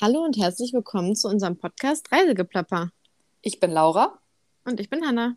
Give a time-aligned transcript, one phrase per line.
[0.00, 2.90] Hallo und herzlich willkommen zu unserem Podcast Reisegeplapper.
[3.42, 4.18] Ich bin Laura.
[4.64, 5.36] Und ich bin Hanna.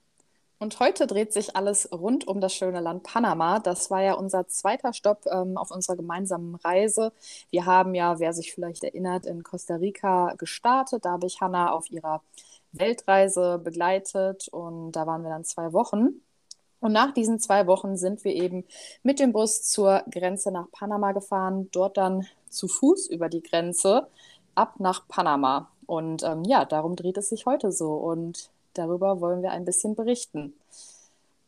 [0.60, 3.60] Und heute dreht sich alles rund um das schöne Land Panama.
[3.60, 7.12] Das war ja unser zweiter Stopp ähm, auf unserer gemeinsamen Reise.
[7.52, 11.04] Wir haben ja, wer sich vielleicht erinnert, in Costa Rica gestartet.
[11.04, 12.24] Da habe ich Hanna auf ihrer
[12.72, 16.22] Weltreise begleitet und da waren wir dann zwei Wochen.
[16.80, 18.64] Und nach diesen zwei Wochen sind wir eben
[19.04, 24.08] mit dem Bus zur Grenze nach Panama gefahren, dort dann zu Fuß über die Grenze
[24.56, 25.70] ab nach Panama.
[25.86, 29.96] Und ähm, ja, darum dreht es sich heute so und darüber wollen wir ein bisschen
[29.96, 30.54] berichten.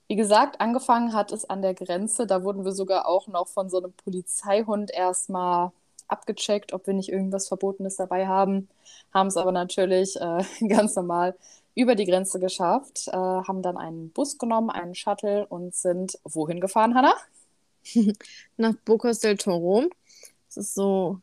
[0.07, 2.27] Wie gesagt, angefangen hat es an der Grenze.
[2.27, 5.71] Da wurden wir sogar auch noch von so einem Polizeihund erstmal
[6.07, 8.69] abgecheckt, ob wir nicht irgendwas Verbotenes dabei haben.
[9.13, 11.35] Haben es aber natürlich äh, ganz normal
[11.75, 16.59] über die Grenze geschafft, äh, haben dann einen Bus genommen, einen Shuttle und sind wohin
[16.59, 17.13] gefahren, Hanna?
[18.57, 19.83] Nach Bocas del Toro.
[20.47, 21.19] Das ist so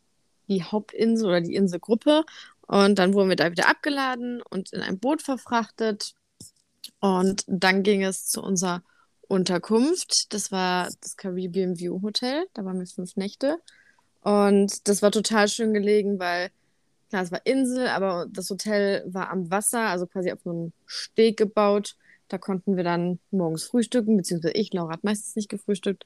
[0.49, 2.25] die Hauptinsel oder die Inselgruppe.
[2.67, 6.15] Und dann wurden wir da wieder abgeladen und in ein Boot verfrachtet.
[7.01, 8.83] Und dann ging es zu unserer
[9.29, 10.33] Unterkunft.
[10.33, 12.47] Das war das Caribbean View Hotel.
[12.55, 13.59] Da waren wir fünf Nächte.
[14.23, 16.51] Und das war total schön gelegen, weil,
[17.11, 21.37] klar, es war Insel, aber das Hotel war am Wasser, also quasi auf einem Steg
[21.37, 21.97] gebaut.
[22.29, 26.05] Da konnten wir dann morgens frühstücken, beziehungsweise ich, Laura hat meistens nicht gefrühstückt.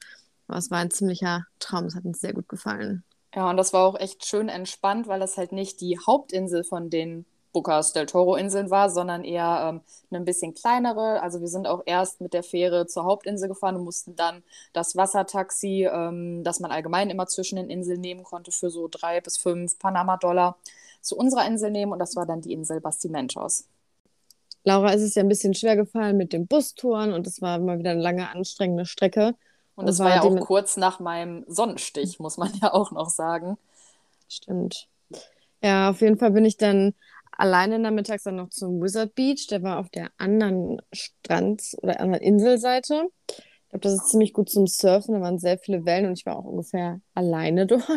[0.48, 1.84] Aber es war ein ziemlicher Traum.
[1.84, 3.04] Es hat uns sehr gut gefallen.
[3.34, 6.90] Ja, und das war auch echt schön entspannt, weil das halt nicht die Hauptinsel von
[6.90, 11.22] den Bocas del Toro-Inseln war, sondern eher ähm, eine ein bisschen kleinere.
[11.22, 14.96] Also wir sind auch erst mit der Fähre zur Hauptinsel gefahren und mussten dann das
[14.96, 19.38] Wassertaxi, ähm, das man allgemein immer zwischen den Inseln nehmen konnte, für so drei bis
[19.38, 20.56] fünf Panama-Dollar
[21.00, 23.64] zu unserer Insel nehmen und das war dann die Insel Bastimentos.
[24.64, 27.78] Laura ist es ja ein bisschen schwer gefallen mit den Bustouren und es war immer
[27.78, 29.34] wieder eine lange, anstrengende Strecke.
[29.78, 33.56] Und das war ja auch kurz nach meinem Sonnenstich, muss man ja auch noch sagen.
[34.28, 34.88] Stimmt.
[35.62, 36.94] Ja, auf jeden Fall bin ich dann
[37.30, 39.46] alleine nachmittags dann noch zum Wizard Beach.
[39.46, 43.08] Der war auf der anderen Strand- oder anderen Inselseite.
[43.28, 45.14] Ich glaube, das ist ziemlich gut zum Surfen.
[45.14, 47.88] Da waren sehr viele Wellen und ich war auch ungefähr alleine dort.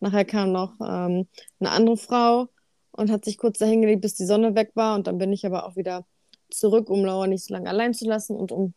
[0.00, 1.28] Nachher kam noch ähm,
[1.60, 2.48] eine andere Frau
[2.90, 4.96] und hat sich kurz dahin gelegt, bis die Sonne weg war.
[4.96, 6.04] Und dann bin ich aber auch wieder
[6.50, 8.74] zurück, um Laura nicht so lange allein zu lassen und um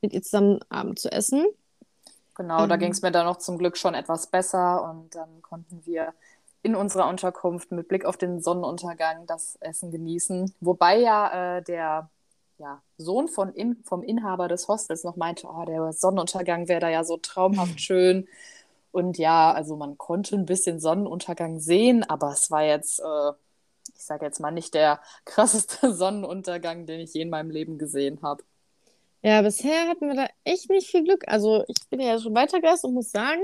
[0.00, 1.44] mit ihr zusammen Abend zu essen.
[2.40, 2.68] Genau, mhm.
[2.70, 6.14] da ging es mir dann noch zum Glück schon etwas besser und dann konnten wir
[6.62, 10.54] in unserer Unterkunft mit Blick auf den Sonnenuntergang das Essen genießen.
[10.60, 12.08] Wobei ja äh, der
[12.56, 16.88] ja, Sohn von in, vom Inhaber des Hostels noch meinte, oh, der Sonnenuntergang wäre da
[16.88, 18.26] ja so traumhaft schön.
[18.90, 23.32] Und ja, also man konnte ein bisschen Sonnenuntergang sehen, aber es war jetzt, äh,
[23.94, 28.20] ich sage jetzt mal, nicht der krasseste Sonnenuntergang, den ich je in meinem Leben gesehen
[28.22, 28.42] habe.
[29.22, 31.24] Ja, bisher hatten wir da echt nicht viel Glück.
[31.26, 33.42] Also ich bin ja schon weitergereist und muss sagen,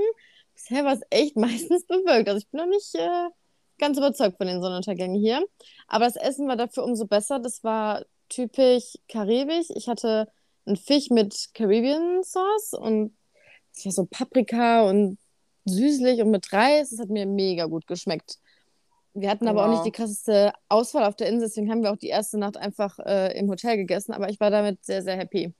[0.55, 2.29] bisher war es echt meistens bewölkt.
[2.29, 3.29] Also ich bin noch nicht äh,
[3.77, 5.45] ganz überzeugt von den Sonnenuntergängen hier.
[5.87, 7.39] Aber das Essen war dafür umso besser.
[7.39, 9.67] Das war typisch karibisch.
[9.75, 10.27] Ich hatte
[10.65, 13.15] einen Fisch mit Caribbean Sauce und
[13.73, 15.19] es war so Paprika und
[15.65, 16.89] süßlich und mit Reis.
[16.89, 18.39] Das hat mir mega gut geschmeckt.
[19.13, 21.97] Wir hatten aber auch nicht die krasseste Auswahl auf der Insel, deswegen haben wir auch
[21.97, 24.13] die erste Nacht einfach äh, im Hotel gegessen.
[24.13, 25.53] Aber ich war damit sehr, sehr happy.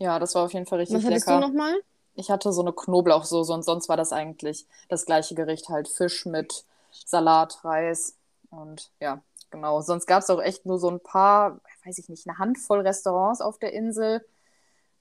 [0.00, 1.40] Ja, das war auf jeden Fall richtig Was hattest lecker.
[1.40, 1.74] du nochmal?
[2.14, 6.26] Ich hatte so eine Knoblauchsoße und sonst war das eigentlich das gleiche Gericht, halt Fisch
[6.26, 8.16] mit Salat, Reis
[8.50, 9.80] und ja, genau.
[9.82, 13.42] Sonst gab es auch echt nur so ein paar, weiß ich nicht, eine Handvoll Restaurants
[13.42, 14.24] auf der Insel.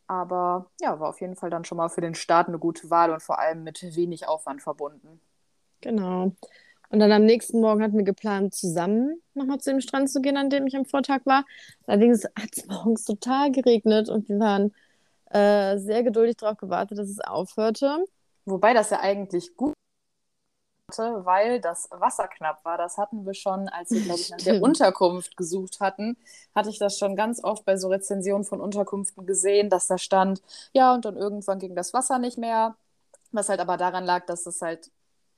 [0.08, 3.12] Aber ja, war auf jeden Fall dann schon mal für den Start eine gute Wahl
[3.12, 5.22] und vor allem mit wenig Aufwand verbunden.
[5.82, 6.34] Genau.
[6.90, 10.38] Und dann am nächsten Morgen hatten wir geplant, zusammen nochmal zu dem Strand zu gehen,
[10.38, 11.46] an dem ich am Vortag war.
[11.88, 14.74] Allerdings hat es morgens total geregnet und wir waren
[15.30, 18.06] äh, sehr geduldig darauf gewartet, dass es aufhörte.
[18.46, 19.74] Wobei das ja eigentlich gut
[20.90, 22.78] hatte, weil das Wasser knapp war.
[22.78, 26.18] Das hatten wir schon, als wir, glaube ich, nach der Unterkunft gesucht hatten,
[26.56, 30.42] hatte ich das schon ganz oft bei so Rezensionen von Unterkünften gesehen, dass da stand,
[30.74, 32.76] ja, und dann irgendwann ging das Wasser nicht mehr.
[33.32, 34.90] Was halt aber daran lag, dass es halt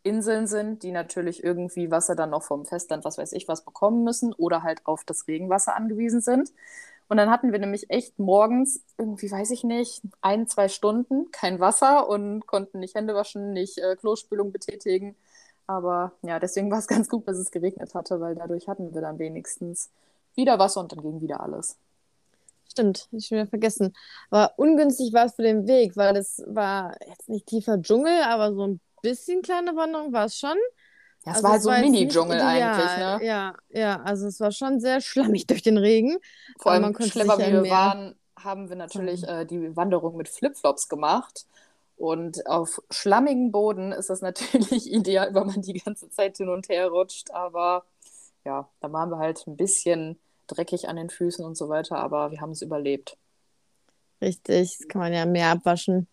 [0.04, 4.04] Inseln sind, die natürlich irgendwie Wasser dann noch vom Festland, was weiß ich, was bekommen
[4.04, 6.52] müssen oder halt auf das Regenwasser angewiesen sind.
[7.12, 11.60] Und dann hatten wir nämlich echt morgens irgendwie, weiß ich nicht, ein, zwei Stunden kein
[11.60, 15.14] Wasser und konnten nicht Hände waschen, nicht äh, Klospülung betätigen.
[15.68, 19.02] Aber ja, deswegen war es ganz gut, dass es geregnet hatte, weil dadurch hatten wir
[19.02, 19.90] dann wenigstens
[20.36, 21.76] wieder Wasser und dann ging wieder alles.
[22.70, 23.94] Stimmt, ich schon wieder vergessen.
[24.30, 28.54] Aber ungünstig war es für den Weg, weil es war jetzt nicht tiefer Dschungel, aber
[28.54, 30.56] so ein bisschen kleine Wanderung war es schon.
[31.26, 33.20] Ja, es also war halt so ein Mini-Dschungel eigentlich, ne?
[33.24, 36.18] Ja, ja, also es war schon sehr schlammig durch den Regen.
[36.58, 41.46] Vor allem schlimmer, wie wir waren, haben wir natürlich äh, die Wanderung mit Flipflops gemacht.
[41.96, 46.68] Und auf schlammigem Boden ist das natürlich ideal, weil man die ganze Zeit hin und
[46.70, 47.30] her rutscht.
[47.32, 47.86] Aber
[48.44, 52.32] ja, da waren wir halt ein bisschen dreckig an den Füßen und so weiter, aber
[52.32, 53.18] wir haben es überlebt.
[54.22, 56.08] Richtig, das kann man ja mehr abwaschen.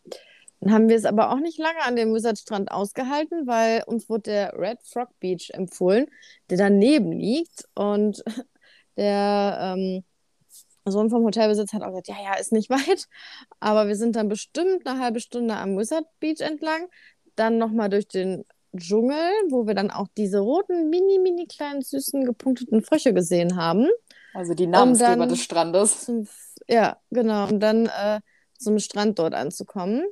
[0.60, 4.22] Dann haben wir es aber auch nicht lange an dem Wizard-Strand ausgehalten, weil uns wurde
[4.22, 6.06] der Red Frog Beach empfohlen,
[6.50, 7.68] der daneben liegt.
[7.74, 8.24] Und
[8.96, 10.04] der ähm,
[10.84, 13.06] Sohn vom Hotelbesitzer hat auch gesagt, ja, ja, ist nicht weit.
[13.60, 16.88] Aber wir sind dann bestimmt eine halbe Stunde am Wizard Beach entlang,
[17.36, 18.44] dann nochmal durch den
[18.76, 23.88] Dschungel, wo wir dann auch diese roten, mini, mini kleinen, süßen, gepunkteten Frösche gesehen haben.
[24.34, 26.04] Also die Namensgeber des Strandes.
[26.04, 26.28] Zum,
[26.68, 27.48] ja, genau.
[27.48, 28.20] Um dann äh,
[28.58, 30.04] zum Strand dort anzukommen.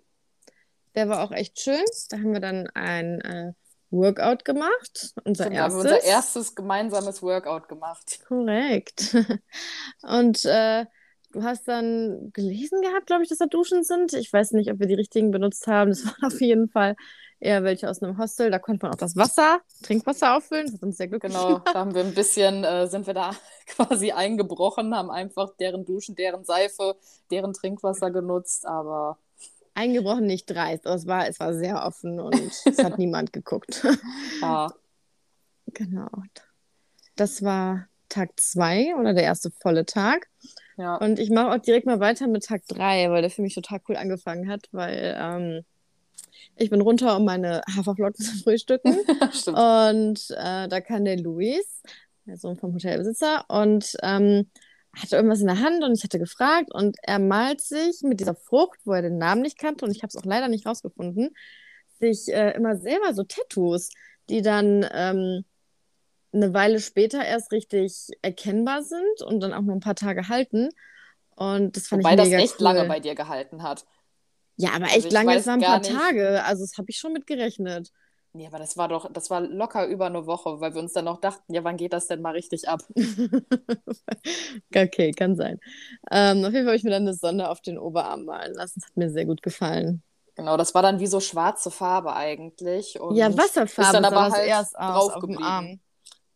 [0.97, 1.85] Der war auch echt schön.
[2.11, 3.53] Da haben wir dann ein äh,
[3.91, 5.15] Workout gemacht.
[5.25, 5.59] Unser Stimmt, erstes.
[5.59, 8.19] haben wir unser erstes gemeinsames Workout gemacht.
[8.27, 9.15] Korrekt.
[10.03, 10.87] Und äh,
[11.33, 14.15] du hast dann gelesen gehabt, glaube ich, dass da Duschen sind.
[14.15, 15.91] Ich weiß nicht, ob wir die richtigen benutzt haben.
[15.91, 16.97] Das waren auf jeden Fall
[17.39, 18.51] eher welche aus einem Hostel.
[18.51, 20.67] Da konnte man auch das Wasser, Trinkwasser auffüllen.
[20.67, 23.33] Das hat uns sehr glücklich Genau, da haben wir ein bisschen, äh, sind wir da
[23.67, 26.97] quasi eingebrochen, haben einfach deren Duschen, deren Seife,
[27.31, 29.19] deren Trinkwasser genutzt, aber
[29.77, 32.35] Eingebrochen nicht dreist, aber es war, es war sehr offen und
[32.65, 33.85] es hat niemand geguckt.
[34.41, 34.73] ja.
[35.73, 36.09] Genau.
[37.17, 40.29] Das war Tag zwei oder der erste volle Tag.
[40.77, 40.97] Ja.
[40.97, 43.81] Und ich mache auch direkt mal weiter mit Tag drei, weil der für mich total
[43.89, 45.65] cool angefangen hat, weil ähm,
[46.57, 48.97] ich bin runter, um meine Haferflocken zu frühstücken.
[49.47, 51.83] Und äh, da kam der Luis,
[52.27, 54.47] der Sohn vom Hotelbesitzer, und ähm,
[55.03, 58.35] hatte irgendwas in der Hand und ich hatte gefragt und er malt sich mit dieser
[58.35, 61.35] Frucht, wo er den Namen nicht kannte und ich habe es auch leider nicht rausgefunden,
[62.01, 63.91] sich äh, immer selber so Tattoos,
[64.29, 65.45] die dann ähm,
[66.33, 70.69] eine Weile später erst richtig erkennbar sind und dann auch nur ein paar Tage halten.
[71.35, 72.65] Und das fand Wobei ich das mega echt cool.
[72.65, 73.85] lange bei dir gehalten hat.
[74.57, 76.43] Ja, aber Also echt ich lange, es waren ein paar nicht- Tage.
[76.45, 77.91] Also das habe ich schon mit gerechnet.
[78.37, 81.07] Nee, aber das war doch, das war locker über eine Woche, weil wir uns dann
[81.07, 82.83] noch dachten, ja, wann geht das denn mal richtig ab?
[84.77, 85.59] okay, kann sein.
[86.11, 88.81] Ähm, auf jeden Fall habe ich mir dann eine Sonne auf den Oberarm malen lassen.
[88.81, 90.03] Das hat mir sehr gut gefallen.
[90.35, 93.01] Genau, das war dann wie so schwarze Farbe eigentlich.
[93.01, 95.43] Und ja, Wasserfarbe ist dann aber halt erst drauf auf dem.
[95.43, 95.81] Arm.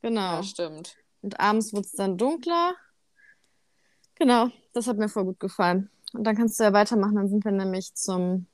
[0.00, 0.36] Genau.
[0.36, 0.96] Ja, stimmt.
[1.20, 2.76] Und abends wurde es dann dunkler.
[4.14, 5.90] Genau, das hat mir voll gut gefallen.
[6.14, 7.16] Und dann kannst du ja weitermachen.
[7.16, 8.46] Dann sind wir nämlich zum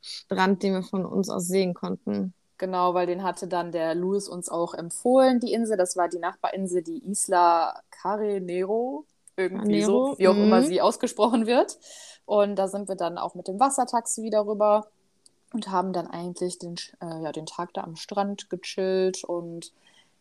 [0.00, 2.32] Strand, den wir von uns aus sehen konnten.
[2.58, 5.76] Genau, weil den hatte dann der Louis uns auch empfohlen, die Insel.
[5.76, 9.04] Das war die Nachbarinsel, die Isla Carenero,
[9.36, 10.44] irgendwie Carenero, so, wie auch mhm.
[10.44, 11.78] immer sie ausgesprochen wird.
[12.24, 14.86] Und da sind wir dann auch mit dem Wassertaxi wieder rüber
[15.52, 19.72] und haben dann eigentlich den, äh, ja, den Tag da am Strand gechillt und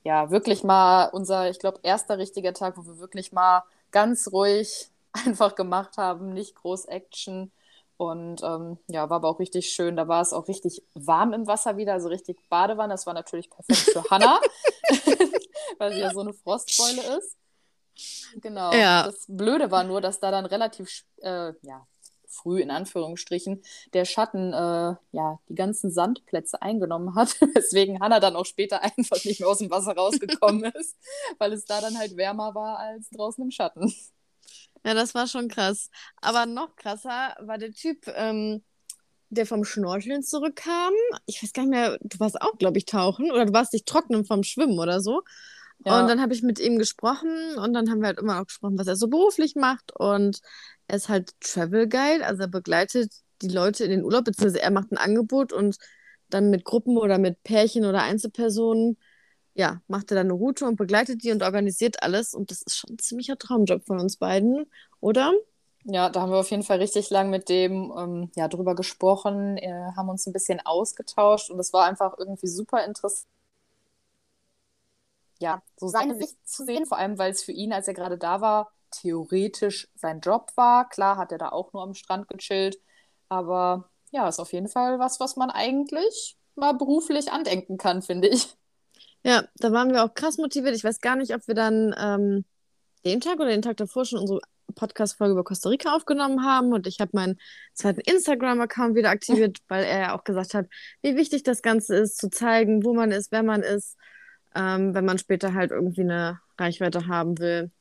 [0.04, 4.90] ja, wirklich mal unser, ich glaube, erster richtiger Tag, wo wir wirklich mal ganz ruhig
[5.26, 7.52] einfach gemacht haben, nicht groß Action.
[7.98, 9.96] Und ähm, ja, war aber auch richtig schön.
[9.96, 12.94] Da war es auch richtig warm im Wasser wieder, also richtig Badewanne.
[12.94, 14.40] Das war natürlich perfekt für Hannah,
[15.78, 17.38] weil sie ja so eine Frostbeule ist.
[18.42, 18.74] Genau.
[18.74, 19.04] Ja.
[19.04, 21.88] Das Blöde war nur, dass da dann relativ äh, ja,
[22.36, 23.64] früh in Anführungsstrichen
[23.94, 29.24] der Schatten äh, ja die ganzen Sandplätze eingenommen hat, weswegen Hannah dann auch später einfach
[29.24, 30.98] nicht mehr aus dem Wasser rausgekommen ist,
[31.38, 33.94] weil es da dann halt wärmer war als draußen im Schatten.
[34.86, 35.90] Ja, das war schon krass.
[36.22, 38.64] Aber noch krasser war der Typ, ähm,
[39.30, 40.94] der vom Schnorcheln zurückkam.
[41.26, 43.86] Ich weiß gar nicht mehr, du warst auch, glaube ich, tauchen oder du warst dich
[43.86, 45.24] trocknen vom Schwimmen oder so.
[45.84, 46.00] Ja.
[46.00, 48.78] Und dann habe ich mit ihm gesprochen und dann haben wir halt immer auch gesprochen,
[48.78, 49.92] was er so beruflich macht.
[49.96, 50.40] Und
[50.88, 53.12] er ist halt Travel Guide, also er begleitet
[53.42, 55.78] die Leute in den Urlaub, beziehungsweise er macht ein Angebot und
[56.30, 58.98] dann mit Gruppen oder mit Pärchen oder Einzelpersonen,
[59.56, 62.34] ja, macht er dann eine Route und begleitet die und organisiert alles.
[62.36, 64.66] Und das ist schon ein ziemlicher Traumjob von uns beiden,
[65.02, 65.34] oder?
[65.86, 69.58] Ja, da haben wir auf jeden Fall richtig lang mit dem ähm, ja, drüber gesprochen,
[69.58, 73.28] äh, haben uns ein bisschen ausgetauscht und es war einfach irgendwie super interessant.
[75.40, 78.18] Ja, so seine Sicht zu sehen, vor allem weil es für ihn, als er gerade
[78.18, 80.88] da war, theoretisch sein Job war.
[80.90, 82.80] Klar hat er da auch nur am Strand gechillt,
[83.30, 88.30] aber ja, ist auf jeden Fall was, was man eigentlich mal beruflich andenken kann, finde
[88.30, 88.56] ich.
[89.26, 90.76] Ja, da waren wir auch krass motiviert.
[90.76, 92.46] Ich weiß gar nicht, ob wir dann ähm,
[93.06, 94.40] den Tag oder den Tag davor schon unsere
[94.76, 97.40] Podcast-Folge über Costa Rica aufgenommen haben und ich habe meinen
[97.74, 100.68] zweiten Instagram-Account wieder aktiviert, weil er ja auch gesagt hat,
[101.02, 103.98] wie wichtig das Ganze ist, zu zeigen, wo man ist, wer man ist,
[104.54, 107.72] ähm, wenn man später halt irgendwie eine Reichweite haben will.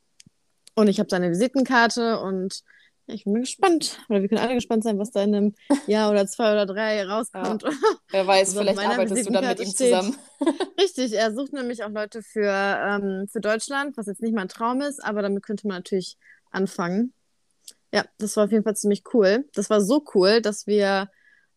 [0.73, 2.63] Und ich habe seine Visitenkarte und
[3.07, 3.99] ich bin gespannt.
[4.09, 5.55] Oder wir können alle gespannt sein, was da in einem
[5.87, 7.63] Jahr oder zwei oder drei rauskommt.
[8.09, 10.15] Wer weiß, Also vielleicht arbeitest du dann mit ihm steht- zusammen.
[10.79, 14.47] Richtig, er sucht nämlich auch Leute für, ähm, für Deutschland, was jetzt nicht mal ein
[14.49, 16.17] Traum ist, aber damit könnte man natürlich
[16.51, 17.13] anfangen.
[17.93, 19.47] Ja, das war auf jeden Fall ziemlich cool.
[19.53, 21.09] Das war so cool, dass wir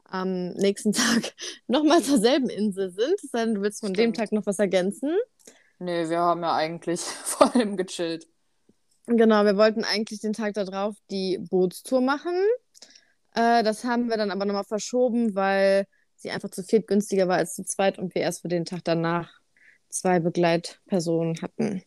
[0.05, 1.35] am nächsten Tag
[1.67, 3.19] nochmal zur selben Insel sind.
[3.31, 4.17] Sei denn, du willst von dem Stimmt.
[4.17, 5.15] Tag noch was ergänzen.
[5.81, 8.27] Nee, wir haben ja eigentlich vor allem gechillt.
[9.09, 12.35] Genau, wir wollten eigentlich den Tag darauf die Bootstour machen.
[13.35, 15.87] Äh, das haben wir dann aber nochmal verschoben, weil
[16.17, 18.81] sie einfach zu viert günstiger war als zu zweit und wir erst für den Tag
[18.85, 19.31] danach
[19.89, 21.83] zwei Begleitpersonen hatten.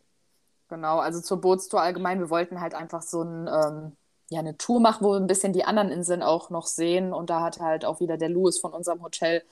[0.70, 2.20] Genau, also zur Bootstour allgemein.
[2.20, 3.98] Wir wollten halt einfach so ein, ähm,
[4.30, 7.14] ja, eine Tour machen, wo wir ein bisschen die anderen Inseln auch noch sehen.
[7.14, 9.44] Und da hat halt auch wieder der Louis von unserem Hotel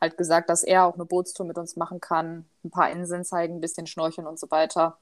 [0.00, 3.56] halt gesagt, dass er auch eine Bootstour mit uns machen kann, ein paar Inseln zeigen,
[3.56, 4.96] ein bisschen schnorcheln und so weiter.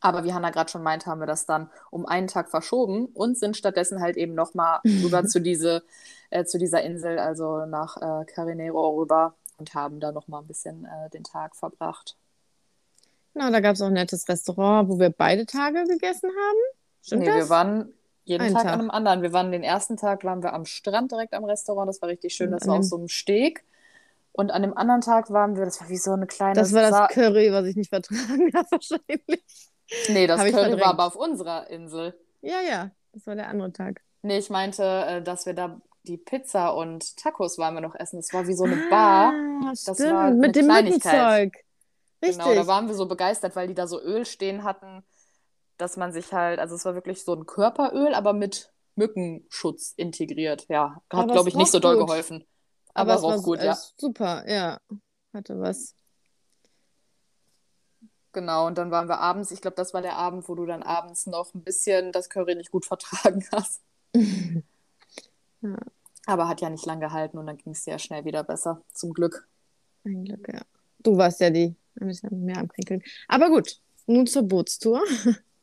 [0.00, 3.36] Aber wie Hanna gerade schon meint, haben wir das dann um einen Tag verschoben und
[3.36, 5.82] sind stattdessen halt eben nochmal rüber zu, diese,
[6.30, 10.84] äh, zu dieser Insel, also nach äh, Carinero rüber und haben da nochmal ein bisschen
[10.84, 12.16] äh, den Tag verbracht.
[13.34, 16.58] Genau, da gab es auch ein nettes Restaurant, wo wir beide Tage gegessen haben.
[17.02, 17.36] Stimmt nee, das?
[17.36, 17.92] wir waren
[18.24, 19.22] jeden Tag, Tag, an einem anderen.
[19.22, 22.34] Wir waren den ersten Tag waren wir am Strand direkt am Restaurant, das war richtig
[22.34, 23.64] schön, das war auf so einem Steg.
[24.32, 26.54] Und an dem anderen Tag waren wir, das war wie so eine kleine.
[26.54, 29.42] Das war das Sa Curry, was ich nicht vertragen habe, wahrscheinlich.
[30.08, 32.18] Nee, das Curry war aber auf unserer Insel.
[32.40, 34.02] Ja, ja, das war der andere Tag.
[34.22, 38.16] Nee, ich meinte, äh, dass wir da die Pizza und Tacos waren wir noch essen.
[38.16, 39.32] Das war wie so eine Bar.
[39.32, 41.54] Ah, das stimmt, war mit dem Mückenzeug.
[42.20, 42.38] Richtig.
[42.38, 45.04] Genau, da waren wir so begeistert, weil die da so Öl stehen hatten,
[45.76, 50.66] dass man sich halt, also es war wirklich so ein Körperöl, aber mit Mückenschutz integriert.
[50.68, 52.44] Ja, hat, glaube ich, nicht so doll geholfen.
[52.94, 53.78] Aber, aber es war gut, ja.
[53.96, 54.78] Super, ja.
[55.32, 55.94] Hatte was.
[58.32, 60.82] Genau, und dann waren wir abends, ich glaube, das war der Abend, wo du dann
[60.82, 63.82] abends noch ein bisschen das Curry nicht gut vertragen hast.
[64.14, 65.76] ja.
[66.26, 69.14] Aber hat ja nicht lang gehalten und dann ging es ja schnell wieder besser, zum
[69.14, 69.48] Glück.
[70.04, 70.60] Ein Glück, ja.
[70.98, 73.02] Du warst ja die ein bisschen mehr am Kränkeln.
[73.28, 75.00] Aber gut, nun zur Bootstour.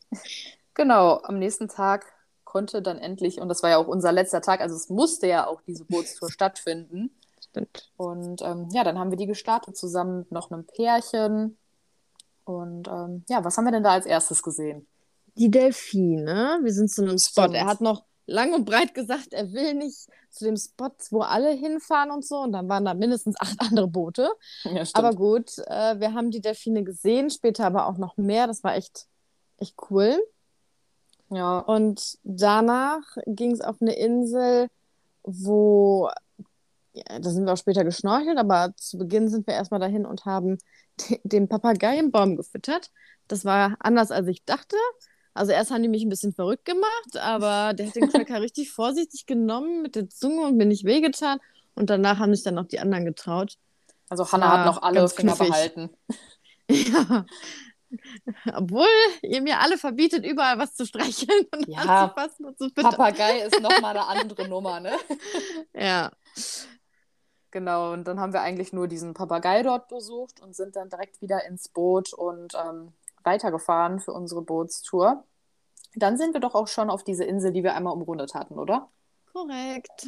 [0.74, 2.05] genau, am nächsten Tag
[2.43, 5.45] konnte dann endlich, und das war ja auch unser letzter Tag, also es musste ja
[5.45, 7.12] auch diese Bootstour stattfinden.
[7.41, 7.91] Stimmt.
[7.98, 11.57] Und ähm, ja, dann haben wir die gestartet zusammen mit noch einem Pärchen.
[12.45, 14.87] Und ähm, ja, was haben wir denn da als erstes gesehen?
[15.35, 16.59] Die Delfine.
[16.63, 17.51] Wir sind zu einem Spot.
[17.51, 21.51] Er hat noch lang und breit gesagt, er will nicht zu dem Spot, wo alle
[21.51, 22.37] hinfahren und so.
[22.37, 24.29] Und dann waren da mindestens acht andere Boote.
[24.63, 28.47] Ja, aber gut, äh, wir haben die Delfine gesehen, später aber auch noch mehr.
[28.47, 29.07] Das war echt,
[29.57, 30.17] echt cool.
[31.29, 31.59] Ja.
[31.59, 34.67] Und danach ging es auf eine Insel,
[35.23, 36.09] wo,
[36.93, 40.25] ja, da sind wir auch später geschnorchelt, aber zu Beginn sind wir erstmal dahin und
[40.25, 40.57] haben
[41.23, 42.91] den Papageienbaum gefüttert.
[43.27, 44.75] Das war anders, als ich dachte.
[45.33, 48.71] Also erst haben die mich ein bisschen verrückt gemacht, aber der hat den Cracker richtig
[48.71, 51.39] vorsichtig genommen mit der Zunge und mir nicht wehgetan.
[51.75, 53.57] Und danach haben sich dann noch die anderen getraut.
[54.09, 55.89] Also Hanna hat noch alle Finger behalten.
[56.67, 57.27] Ja.
[58.55, 58.87] Obwohl
[59.21, 62.89] ihr mir alle verbietet, überall was zu streicheln und ja, anzufassen und zu füttern.
[62.89, 64.93] Papagei ist nochmal eine andere Nummer, ne?
[65.75, 66.11] Ja.
[67.55, 71.21] Genau, und dann haben wir eigentlich nur diesen Papagei dort besucht und sind dann direkt
[71.21, 72.91] wieder ins Boot und ähm,
[73.24, 75.24] weitergefahren für unsere Bootstour.
[75.95, 78.89] Dann sind wir doch auch schon auf diese Insel, die wir einmal umrundet hatten, oder?
[79.31, 80.05] Korrekt.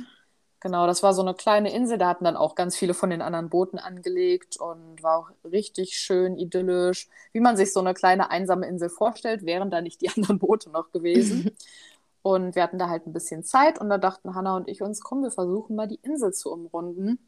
[0.60, 3.22] Genau, das war so eine kleine Insel, da hatten dann auch ganz viele von den
[3.22, 8.30] anderen Booten angelegt und war auch richtig schön idyllisch, wie man sich so eine kleine
[8.30, 11.56] einsame Insel vorstellt, wären da nicht die anderen Boote noch gewesen.
[12.24, 15.00] und wir hatten da halt ein bisschen Zeit und da dachten Hanna und ich uns,
[15.00, 17.20] komm, wir versuchen mal die Insel zu umrunden.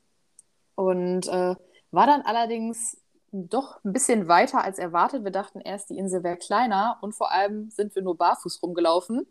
[0.79, 1.55] Und äh,
[1.91, 2.95] war dann allerdings
[3.33, 5.25] doch ein bisschen weiter als erwartet.
[5.25, 9.27] Wir dachten erst, die Insel wäre kleiner und vor allem sind wir nur barfuß rumgelaufen,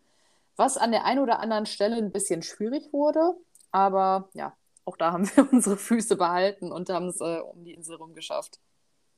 [0.56, 3.32] was an der einen oder anderen Stelle ein bisschen schwierig wurde.
[3.70, 7.72] Aber ja, auch da haben wir unsere Füße behalten und haben es äh, um die
[7.72, 8.60] Insel rumgeschafft.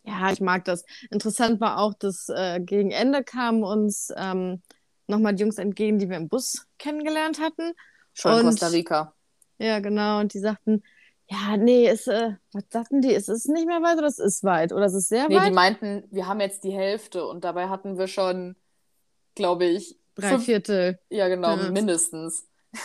[0.04, 0.84] Ja, ich mag das.
[1.10, 4.62] Interessant war auch, dass äh, gegen Ende kamen uns ähm,
[5.08, 7.72] nochmal die Jungs entgegen, die wir im Bus kennengelernt hatten.
[8.14, 9.14] Schon in Costa Rica.
[9.58, 10.20] Ja, genau.
[10.20, 10.84] Und die sagten,
[11.30, 13.12] ja, nee, ist, äh, was sagten die?
[13.12, 14.72] Ist es nicht mehr weit oder es ist weit?
[14.72, 15.42] Oder es ist sehr nee, weit?
[15.42, 18.56] Nee, die meinten, wir haben jetzt die Hälfte und dabei hatten wir schon,
[19.36, 20.44] glaube ich, drei fünf...
[20.44, 20.98] Viertel.
[21.08, 21.70] Ja, genau, ja.
[21.70, 22.46] mindestens.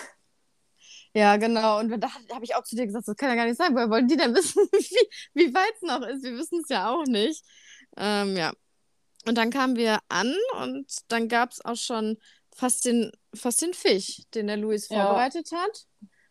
[1.18, 1.80] Ja, genau.
[1.80, 3.74] Und da habe ich auch zu dir gesagt, das kann ja gar nicht sein.
[3.74, 6.24] Woher wollen die denn wissen, wie, wie weit es noch ist?
[6.26, 7.42] Wir wissen es ja auch nicht.
[7.96, 8.52] Ähm, ja.
[9.26, 12.18] Und dann kamen wir an und dann gab es auch schon
[12.54, 15.60] fast den, fast den Fisch, den der Luis vorbereitet ja.
[15.60, 15.86] hat.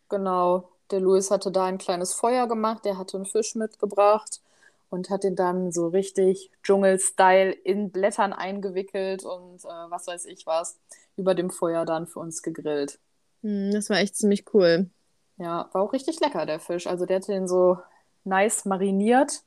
[0.07, 0.74] Genau.
[0.91, 4.41] Der Louis hatte da ein kleines Feuer gemacht, der hatte einen Fisch mitgebracht
[4.89, 10.45] und hat ihn dann so richtig Dschungel-Style in Blättern eingewickelt und äh, was weiß ich
[10.45, 10.77] was,
[11.17, 12.99] über dem Feuer dann für uns gegrillt.
[13.41, 14.89] Hm, das war echt ziemlich cool.
[15.37, 16.87] Ja, war auch richtig lecker, der Fisch.
[16.87, 17.77] Also der hatte den so
[18.23, 19.43] nice mariniert.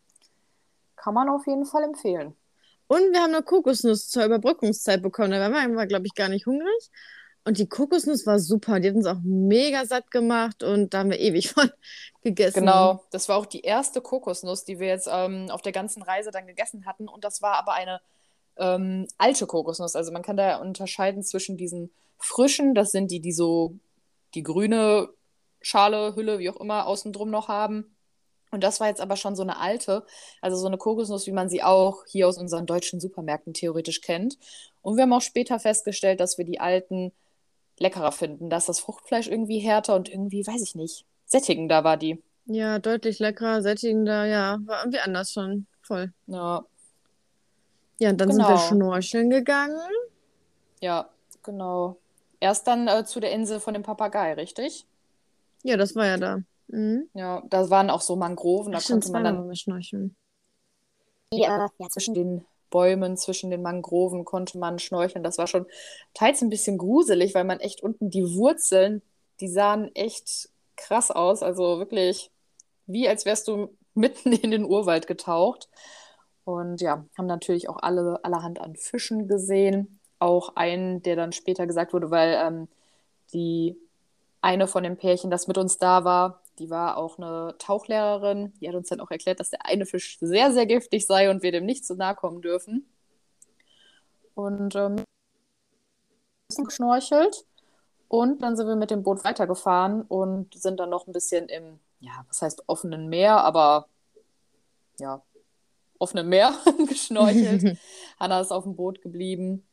[0.96, 2.34] Kann man auf jeden Fall empfehlen.
[2.88, 5.30] Und wir haben eine Kokosnuss zur Überbrückungszeit bekommen.
[5.30, 6.90] Da waren wir, glaube ich, gar nicht hungrig.
[7.48, 8.78] Und die Kokosnuss war super.
[8.78, 11.70] Die hat uns auch mega satt gemacht und da haben wir ewig von
[12.20, 12.60] gegessen.
[12.60, 16.30] Genau, das war auch die erste Kokosnuss, die wir jetzt ähm, auf der ganzen Reise
[16.30, 17.08] dann gegessen hatten.
[17.08, 18.02] Und das war aber eine
[18.58, 19.96] ähm, alte Kokosnuss.
[19.96, 23.76] Also man kann da unterscheiden zwischen diesen frischen, das sind die, die so
[24.34, 25.08] die grüne
[25.62, 27.96] Schale, Hülle, wie auch immer, außen drum noch haben.
[28.50, 30.04] Und das war jetzt aber schon so eine alte,
[30.42, 34.36] also so eine Kokosnuss, wie man sie auch hier aus unseren deutschen Supermärkten theoretisch kennt.
[34.82, 37.10] Und wir haben auch später festgestellt, dass wir die alten
[37.80, 42.22] leckerer finden, dass das Fruchtfleisch irgendwie härter und irgendwie, weiß ich nicht, sättigender war die.
[42.46, 45.66] Ja, deutlich leckerer, sättigender, ja, war irgendwie anders schon.
[45.82, 46.12] Voll.
[46.26, 46.64] Ja.
[47.98, 48.46] Ja, und dann Genau.
[48.46, 49.78] sind wir schnorcheln gegangen.
[50.80, 51.08] Ja,
[51.42, 51.98] genau.
[52.40, 54.86] Erst dann äh, zu der Insel von dem Papagei, richtig?
[55.64, 56.38] Ja, das war ja da.
[56.68, 57.08] Mhm.
[57.14, 60.16] Ja, da waren auch so Mangroven, da Stimmt, konnte man dann schnorcheln.
[61.32, 65.24] ja, zwischen den Bäumen, zwischen den Mangroven konnte man schnorcheln.
[65.24, 65.66] Das war schon
[66.14, 69.02] teils ein bisschen gruselig, weil man echt unten die Wurzeln,
[69.40, 71.42] die sahen echt krass aus.
[71.42, 72.30] Also wirklich
[72.86, 75.68] wie als wärst du mitten in den Urwald getaucht.
[76.44, 80.00] Und ja, haben natürlich auch alle allerhand an Fischen gesehen.
[80.18, 82.68] Auch einen, der dann später gesagt wurde, weil ähm,
[83.32, 83.76] die
[84.40, 88.52] eine von dem Pärchen, das mit uns da war, die war auch eine Tauchlehrerin.
[88.60, 91.42] Die hat uns dann auch erklärt, dass der eine Fisch sehr, sehr giftig sei und
[91.42, 92.88] wir dem nicht zu nahe kommen dürfen.
[94.34, 95.02] Und ähm,
[96.48, 97.44] bisschen geschnorchelt.
[98.08, 101.78] Und dann sind wir mit dem Boot weitergefahren und sind dann noch ein bisschen im,
[102.00, 103.86] ja, was heißt offenen Meer, aber
[104.98, 105.22] ja,
[105.98, 106.54] offenem Meer
[106.88, 107.78] geschnorchelt.
[108.20, 109.66] Hanna ist auf dem Boot geblieben.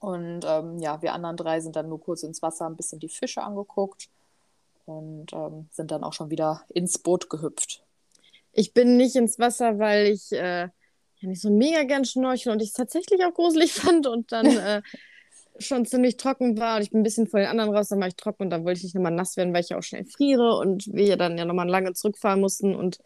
[0.00, 3.08] Und ähm, ja, wir anderen drei sind dann nur kurz ins Wasser, ein bisschen die
[3.08, 4.08] Fische angeguckt
[4.88, 7.84] und ähm, sind dann auch schon wieder ins Boot gehüpft.
[8.52, 12.62] Ich bin nicht ins Wasser, weil ich äh, ja nicht so mega gern schnorcheln und
[12.62, 14.82] ich es tatsächlich auch gruselig fand und dann äh,
[15.58, 16.76] schon ziemlich trocken war.
[16.76, 18.64] Und ich bin ein bisschen vor den anderen raus, dann war ich trocken und dann
[18.64, 21.16] wollte ich nicht nochmal nass werden, weil ich ja auch schnell friere und wir ja
[21.16, 22.98] dann ja nochmal lange zurückfahren mussten und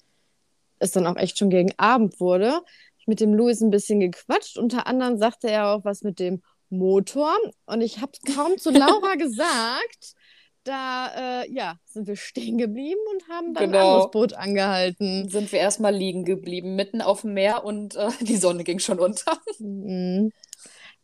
[0.79, 2.61] es dann auch echt schon gegen Abend wurde.
[2.99, 4.57] Ich mit dem Louis ein bisschen gequatscht.
[4.57, 7.37] Unter anderem sagte er auch was mit dem Motor
[7.67, 10.15] und ich habe kaum zu Laura gesagt.
[10.65, 13.95] Da äh, ja, sind wir stehen geblieben und haben dann ein Genau.
[13.95, 15.29] anderes Boot angehalten.
[15.29, 19.01] Sind wir erstmal liegen geblieben, mitten auf dem Meer und äh, die Sonne ging schon
[19.01, 19.39] unter.
[19.59, 20.33] Mhm.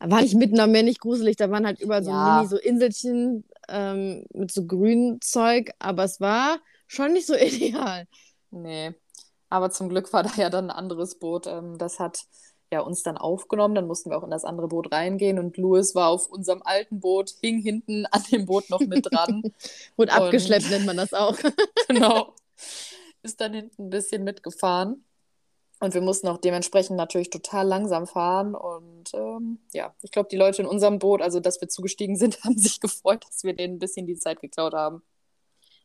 [0.01, 2.37] War nicht mitten am Meer nicht gruselig, da waren halt überall so Ja.
[2.37, 8.07] Mini, so Inselchen ähm, mit so grünem Zeug, aber es war schon nicht so ideal.
[8.51, 8.95] Nee,
[9.49, 11.47] aber zum Glück war da ja dann ein anderes Boot.
[11.49, 12.23] Ähm, das hat
[12.73, 13.75] ja uns dann aufgenommen.
[13.75, 17.01] Dann mussten wir auch in das andere Boot reingehen und Louis war auf unserem alten
[17.01, 19.43] Boot, hing hinten an dem Boot noch mit dran.
[19.97, 21.37] Wurde Und- abgeschleppt, nennt man das auch.
[21.89, 22.35] genau.
[23.23, 25.05] Ist dann hinten ein bisschen mitgefahren.
[25.81, 28.55] Und wir mussten auch dementsprechend natürlich total langsam fahren.
[28.55, 32.43] Und ähm, ja, ich glaube, die Leute in unserem Boot, also dass wir zugestiegen sind,
[32.45, 35.03] haben sich gefreut, dass wir denen ein bisschen die Zeit geklaut haben.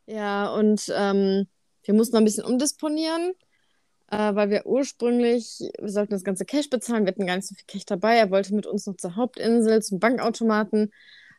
[0.05, 1.47] Ja, und ähm,
[1.83, 3.33] wir mussten noch ein bisschen umdisponieren,
[4.13, 7.55] äh, weil wir ursprünglich, wir sollten das ganze Cash bezahlen, wir hatten gar nicht so
[7.55, 8.17] viel Cash dabei.
[8.17, 10.91] Er wollte mit uns noch zur Hauptinsel, zum Bankautomaten.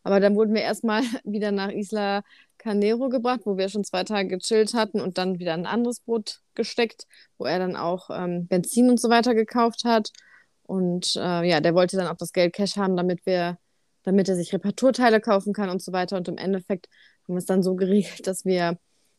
[0.03, 2.23] Aber dann wurden wir erstmal wieder nach Isla
[2.59, 6.01] Carnero gebracht, wo wir schon zwei Tage gechillt hatten und dann wieder in ein anderes
[6.01, 7.07] Boot gesteckt,
[7.39, 10.11] wo er dann auch ähm, Benzin und so weiter gekauft hat.
[10.65, 13.59] Und äh, ja, der wollte dann auch das Geld Cash haben, damit wir,
[14.03, 16.17] damit er sich Reparaturteile kaufen kann und so weiter.
[16.17, 16.89] Und im Endeffekt
[17.25, 18.79] haben wir es dann so geregelt, dass wir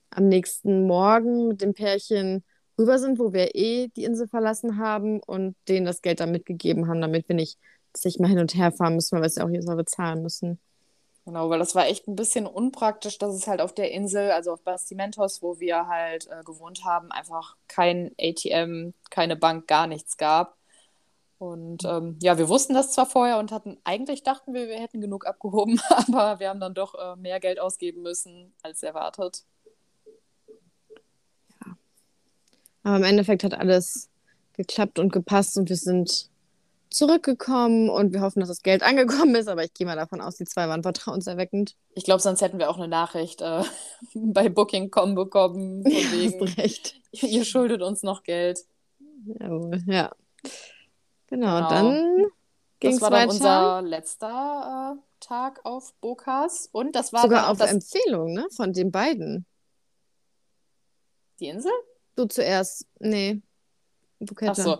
[0.09, 2.43] am nächsten Morgen mit dem Pärchen
[2.77, 6.87] rüber sind, wo wir eh die Insel verlassen haben und denen das Geld dann mitgegeben
[6.87, 7.59] haben, damit wir nicht
[7.95, 10.21] sich mal hin und her fahren müssen, weil wir es ja auch jedes Mal bezahlen
[10.21, 10.59] müssen.
[11.25, 14.53] Genau, weil das war echt ein bisschen unpraktisch, dass es halt auf der Insel, also
[14.53, 20.17] auf Bastimentos, wo wir halt äh, gewohnt haben, einfach kein ATM, keine Bank, gar nichts
[20.17, 20.55] gab.
[21.39, 25.01] Und ähm, ja, wir wussten das zwar vorher und hatten, eigentlich dachten wir, wir hätten
[25.01, 29.43] genug abgehoben, aber wir haben dann doch äh, mehr Geld ausgeben müssen als erwartet.
[32.85, 34.09] Aber im Endeffekt hat alles
[34.53, 36.29] geklappt und gepasst und wir sind
[36.91, 40.35] zurückgekommen und wir hoffen, dass das Geld angekommen ist, aber ich gehe mal davon aus,
[40.35, 41.75] die zwei waren vertrauenserweckend.
[41.95, 43.63] Ich glaube, sonst hätten wir auch eine Nachricht äh,
[44.13, 46.95] bei Booking.com bekommen, von Ja, wegen, hast recht.
[47.11, 48.59] ihr schuldet uns noch Geld.
[49.39, 50.11] Jawohl, ja.
[51.27, 51.69] Genau, Genau.
[51.69, 52.25] dann
[52.79, 53.31] ging Das es war dann weiter.
[53.33, 56.69] unser letzter äh, Tag auf Bokas.
[56.71, 58.45] Und das war Sogar auf das, Empfehlung, ne?
[58.55, 59.45] Von den beiden.
[61.39, 61.71] die Insel?
[62.15, 62.87] Du zuerst.
[62.99, 63.41] Nee.
[64.21, 64.61] Ach Bukette.
[64.61, 64.77] so.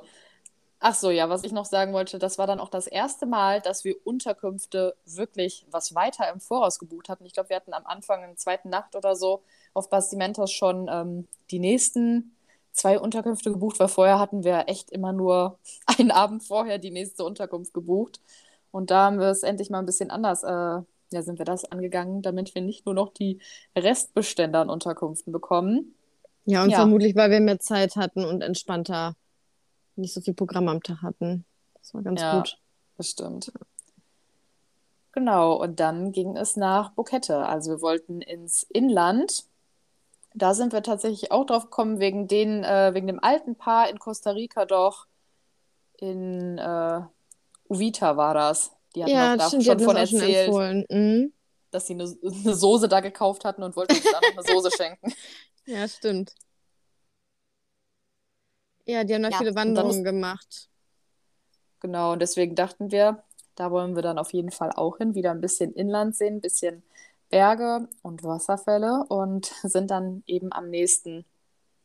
[0.80, 3.60] Ach so, ja, was ich noch sagen wollte, das war dann auch das erste Mal,
[3.62, 7.26] dass wir Unterkünfte wirklich was weiter im Voraus gebucht hatten.
[7.26, 9.42] Ich glaube, wir hatten am Anfang in der zweiten Nacht oder so
[9.74, 12.36] auf Bastimentos schon ähm, die nächsten
[12.72, 17.24] zwei Unterkünfte gebucht, weil vorher hatten wir echt immer nur einen Abend vorher die nächste
[17.24, 18.20] Unterkunft gebucht.
[18.72, 21.66] Und da haben wir es endlich mal ein bisschen anders äh, ja, sind wir das
[21.66, 23.40] angegangen, damit wir nicht nur noch die
[23.76, 25.96] Restbestände an Unterkünften bekommen.
[26.46, 26.78] Ja, und Ja.
[26.78, 29.16] vermutlich, weil wir mehr Zeit hatten und entspannter
[29.96, 31.46] nicht so viel Programm am Tag hatten.
[31.76, 32.38] Das war ganz Ja.
[32.38, 32.58] gut.
[32.98, 33.52] Bestimmt.
[35.12, 37.38] Genau, und dann ging es nach Bukette.
[37.46, 39.46] Also wir wollten ins Inland.
[40.34, 43.98] Da sind wir tatsächlich auch drauf gekommen, wegen den, äh, wegen dem alten Paar in
[44.00, 45.08] Costa Rica doch.
[45.98, 47.02] In äh,
[47.70, 48.72] Uvita war das.
[48.96, 50.86] Die hatten Ja, auch da stimmt, schon von schon erzählt, empfohlen.
[50.90, 51.34] Mhm.
[51.72, 54.70] dass sie eine, eine Soße da gekauft hatten und wollten uns da noch eine Soße
[54.78, 55.14] schenken.
[55.66, 56.34] Ja, stimmt.
[58.86, 60.70] Ja, die haben da Ja, viele Wanderungen gemacht.
[61.82, 63.24] Genau, und deswegen dachten wir,
[63.56, 66.42] da wollen wir dann auf jeden Fall auch hin, wieder ein bisschen Inland sehen, ein
[66.42, 66.84] bisschen
[67.30, 71.26] Berge und Wasserfälle und sind dann eben am nächsten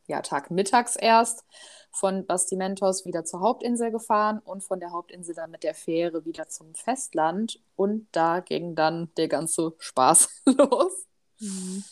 [0.07, 1.45] ja, Tag mittags erst
[1.91, 6.47] von Bastimentos wieder zur Hauptinsel gefahren und von der Hauptinsel dann mit der Fähre wieder
[6.47, 11.07] zum Festland und da ging dann der ganze Spaß los.
[11.39, 11.83] Mhm.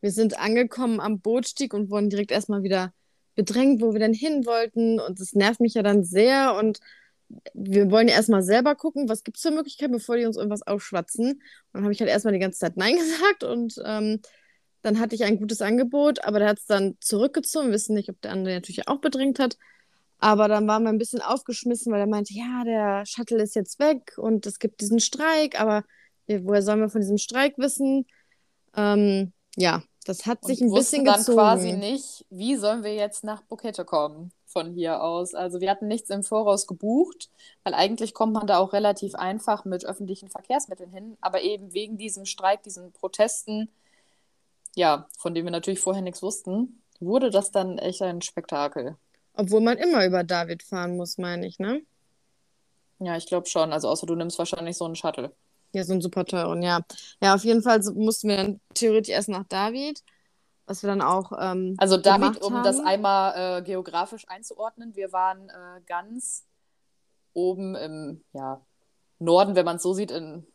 [0.00, 2.92] Wir sind angekommen am Bootstieg und wurden direkt erstmal wieder
[3.34, 5.00] bedrängt, wo wir denn hin wollten.
[5.00, 6.54] Und das nervt mich ja dann sehr.
[6.56, 6.80] Und
[7.54, 10.66] wir wollen ja erstmal selber gucken, was gibt es für Möglichkeiten, bevor die uns irgendwas
[10.66, 11.32] aufschwatzen.
[11.32, 11.40] Und
[11.72, 13.44] dann habe ich halt erstmal die ganze Zeit Nein gesagt.
[13.44, 14.20] Und ähm,
[14.82, 17.68] dann hatte ich ein gutes Angebot, aber der hat es dann zurückgezogen.
[17.68, 19.56] Wir wissen nicht, ob der andere natürlich auch bedrängt hat.
[20.18, 23.78] Aber dann waren wir ein bisschen aufgeschmissen, weil er meinte, ja, der Shuttle ist jetzt
[23.78, 25.84] weg und es gibt diesen Streik, aber
[26.26, 28.04] woher sollen wir von diesem Streik wissen?
[28.76, 31.36] Ähm, ja, das hat sich und ein bisschen dann gezogen.
[31.36, 35.34] quasi nicht, wie sollen wir jetzt nach Bukette kommen von hier aus.
[35.34, 37.28] Also wir hatten nichts im Voraus gebucht,
[37.64, 41.18] weil eigentlich kommt man da auch relativ einfach mit öffentlichen Verkehrsmitteln hin.
[41.20, 43.68] Aber eben wegen diesem Streik, diesen Protesten,
[44.74, 48.96] ja, von denen wir natürlich vorher nichts wussten, wurde das dann echt ein Spektakel.
[49.34, 51.82] Obwohl man immer über David fahren muss, meine ich, ne?
[52.98, 53.72] Ja, ich glaube schon.
[53.72, 55.32] Also außer du nimmst wahrscheinlich so einen Shuttle.
[55.72, 56.80] Ja, so einen super teuren, ja.
[57.22, 60.02] Ja, auf jeden Fall mussten wir dann theoretisch erst nach David,
[60.66, 62.86] was wir dann auch ähm, Also David, um das haben.
[62.86, 66.46] einmal äh, geografisch einzuordnen, wir waren äh, ganz
[67.34, 68.60] oben im ja,
[69.18, 70.46] Norden, wenn man es so sieht, in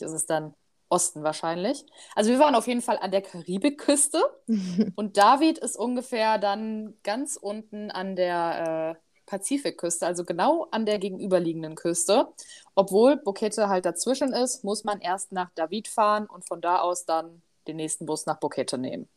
[0.00, 0.54] ist es dann
[0.88, 1.84] Osten wahrscheinlich.
[2.14, 4.22] Also wir waren auf jeden Fall an der Karibikküste
[4.96, 10.98] und David ist ungefähr dann ganz unten an der äh, Pazifikküste, also genau an der
[10.98, 12.28] gegenüberliegenden Küste.
[12.74, 17.04] Obwohl Bukette halt dazwischen ist, muss man erst nach David fahren und von da aus
[17.04, 19.08] dann den nächsten Bus nach Bukette nehmen.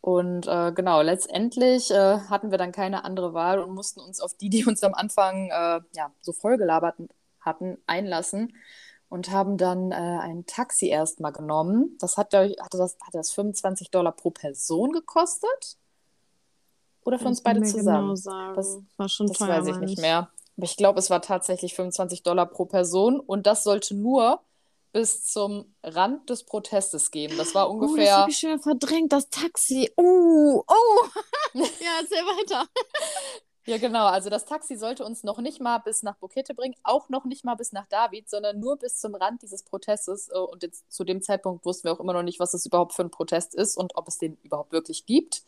[0.00, 4.34] Und äh, genau, letztendlich äh, hatten wir dann keine andere Wahl und mussten uns auf
[4.34, 6.96] die, die uns am Anfang äh, ja, so vollgelabert
[7.40, 8.54] hatten, einlassen
[9.10, 11.96] und haben dann äh, ein Taxi erstmal genommen.
[12.00, 15.76] Das hat, hatte, das, hatte das 25 Dollar pro Person gekostet?
[17.04, 18.14] Oder für uns beide mir zusammen?
[18.14, 18.54] Genau.
[18.54, 20.30] Das- war schon Das teuer, weiß ich nicht mehr.
[20.56, 24.40] Aber ich glaube, es war tatsächlich 25 Dollar pro Person und das sollte nur
[24.92, 27.36] bis zum Rand des Protestes gehen.
[27.38, 28.16] Das war Oh, das ungefähr.
[28.16, 29.90] habe ich schon verdrängt, das Taxi.
[29.96, 31.04] Oh, oh.
[31.54, 31.62] ja,
[32.00, 32.66] erzähl weiter.
[33.70, 34.06] Ja, genau.
[34.06, 37.44] Also das Taxi sollte uns noch nicht mal bis nach Bukette bringen, auch noch nicht
[37.44, 40.28] mal bis nach David, sondern nur bis zum Rand dieses Protestes.
[40.28, 42.94] Äh, Und jetzt zu dem Zeitpunkt wussten wir auch immer noch nicht, was es überhaupt
[42.94, 45.44] für ein Protest ist und ob es den überhaupt wirklich gibt.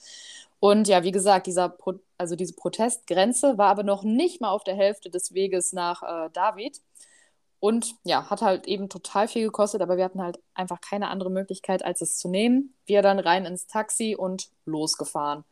[0.61, 4.63] Und ja, wie gesagt, dieser Pro also diese Protestgrenze war aber noch nicht mal auf
[4.63, 6.81] der Hälfte des Weges nach äh, David.
[7.61, 11.31] Und ja, hat halt eben total viel gekostet, aber wir hatten halt einfach keine andere
[11.31, 12.75] Möglichkeit, als es zu nehmen.
[12.87, 15.45] Wir dann rein ins Taxi und losgefahren.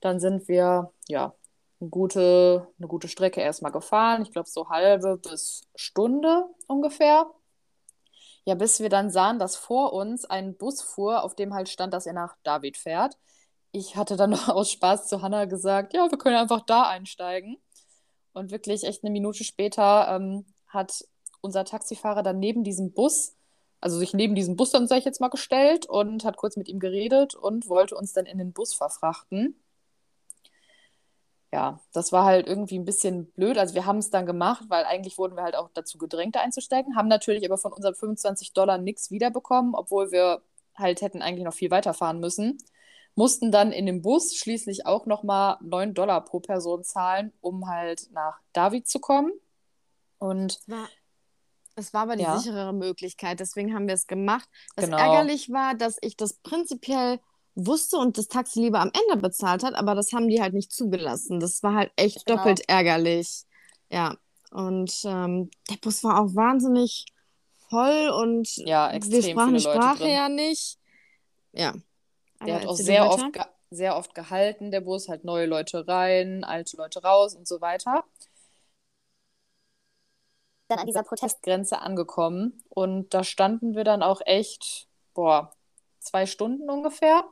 [0.00, 1.34] Dann sind wir, ja,
[1.80, 4.22] eine gute, eine gute Strecke erstmal gefahren.
[4.22, 7.30] Ich glaube, so halbe bis Stunde ungefähr.
[8.44, 11.94] Ja, bis wir dann sahen, dass vor uns ein Bus fuhr, auf dem halt stand,
[11.94, 13.16] dass er nach David fährt.
[13.72, 17.56] Ich hatte dann noch aus Spaß zu Hannah gesagt, ja, wir können einfach da einsteigen.
[18.32, 21.04] Und wirklich echt eine Minute später ähm, hat
[21.40, 23.34] unser Taxifahrer dann neben diesem Bus,
[23.80, 26.68] also sich neben diesem Bus dann, sag ich jetzt mal, gestellt und hat kurz mit
[26.68, 29.59] ihm geredet und wollte uns dann in den Bus verfrachten
[31.52, 33.58] ja, das war halt irgendwie ein bisschen blöd.
[33.58, 36.40] Also wir haben es dann gemacht, weil eigentlich wurden wir halt auch dazu gedrängt, da
[36.40, 40.42] einzusteigen, haben natürlich aber von unseren 25 Dollar nichts wiederbekommen, obwohl wir
[40.76, 42.58] halt hätten eigentlich noch viel weiterfahren müssen.
[43.16, 48.08] Mussten dann in dem Bus schließlich auch nochmal 9 Dollar pro Person zahlen, um halt
[48.12, 49.32] nach David zu kommen.
[50.18, 50.88] Und Es war,
[51.74, 52.36] es war aber die Ja.
[52.38, 54.48] sicherere Möglichkeit, deswegen haben wir es gemacht.
[54.76, 54.98] Was Genau.
[54.98, 57.18] ärgerlich war, dass ich das prinzipiell
[57.66, 60.72] wusste und das Taxi lieber am Ende bezahlt hat, aber das haben die halt nicht
[60.72, 61.40] zugelassen.
[61.40, 62.38] Das war halt echt Genau.
[62.38, 63.44] doppelt ärgerlich.
[63.90, 64.16] Ja,
[64.50, 67.06] und ähm, der Bus war auch wahnsinnig
[67.68, 70.10] voll und ja, wir sprachen die Sprache drin.
[70.10, 70.78] ja nicht.
[71.52, 71.74] Ja.
[72.40, 73.24] Der Aber hat auch sehr oft,
[73.70, 78.04] sehr oft gehalten, der Bus, halt neue Leute rein, alte Leute raus und so weiter.
[80.68, 82.62] dann an dieser Protestgrenze angekommen.
[82.68, 85.52] Und da standen wir dann auch echt, boah,
[85.98, 87.24] zwei Stunden ungefähr,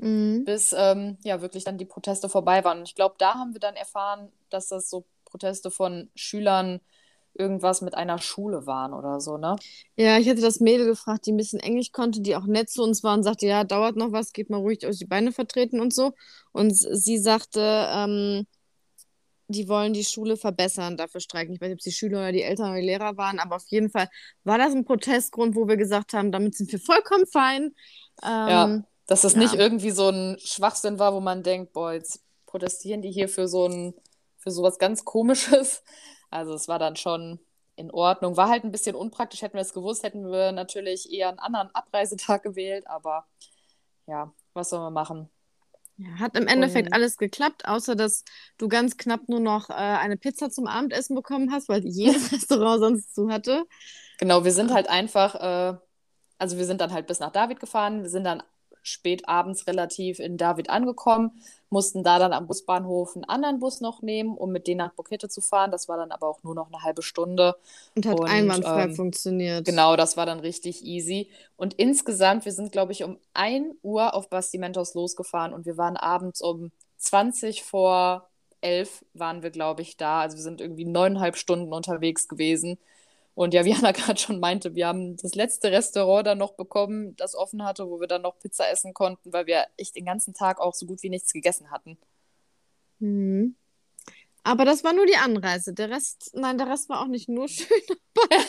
[0.00, 0.44] Mhm.
[0.44, 2.78] bis ähm, ja wirklich dann die Proteste vorbei waren.
[2.78, 6.80] Und ich glaube, da haben wir dann erfahren, dass das so Proteste von Schülern
[7.34, 9.56] irgendwas mit einer Schule waren oder so, ne?
[9.96, 12.82] Ja, ich hätte das Mädel gefragt, die ein bisschen Englisch konnte, die auch nett zu
[12.82, 15.80] uns war und sagte, ja, dauert noch was, geht mal ruhig euch die Beine vertreten
[15.80, 16.14] und so.
[16.52, 18.46] Und sie sagte, ähm,
[19.48, 21.54] die wollen die Schule verbessern, dafür streiken.
[21.54, 23.56] Ich weiß nicht, ob es die Schüler oder die Eltern oder die Lehrer waren, aber
[23.56, 24.08] auf jeden Fall
[24.44, 27.74] war das ein Protestgrund, wo wir gesagt haben, damit sind wir vollkommen fein.
[28.22, 29.40] Ja, Ähm, dass das ja.
[29.40, 33.48] nicht irgendwie so ein Schwachsinn war, wo man denkt, boah, jetzt protestieren die hier für
[33.48, 33.94] so ein,
[34.36, 35.82] für sowas ganz Komisches.
[36.30, 37.40] Also es war dann schon
[37.74, 38.36] in Ordnung.
[38.36, 41.74] War halt ein bisschen unpraktisch, hätten wir es gewusst, hätten wir natürlich eher einen anderen
[41.74, 43.24] Abreisetag gewählt, aber
[44.06, 45.30] ja, was soll man machen?
[45.96, 48.24] Ja, hat im Endeffekt Und- alles geklappt, außer dass
[48.58, 52.80] du ganz knapp nur noch äh, eine Pizza zum Abendessen bekommen hast, weil jedes Restaurant
[52.80, 53.64] sonst zu hatte.
[54.18, 55.78] Genau, wir sind halt einfach, äh,
[56.36, 58.42] also wir sind dann halt bis nach David gefahren, wir sind dann
[58.88, 64.02] spät abends relativ in David angekommen, mussten da dann am Busbahnhof einen anderen Bus noch
[64.02, 65.70] nehmen, um mit denen nach Bukete zu fahren.
[65.70, 67.56] Das war dann aber auch nur noch eine halbe Stunde.
[67.94, 69.64] Und hat Und, einwandfrei ähm, funktioniert.
[69.64, 71.30] Genau, das war dann richtig easy.
[71.56, 75.96] Und insgesamt, wir sind, glaube ich, um 1 Uhr auf Bastimentos losgefahren und wir waren
[75.96, 78.28] abends um 20 vor
[78.60, 80.20] 11 waren wir, glaube ich, da.
[80.20, 82.78] Also wir sind irgendwie neuneinhalb Stunden unterwegs gewesen.
[83.38, 87.14] Und ja, wie Anna gerade schon meinte, wir haben das letzte Restaurant dann noch bekommen,
[87.14, 90.34] das offen hatte, wo wir dann noch Pizza essen konnten, weil wir echt den ganzen
[90.34, 91.98] Tag auch so gut wie nichts gegessen hatten.
[92.98, 93.54] Mhm.
[94.42, 95.72] Aber das war nur die Anreise.
[95.72, 98.44] Der Rest, nein, der Rest war auch nicht nur schön dabei.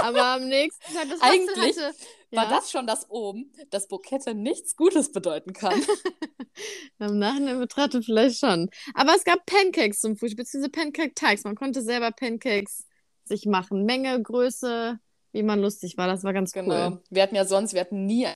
[0.00, 1.94] Aber am nächsten Tag, das Eigentlich hatte,
[2.32, 5.80] War ja, das schon das oben, dass Bukette nichts Gutes bedeuten kann?
[6.98, 8.70] im Nachhinein betrachtet vielleicht schon.
[8.94, 11.44] Aber es gab Pancakes zum Frühstück, beziehungsweise Pancake-Teig.
[11.44, 12.88] Man konnte selber Pancakes
[13.32, 13.84] sich machen.
[13.84, 14.98] Menge, Größe,
[15.32, 16.06] wie man lustig war.
[16.06, 16.88] Das war ganz Genau.
[16.88, 17.02] cool.
[17.10, 18.28] Wir hatten ja sonst, wir hatten nie.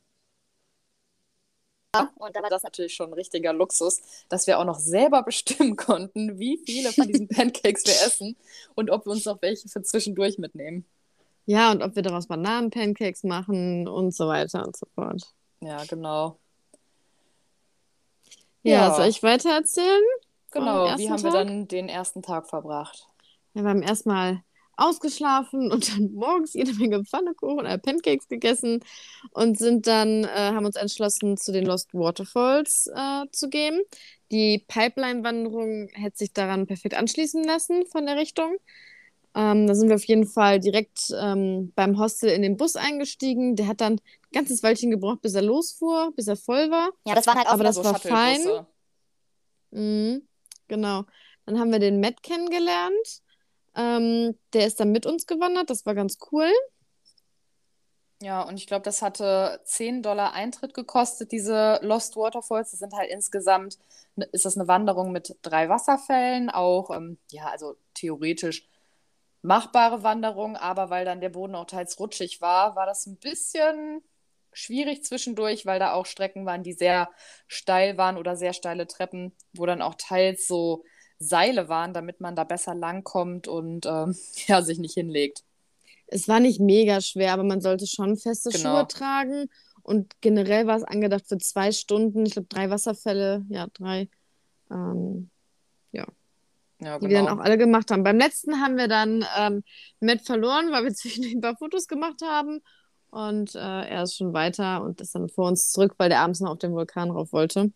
[2.16, 5.76] Und da war das natürlich schon ein richtiger Luxus, dass wir auch noch selber bestimmen
[5.76, 8.36] konnten, wie viele von diesen Pancakes wir essen
[8.74, 10.84] und ob wir uns noch welche für zwischendurch mitnehmen.
[11.46, 15.22] Ja, und ob wir daraus Bananen-Pancakes machen und so weiter und so fort.
[15.60, 16.38] Ja, genau.
[18.62, 18.94] Ja, Ja.
[18.94, 20.02] soll ich weiter erzählen?
[20.50, 20.98] Genau.
[20.98, 21.46] Wie haben wir Tag?
[21.46, 23.06] dann den ersten Tag verbracht?
[23.54, 24.42] Ja, wir haben erstmal
[24.76, 28.80] ausgeschlafen und dann morgens jede Menge Pfannekuchen, äh, Pancakes gegessen
[29.32, 33.82] und sind dann, äh, haben uns entschlossen, zu den Lost Waterfalls äh, zu gehen.
[34.32, 38.56] Die Pipeline-Wanderung hätte sich daran perfekt anschließen lassen von der Richtung.
[39.36, 43.54] Ähm, da sind wir auf jeden Fall direkt ähm, beim Hostel in den Bus eingestiegen.
[43.54, 44.00] Der hat dann ein
[44.32, 46.88] ganzes Weilchen gebraucht, bis er losfuhr, bis er voll war.
[47.04, 48.66] Ja, das waren halt auch Aber das so war Shuttlebusse.
[49.72, 50.26] Mhm,
[50.68, 51.04] genau.
[51.44, 53.22] Dann haben wir den Matt kennengelernt.
[53.76, 55.70] Ähm, der ist dann mit uns gewandert.
[55.70, 56.50] Das war ganz cool.
[58.22, 62.70] Ja, und ich glaube, das hatte 10 Dollar Eintritt gekostet, diese Lost Waterfalls.
[62.70, 63.78] Das sind halt insgesamt,
[64.16, 68.66] ne- ist das eine Wanderung mit drei Wasserfällen, auch, ähm, ja, also theoretisch
[69.42, 74.02] machbare Wanderung, aber weil dann der Boden auch teils rutschig war, war das ein bisschen
[74.52, 77.10] schwierig zwischendurch, weil da auch Strecken waren, die sehr
[77.48, 80.84] steil waren oder sehr steile Treppen, wo dann auch teils so
[81.18, 85.42] Seile waren, damit man da besser langkommt und ähm, ja, sich nicht hinlegt.
[86.08, 88.76] Es war nicht mega schwer, aber man sollte schon feste Genau.
[88.78, 89.50] Schuhe tragen.
[89.82, 92.26] Und generell war es angedacht für zwei Stunden.
[92.26, 93.44] Ich glaube, drei Wasserfälle.
[93.48, 94.08] Ja, drei.
[94.70, 95.30] Ähm,
[96.78, 97.40] Ja, die wir dann genau.
[97.40, 98.02] auch alle gemacht haben.
[98.02, 99.62] Beim letzten haben wir dann ähm,
[100.00, 102.60] Matt verloren, weil wir zwischendurch ein paar Fotos gemacht haben.
[103.10, 106.40] Und äh, er ist schon weiter und ist dann vor uns zurück, weil der abends
[106.40, 107.72] noch auf den Vulkan rauf wollte.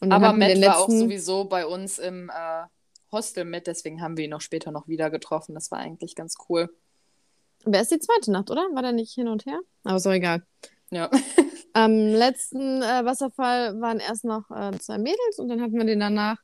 [0.00, 2.64] Aber Matt war auch sowieso bei uns im äh,
[3.14, 5.54] Hostel mit, deswegen haben wir ihn auch später noch wieder getroffen.
[5.54, 6.68] Das war eigentlich ganz cool.
[7.64, 8.62] Wer ist die zweite Nacht, oder?
[8.74, 9.58] War der nicht hin und her?
[9.84, 10.46] Aber ist doch egal.
[10.90, 11.10] Ja.
[11.72, 16.00] Am letzten äh, Wasserfall waren erst noch äh, zwei Mädels und dann hatten wir den
[16.00, 16.38] danach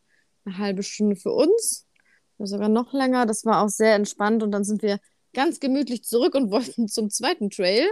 [0.44, 1.86] eine halbe Stunde für uns.
[2.38, 3.26] Sogar noch länger.
[3.26, 4.98] Das war auch sehr entspannt und dann sind wir
[5.34, 7.86] ganz gemütlich zurück und wollten zum zweiten Trail.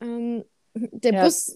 [0.00, 1.24] Ähm, der Ja.
[1.24, 1.54] Bus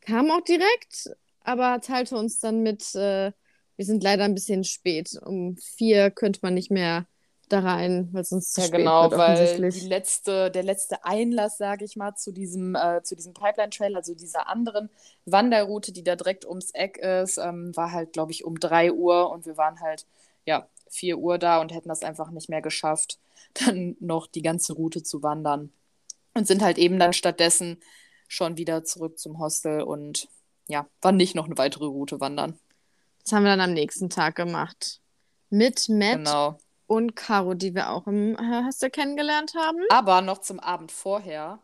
[0.00, 3.32] kam auch direkt, aber teilte uns dann mit, äh,
[3.76, 5.18] wir sind leider ein bisschen spät.
[5.24, 7.06] Um vier könnte man nicht mehr
[7.48, 11.04] da rein, weil es sonst zu Ja, spät genau, wird, weil die letzte, der letzte
[11.04, 14.90] Einlass, sage ich mal, zu diesem, äh, zu diesem Pipeline Trail, also dieser anderen
[15.24, 19.28] Wanderroute, die da direkt ums Eck ist, ähm, war halt, glaube ich, um 3 Uhr
[19.30, 20.06] und wir waren halt,
[20.46, 23.18] ja, 4 Uhr da und hätten das einfach nicht mehr geschafft,
[23.54, 25.72] dann noch die ganze Route zu wandern.
[26.34, 27.80] Und sind halt eben dann stattdessen
[28.28, 30.28] schon wieder zurück zum Hostel und
[30.68, 32.58] ja, waren nicht noch eine weitere Route wandern.
[33.24, 35.00] Das haben wir dann am nächsten Tag gemacht.
[35.50, 36.58] Mit Matt Genau.
[36.86, 39.78] und Caro, die wir auch im äh, Hostel kennengelernt haben.
[39.88, 41.58] Aber noch zum Abend vorher,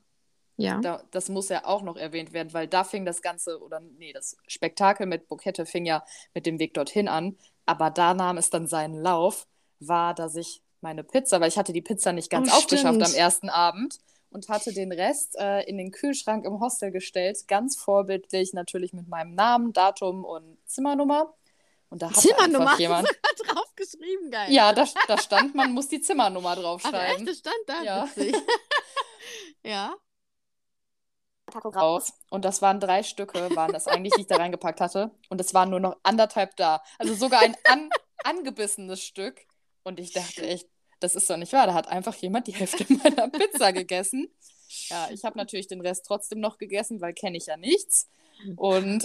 [0.56, 0.80] Ja.
[0.80, 4.12] da, das muss ja auch noch erwähnt werden, weil da fing das Ganze, oder nee,
[4.12, 7.36] das Spektakel mit Bukette fing ja mit dem Weg dorthin an.
[7.66, 9.46] Aber da nahm es dann seinen Lauf,
[9.80, 13.06] war, dass ich meine Pizza, weil ich hatte die Pizza nicht ganz Oh, aufgeschafft stimmt.
[13.06, 13.98] am ersten Abend
[14.30, 19.08] und hatte den Rest äh, in den Kühlschrank im Hostel gestellt, ganz vorbildlich, natürlich mit
[19.08, 21.34] meinem Namen, Datum und Zimmernummer.
[21.90, 23.08] Und da hat Zimmernummer einfach jemand.
[23.46, 24.52] drauf geschrieben, geil.
[24.52, 26.64] Ja, da, da stand, man muss die Zimmernummer Ach, echt?
[26.64, 27.26] draufschreiben.
[27.26, 27.82] Das stand da?
[27.82, 28.08] Ja.
[29.62, 29.94] Ja.
[31.54, 32.14] raus.
[32.30, 35.10] Und das waren drei Stücke, waren das eigentlich, die ich da reingepackt hatte.
[35.28, 36.82] Und es waren nur noch anderthalb da.
[36.98, 37.90] Also sogar ein an,
[38.24, 39.42] angebissenes Stück.
[39.82, 40.66] Und ich dachte echt,
[41.00, 41.66] das ist doch nicht wahr.
[41.66, 44.34] Da hat einfach jemand die Hälfte meiner Pizza gegessen.
[44.88, 48.08] Ja, ich habe natürlich den Rest trotzdem noch gegessen, weil kenne ich ja nichts.
[48.56, 49.04] Und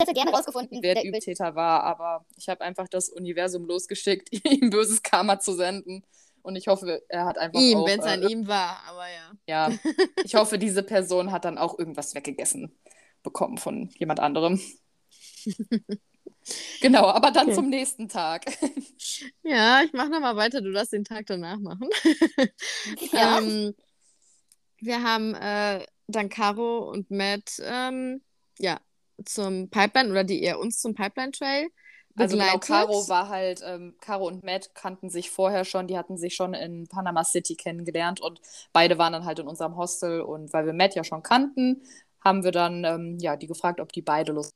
[0.00, 4.28] hätte gerne rausgefunden, wer der übel Übeltäter war, aber ich habe einfach das Universum losgeschickt,
[4.44, 6.04] ihm böses Karma zu senden.
[6.42, 9.06] Und ich hoffe, er hat einfach Ihm, auch, wenn es äh, an ihm war, aber
[9.08, 9.32] ja.
[9.48, 9.78] Ja,
[10.24, 12.72] ich hoffe, diese Person hat dann auch irgendwas weggegessen
[13.24, 14.60] bekommen von jemand anderem.
[16.80, 17.56] genau, aber dann Okay.
[17.56, 18.44] zum nächsten Tag.
[19.42, 21.88] Ja, ich mache nochmal weiter, du darfst den Tag danach machen.
[23.10, 23.38] Ja.
[23.38, 23.74] ähm,
[24.78, 28.22] wir haben äh, dann Caro und Matt ähm,
[28.58, 28.78] ja,
[29.24, 31.68] zum Pipeline oder die eher uns zum Pipeline Trail
[32.16, 32.58] Also genau.
[32.58, 36.54] Caro war halt, ähm, Caro und Matt kannten sich vorher schon, die hatten sich schon
[36.54, 38.40] in Panama City kennengelernt und
[38.72, 41.82] beide waren dann halt in unserem Hostel und weil wir Matt ja schon kannten,
[42.24, 44.52] haben wir dann ähm, ja die gefragt, ob die beide Lust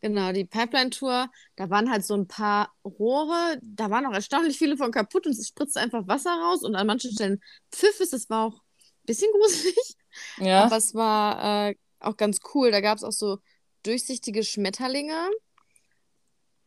[0.00, 4.76] Genau, die Pipeline-Tour, da waren halt so ein paar Rohre, da waren auch erstaunlich viele
[4.76, 7.40] von kaputt und es spritzt einfach Wasser raus und an manchen Stellen
[7.72, 9.94] pfiff es, das war auch ein bisschen gruselig,
[10.38, 12.70] Ja, aber es war äh, auch ganz cool.
[12.70, 13.38] Da gab es auch so
[13.82, 15.30] durchsichtige Schmetterlinge.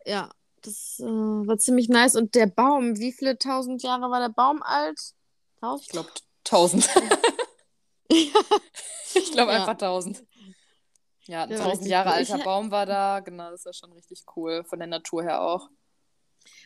[0.06, 0.32] Ja,
[0.62, 2.16] das äh, war ziemlich nice.
[2.16, 5.00] Und der Baum, wie viele tausend Jahre war der Baum alt?
[5.60, 5.86] Tausend?
[5.86, 6.10] ich glaube
[6.44, 6.90] tausend.
[8.10, 9.60] ich glaube Ja.
[9.60, 10.24] einfach tausend.
[11.28, 12.16] Ja, ein war tausend Jahre cool.
[12.16, 15.24] alter Ich- Baum war da, genau, das ist ja schon richtig cool, von der Natur
[15.24, 15.70] her auch.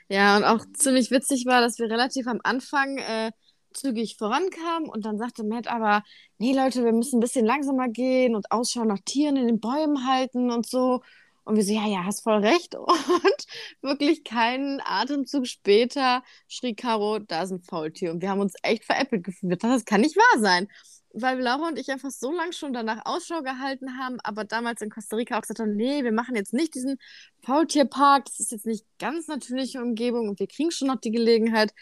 [0.09, 3.31] Ja, und auch ziemlich witzig war, dass wir relativ am Anfang äh,
[3.73, 6.03] zügig vorankamen und dann sagte Matt aber,
[6.37, 10.07] nee Leute, wir müssen ein bisschen langsamer gehen und Ausschau nach Tieren in den Bäumen
[10.07, 11.01] halten und so.
[11.49, 12.75] Und wir so, ja, ja, hast voll recht.
[12.75, 13.45] Und
[13.81, 18.11] wirklich keinen Atemzug später schrie Caro, da ist ein Faultier.
[18.11, 19.63] Und wir haben uns echt veräppelt gefühlt.
[19.63, 20.67] Das kann nicht wahr sein.
[21.13, 24.91] Weil Laura und ich einfach so lange schon danach Ausschau gehalten haben, aber damals in
[24.91, 26.99] Costa Rica auch gesagt haben, nee, wir machen jetzt nicht diesen
[27.43, 31.73] Faultierpark, das ist jetzt nicht ganz natürliche Umgebung und wir kriegen schon noch die Gelegenheit.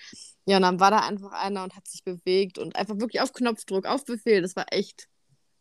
[0.46, 3.34] Ja, und dann war da einfach einer und hat sich bewegt und einfach wirklich auf
[3.34, 4.42] Knopfdruck, auf Befehl.
[4.42, 5.08] Das war echt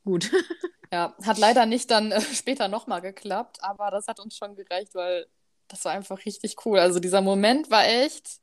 [0.04, 0.30] gut.
[0.92, 4.94] Ja, hat leider nicht dann äh, später nochmal geklappt, aber das hat uns schon gereicht,
[4.94, 5.26] weil
[5.68, 6.78] das war einfach richtig cool.
[6.78, 8.40] Also dieser Moment war echt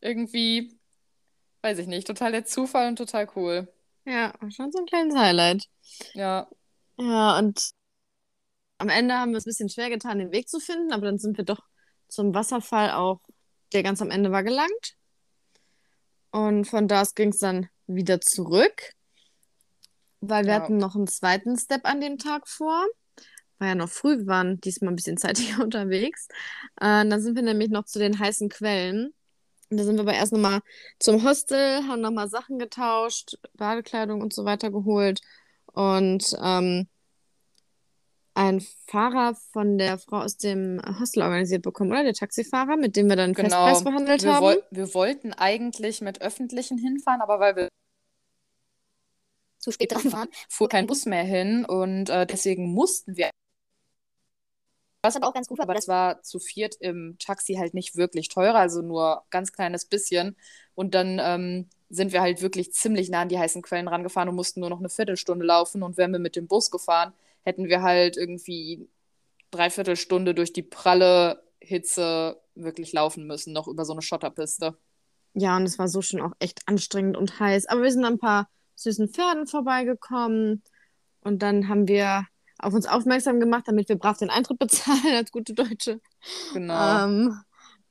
[0.00, 0.78] irgendwie,
[1.62, 3.68] weiß ich nicht, total der Zufall und total cool.
[4.06, 5.68] Ja, schon so ein kleines Highlight.
[6.14, 6.48] Ja,
[6.98, 7.72] Ja, und
[8.78, 11.18] am Ende haben wir es ein bisschen schwer getan, den Weg zu finden, aber dann
[11.18, 11.60] sind wir doch
[12.08, 13.20] zum Wasserfall auch,
[13.72, 14.96] der ganz am Ende war, gelangt.
[16.30, 18.92] Und von da aus ging es dann wieder zurück,
[20.20, 20.58] weil wir Ja.
[20.62, 22.84] hatten noch einen zweiten Step an dem Tag vor.
[23.58, 26.28] War ja noch früh, wir waren diesmal ein bisschen zeitiger unterwegs.
[26.76, 29.14] Äh, dann sind wir nämlich noch zu den heißen Quellen.
[29.70, 30.60] Und da sind wir aber erst nochmal
[30.98, 35.20] zum Hostel, haben nochmal Sachen getauscht, Badekleidung und so weiter geholt.
[35.72, 36.88] Und ähm,
[38.36, 42.04] ein Fahrer von der Frau aus dem Hostel organisiert bekommen, oder?
[42.04, 43.66] Der Taxifahrer, mit dem wir dann den genau.
[43.66, 44.44] Festpreis verhandelt Wir, haben.
[44.44, 47.68] woll wir wollten eigentlich mit öffentlichen hinfahren, aber weil wir
[49.58, 50.28] zu spät dran waren.
[50.48, 53.30] fuhr kein Bus mehr hin und äh, deswegen mussten wir.
[55.06, 57.74] Was aber auch ganz gut war, Aber aber das war zu viert im Taxi halt
[57.74, 60.36] nicht wirklich teurer, also nur ganz kleines bisschen.
[60.74, 64.34] Und dann ähm, sind wir halt wirklich ziemlich nah an die heißen Quellen rangefahren und
[64.34, 65.84] mussten nur noch eine Viertelstunde laufen.
[65.84, 68.88] Und wären wir mit dem Bus gefahren, hätten wir halt irgendwie
[69.52, 74.76] dreiviertel Stunde durch die pralle Hitze wirklich laufen müssen, noch über so eine Schotterpiste.
[75.34, 77.66] Ja, und es war so schon auch echt anstrengend und heiß.
[77.66, 80.64] Aber wir sind an ein paar süßen Pferden vorbeigekommen.
[81.20, 82.26] Und dann haben wir
[82.58, 86.00] auf uns aufmerksam gemacht, damit wir brav den Eintritt bezahlen als gute Deutsche.
[86.52, 87.04] Genau.
[87.04, 87.40] Ähm,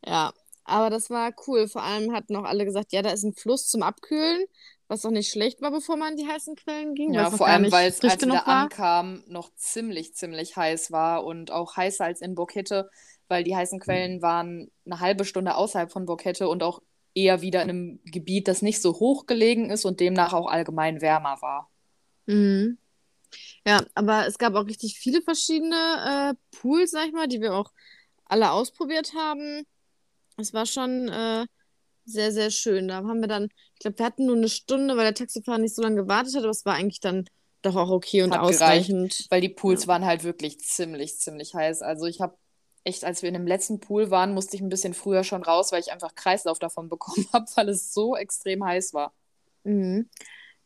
[0.06, 1.68] ja, aber das war cool.
[1.68, 4.46] Vor allem hatten auch alle gesagt, ja, da ist ein Fluss zum Abkühlen,
[4.88, 7.14] was auch nicht schlecht war, bevor man in die heißen Quellen ging.
[7.14, 8.48] Ja, vor allem, weil es, als wir da war.
[8.48, 12.90] ankamen, noch ziemlich, ziemlich heiß war und auch heißer als in Burkette,
[13.28, 16.82] weil die heißen Quellen waren eine halbe Stunde außerhalb von Burkette und auch
[17.14, 21.02] eher wieder in einem Gebiet, das nicht so hoch gelegen ist und demnach auch allgemein
[21.02, 21.70] wärmer war.
[22.26, 22.78] Mhm.
[23.68, 27.56] Ja, aber es gab auch richtig viele verschiedene äh, Pools, sag ich mal, die wir
[27.56, 27.72] auch
[28.26, 29.66] alle ausprobiert haben.
[30.38, 31.46] Es war schon äh,
[32.06, 32.88] sehr, sehr schön.
[32.88, 35.76] Da haben wir dann, ich glaube, wir hatten nur eine Stunde, weil der Taxifahrer nicht
[35.76, 37.26] so lange gewartet hat, aber es war eigentlich dann
[37.64, 39.26] doch auch okay und Hat ausreichend.
[39.30, 41.82] Weil die Pools waren halt wirklich ziemlich, ziemlich heiß.
[41.82, 42.38] Also ich habe
[42.84, 45.72] echt, als wir in dem letzten Pool waren, musste ich ein bisschen früher schon raus,
[45.72, 49.12] weil ich einfach Kreislauf davon bekommen habe, weil es so extrem heiß war.
[49.64, 50.08] Mhm.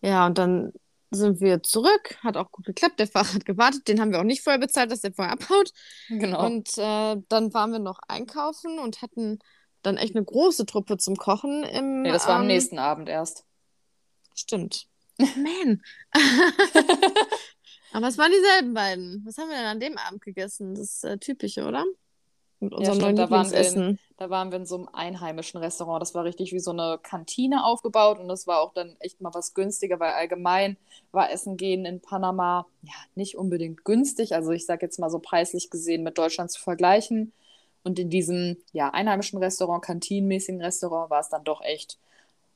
[0.01, 0.73] Ja, und dann
[1.11, 2.17] sind wir zurück.
[2.21, 2.99] Hat auch gut geklappt.
[2.99, 3.87] Der Fahrer hat gewartet.
[3.87, 5.71] Den haben wir auch nicht vorher bezahlt, dass der vorher abhaut.
[6.09, 6.45] Genau.
[6.45, 9.39] Und äh, dann waren wir noch einkaufen und hatten
[9.81, 12.01] dann echt eine große Truppe zum Kochen im.
[12.01, 13.45] nee, das war am ähm, nächsten Abend erst.
[14.35, 14.87] Stimmt.
[15.17, 15.81] Man.
[17.91, 19.23] Aber es waren dieselben beiden.
[19.25, 20.75] Was haben wir denn an dem Abend gegessen?
[20.75, 21.85] Das äh, typische, oder?
[22.61, 23.99] Mit unserem stimmt, neuen da waren wir Lieblingsessen.
[24.17, 26.01] Da waren wir in so einem einheimischen Restaurant.
[26.01, 29.33] Das war richtig wie so eine Kantine aufgebaut und das war auch dann echt mal
[29.33, 30.75] was günstiger, weil allgemein
[31.11, 34.35] war Essen gehen in Panama ja nicht unbedingt günstig.
[34.35, 37.31] Also ich sage jetzt mal so preislich gesehen mit Deutschland zu vergleichen.
[37.83, 41.97] Und in diesem ja, einheimischen Restaurant, kantinenmäßigen Restaurant, war es dann doch echt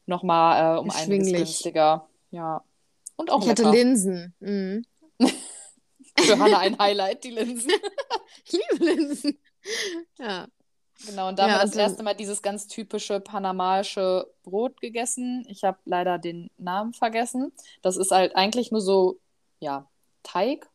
[0.06, 2.08] nochmal äh, um einiges günstiger.
[2.32, 2.62] Ja.
[3.16, 3.76] Und auch Ich hatte lecker.
[3.76, 4.34] Linsen.
[4.42, 4.86] Mhm.
[6.20, 7.72] Für Hannah ein Highlight, die Linsen.
[8.46, 9.38] Ich liebe Linsen.
[10.20, 10.48] Ja.
[11.08, 14.80] Genau, und da haben Ja, wir das also- erste Mal dieses ganz typische panamaische Brot
[14.80, 15.44] gegessen.
[15.50, 17.52] Ich habe leider den Namen vergessen.
[17.82, 19.20] Das ist halt eigentlich nur so,
[19.60, 19.90] ja,
[20.22, 20.70] Teig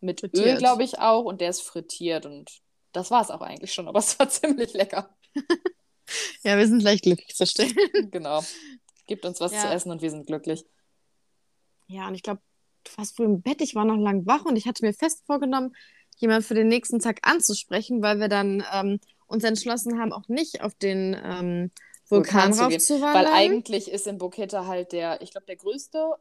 [0.00, 0.58] mit Öl, Frittiert.
[0.58, 2.26] glaube ich auch, und der ist frittiert.
[2.26, 2.50] Und
[2.92, 5.14] das war es auch eigentlich schon, aber es war ziemlich lecker.
[6.42, 7.74] ja, wir sind leicht glücklich zu stellen.
[8.10, 8.42] Genau.
[9.06, 9.60] Gibt uns was Ja.
[9.62, 10.64] zu essen und wir sind glücklich.
[11.88, 12.40] Ja, und ich glaube,
[12.84, 15.22] du warst früh im Bett, ich war noch lang wach und ich hatte mir fest
[15.26, 15.74] vorgenommen,
[16.16, 20.62] jemand für den nächsten Tag anzusprechen, weil wir dann ähm, uns entschlossen haben, auch nicht
[20.62, 21.70] auf den ähm,
[22.08, 23.14] Vulkan, Vulkan raufzuwandern.
[23.14, 26.14] Weil eigentlich ist in Boqueta halt der, ich glaube, der größte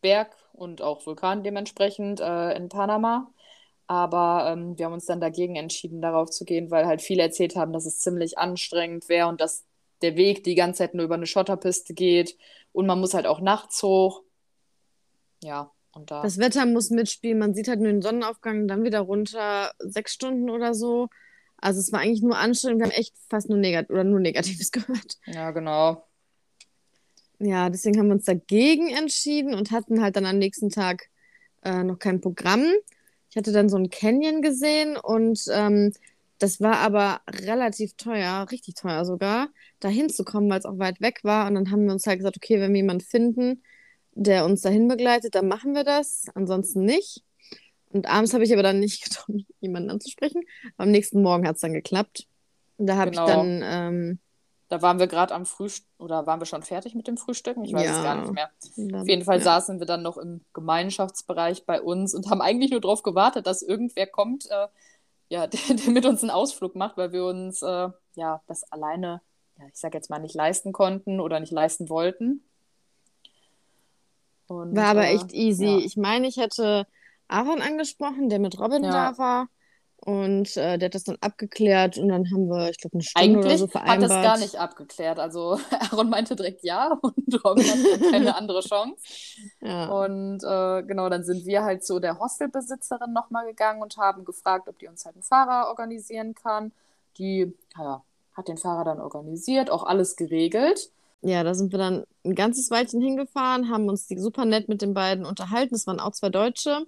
[0.00, 3.32] Berg und auch Vulkan dementsprechend äh, in Panama.
[3.88, 7.54] Aber ähm, wir haben uns dann dagegen entschieden, darauf zu gehen, weil halt viele erzählt
[7.54, 9.64] haben, dass es ziemlich anstrengend wäre und dass
[10.02, 12.36] der Weg die ganze Zeit nur über eine Schotterpiste geht
[12.72, 14.22] und man muss halt auch nachts hoch.
[15.42, 16.22] Ja, und da.
[16.22, 20.50] Das Wetter muss mitspielen, man sieht halt nur den Sonnenaufgang, dann wieder runter, sechs Stunden
[20.50, 21.08] oder so.
[21.58, 24.70] Also es war eigentlich nur anstrengend, wir haben echt fast nur Negat oder nur Negatives
[24.72, 25.18] gehört.
[25.26, 26.06] Ja, genau.
[27.38, 31.08] Ja, deswegen haben wir uns dagegen entschieden und hatten halt dann am nächsten Tag
[31.64, 32.64] äh, noch kein Programm.
[33.30, 35.92] Ich hatte dann so einen Canyon gesehen und ähm,
[36.38, 39.48] das war aber relativ teuer, richtig teuer sogar,
[39.80, 41.46] da hinzukommen, weil es auch weit weg war.
[41.46, 43.62] Und dann haben wir uns halt gesagt, okay, wenn wir jemanden finden,
[44.16, 47.22] der uns dahin begleitet, dann machen wir das, ansonsten nicht.
[47.90, 50.42] Und abends habe ich aber dann nicht getraut, jemanden anzusprechen.
[50.76, 52.26] Am nächsten Morgen hat es dann geklappt.
[52.78, 53.26] Da habe Genau.
[53.26, 54.18] ich dann, ähm,
[54.68, 57.64] Da waren wir gerade am Frühstück, oder waren wir schon fertig mit dem Frühstücken?
[57.64, 58.02] Ich weiß es Ja.
[58.02, 58.50] gar nicht mehr.
[58.76, 59.44] dann- Auf jeden Fall ja.
[59.44, 63.62] saßen wir dann noch im Gemeinschaftsbereich bei uns und haben eigentlich nur darauf gewartet, dass
[63.62, 64.66] irgendwer kommt, äh,
[65.28, 69.20] ja, der, der mit uns einen Ausflug macht, weil wir uns äh, ja das alleine,
[69.58, 72.42] ja, ich sag jetzt mal, nicht leisten konnten oder nicht leisten wollten.
[74.48, 75.66] Und, War aber äh, echt easy.
[75.66, 75.78] ja.
[75.78, 76.86] Ich meine, ich hätte
[77.28, 79.12] Aaron angesprochen, der mit Robin Ja.
[79.12, 79.48] da war.
[79.98, 83.38] Und äh, der hat das dann abgeklärt und dann haben wir, ich glaube, eine Stunde
[83.40, 84.10] oder Eigentlich so hat vereinbart.
[84.10, 85.18] das gar nicht abgeklärt.
[85.18, 85.58] Also
[85.90, 89.02] Aaron meinte direkt ja und Robin hat keine andere Chance.
[89.62, 89.86] Ja.
[89.88, 94.68] Und äh, genau, dann sind wir halt zu der Hostelbesitzerin nochmal gegangen und haben gefragt,
[94.68, 96.72] ob die uns halt einen Fahrer organisieren kann.
[97.18, 98.02] Die ja,
[98.34, 100.90] hat den Fahrer dann organisiert, auch alles geregelt.
[101.22, 104.82] Ja, da sind wir dann ein ganzes Weilchen hingefahren, haben uns die super nett mit
[104.82, 105.74] den beiden unterhalten.
[105.74, 106.86] Es waren auch zwei Deutsche,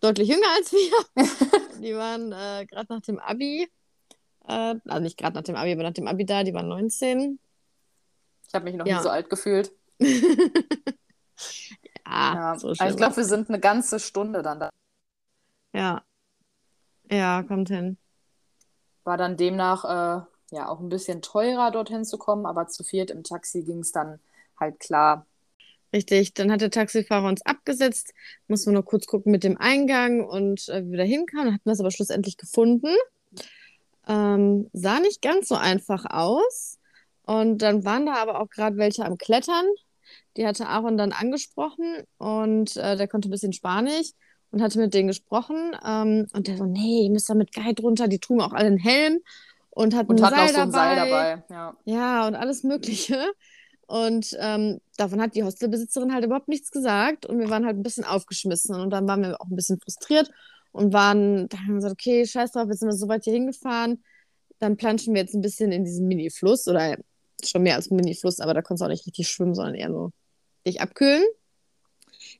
[0.00, 1.16] deutlich jünger als wir.
[1.82, 3.70] die waren äh, gerade nach dem Abi,
[4.48, 7.38] äh, also nicht gerade nach dem Abi, aber nach dem Abi da, die waren 19.
[8.46, 8.98] Ich habe mich noch Ja.
[8.98, 9.72] nie so alt gefühlt.
[12.06, 12.58] Ja, Ja.
[12.58, 14.70] so schlimm ich glaube, wir sind eine ganze Stunde dann da.
[15.72, 16.02] Ja.
[17.10, 17.96] Ja, kommt hin.
[19.04, 23.10] War dann demnach äh, ja auch ein bisschen teurer, dorthin zu kommen, aber zu viert
[23.10, 24.20] im Taxi ging es dann
[24.58, 25.26] halt klar.
[25.92, 28.14] Richtig, dann hat der Taxifahrer uns abgesetzt,
[28.48, 31.68] mussten wir noch kurz gucken mit dem Eingang und äh, wie wir da hinkamen, hatten
[31.68, 32.94] das aber schlussendlich gefunden.
[34.08, 36.78] Ähm, sah nicht ganz so einfach aus.
[37.24, 39.66] Und dann waren da aber auch gerade welche am Klettern.
[40.36, 44.12] Die hatte Aaron dann angesprochen und äh, der konnte ein bisschen Spanisch
[44.50, 45.76] und hatte mit denen gesprochen.
[45.86, 48.68] Ähm, und der so, nee, ihr müsst da mit Guide runter, die trugen auch alle
[48.68, 49.20] einen Helm
[49.74, 51.42] und hatten Und ein hat noch Seil so ein Seil dabei.
[51.48, 51.54] dabei.
[51.54, 51.76] Ja.
[51.84, 53.18] Ja, und alles Mögliche.
[53.86, 57.26] Und ähm, davon hat die Hostelbesitzerin halt überhaupt nichts gesagt.
[57.26, 58.78] Und wir waren halt ein bisschen aufgeschmissen.
[58.78, 60.30] Und dann waren wir auch ein bisschen frustriert
[60.72, 63.32] und waren, da haben wir gesagt, okay, scheiß drauf, jetzt sind wir so weit hier
[63.32, 64.02] hingefahren.
[64.58, 66.68] Dann planschen wir jetzt ein bisschen in diesen Mini-Fluss.
[66.68, 66.96] Oder
[67.44, 70.12] schon mehr als Mini-Fluss, aber da konntest du auch nicht richtig schwimmen, sondern eher nur
[70.66, 71.24] dich abkühlen.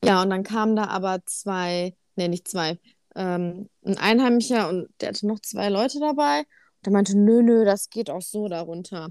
[0.03, 2.79] Ja, und dann kamen da aber zwei, nee, nicht zwei,
[3.15, 6.43] ähm, ein Einheimischer und der hatte noch zwei Leute dabei.
[6.85, 9.09] Der meinte, nö, nö, das geht auch so darunter.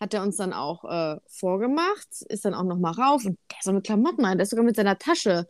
[0.00, 3.58] Hat er uns dann auch äh, vorgemacht, ist dann auch noch mal rauf und der
[3.58, 5.46] ist so mit Klamotten rein, der ist sogar mit seiner Tasche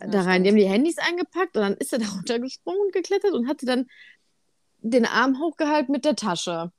[0.00, 0.42] Ja, da rein.
[0.42, 0.44] stimmt.
[0.44, 3.66] Die haben die Handys eingepackt und dann ist er da runtergesprungen und geklettert und hatte
[3.66, 3.86] dann
[4.80, 6.72] den Arm hochgehalten mit der Tasche.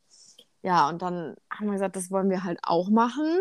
[0.61, 3.39] Ja, und dann haben wir gesagt, das wollen wir halt auch machen.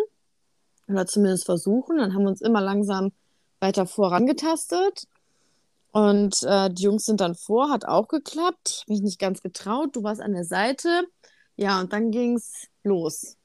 [0.89, 1.99] Oder zumindest versuchen.
[1.99, 3.13] Dann haben wir uns immer langsam
[3.61, 5.07] weiter vorangetastet.
[5.93, 8.61] Und äh, die Jungs sind dann vor, hat auch geklappt.
[8.69, 9.97] Ich habe mich nicht ganz getraut.
[9.97, 11.07] Du warst an der Seite.
[11.57, 13.39] Ja, und dann ging es los.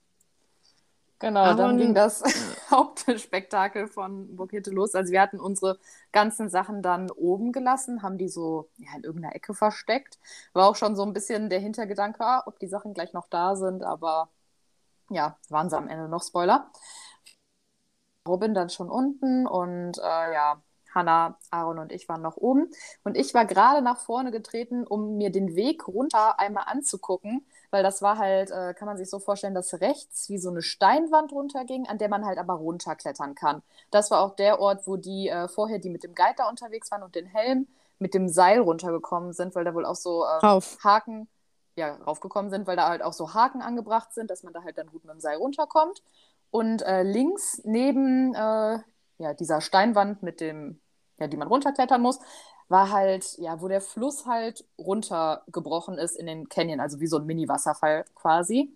[1.19, 2.21] Genau, dann Aaron- ging das
[2.71, 4.93] Hauptspektakel von Bokete los.
[4.93, 5.79] Also wir hatten unsere
[6.11, 10.19] ganzen Sachen dann oben gelassen, haben die so ja, in irgendeiner Ecke versteckt.
[10.53, 13.55] War auch schon so ein bisschen der Hintergedanke, ah, ob die Sachen gleich noch da
[13.55, 14.29] sind, aber
[15.09, 16.71] ja, waren sie am Ende noch Spoiler.
[18.27, 20.61] Robin dann schon unten und äh, ja,
[20.97, 22.69] Hannah, Aaron und ich waren noch oben.
[23.03, 27.83] Und ich war gerade nach vorne getreten, um mir den Weg runter einmal anzugucken, weil
[27.83, 31.31] das war halt, äh, kann man sich so vorstellen, dass rechts wie so eine Steinwand
[31.31, 33.61] runterging, an der man halt aber runterklettern kann.
[33.91, 36.91] Das war auch der Ort, wo die äh, vorher, die mit dem Guide da unterwegs
[36.91, 37.67] waren und den Helm,
[37.99, 40.61] mit dem Seil runtergekommen sind, weil da wohl auch so äh.
[40.83, 41.27] Haken
[41.77, 44.77] ja, raufgekommen sind, weil da halt auch so Haken angebracht sind, dass man da halt
[44.77, 46.01] dann gut mit dem Seil runterkommt.
[46.49, 48.79] Und äh, links neben äh,
[49.19, 50.79] ja, dieser Steinwand mit dem,
[51.19, 52.19] ja, die man runterklettern muss,
[52.69, 57.17] war halt, ja, wo der Fluss halt runtergebrochen ist in den Canyon, also wie so
[57.17, 58.71] ein Mini-Wasserfall quasi.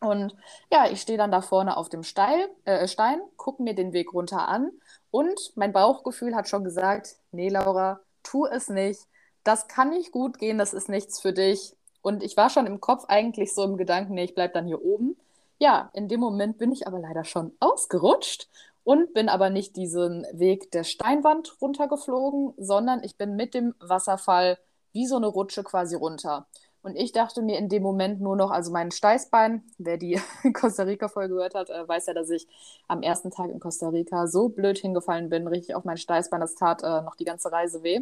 [0.00, 0.34] Und
[0.72, 4.12] ja, ich stehe dann da vorne auf dem Steil, äh, Stein, gucke mir den Weg
[4.12, 4.72] runter an
[5.12, 9.06] und mein Bauchgefühl hat schon gesagt, nee, Laura, tu es nicht.
[9.44, 11.76] Das kann nicht gut gehen, das ist nichts für dich.
[12.00, 14.84] Und ich war schon im Kopf eigentlich so im Gedanken, nee, ich bleib dann hier
[14.84, 15.16] oben.
[15.60, 18.48] Ja, in dem Moment bin ich aber leider schon ausgerutscht
[18.84, 24.58] und bin aber nicht diesen Weg der Steinwand runtergeflogen, sondern ich bin mit dem Wasserfall
[24.92, 26.46] wie so eine Rutsche quasi runter.
[26.82, 30.20] Und ich dachte mir in dem Moment nur noch, also mein Steißbein, wer die
[30.52, 32.48] Costa Rica-Folge gehört hat, äh, weiß ja, dass ich
[32.88, 36.56] am ersten Tag in Costa Rica so blöd hingefallen bin, richtig auf mein Steißbein, das
[36.56, 38.00] tat äh, noch die ganze Reise weh.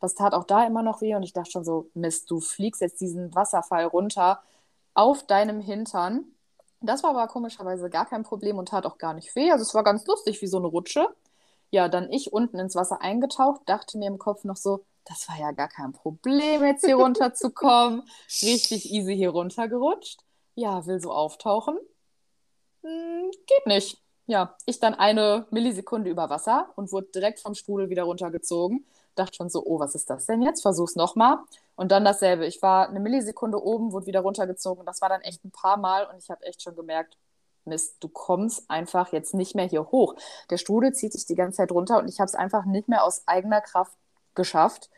[0.00, 2.82] Das tat auch da immer noch weh und ich dachte schon so, Mist, du fliegst
[2.82, 4.42] jetzt diesen Wasserfall runter
[4.94, 6.24] auf deinem Hintern.
[6.80, 9.50] Das war aber komischerweise gar kein Problem und tat auch gar nicht weh.
[9.50, 11.08] Also es war ganz lustig, wie so eine Rutsche.
[11.70, 15.38] Ja, dann ich unten ins Wasser eingetaucht, dachte mir im Kopf noch so, das war
[15.38, 18.02] ja gar kein Problem, jetzt hier runterzukommen.
[18.42, 20.20] Richtig easy hier runtergerutscht.
[20.54, 21.78] Ja, will so auftauchen.
[22.82, 23.98] Hm, geht nicht.
[24.26, 28.86] Ja, ich dann eine Millisekunde über Wasser und wurde direkt vom Strudel wieder runtergezogen.
[29.18, 30.62] Dachte schon so, oh, was ist das denn jetzt?
[30.62, 31.38] Versuch's nochmal.
[31.76, 32.46] Und dann dasselbe.
[32.46, 34.84] Ich war eine Millisekunde oben, wurde wieder runtergezogen.
[34.86, 37.16] Das war dann echt ein paar Mal und ich habe echt schon gemerkt,
[37.64, 40.14] Mist, du kommst einfach jetzt nicht mehr hier hoch.
[40.50, 43.04] Der Strudel zieht dich die ganze Zeit runter und ich habe es einfach nicht mehr
[43.04, 43.96] aus eigener Kraft
[44.34, 44.90] geschafft,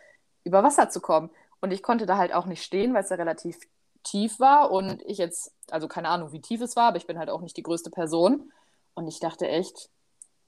[0.44, 1.30] über Wasser zu kommen.
[1.60, 3.58] Und ich konnte da halt auch nicht stehen, weil es ja relativ
[4.02, 7.18] tief war und ich jetzt, also keine Ahnung, wie tief es war, aber ich bin
[7.18, 8.52] halt auch nicht die größte Person.
[8.94, 9.90] Und ich dachte echt,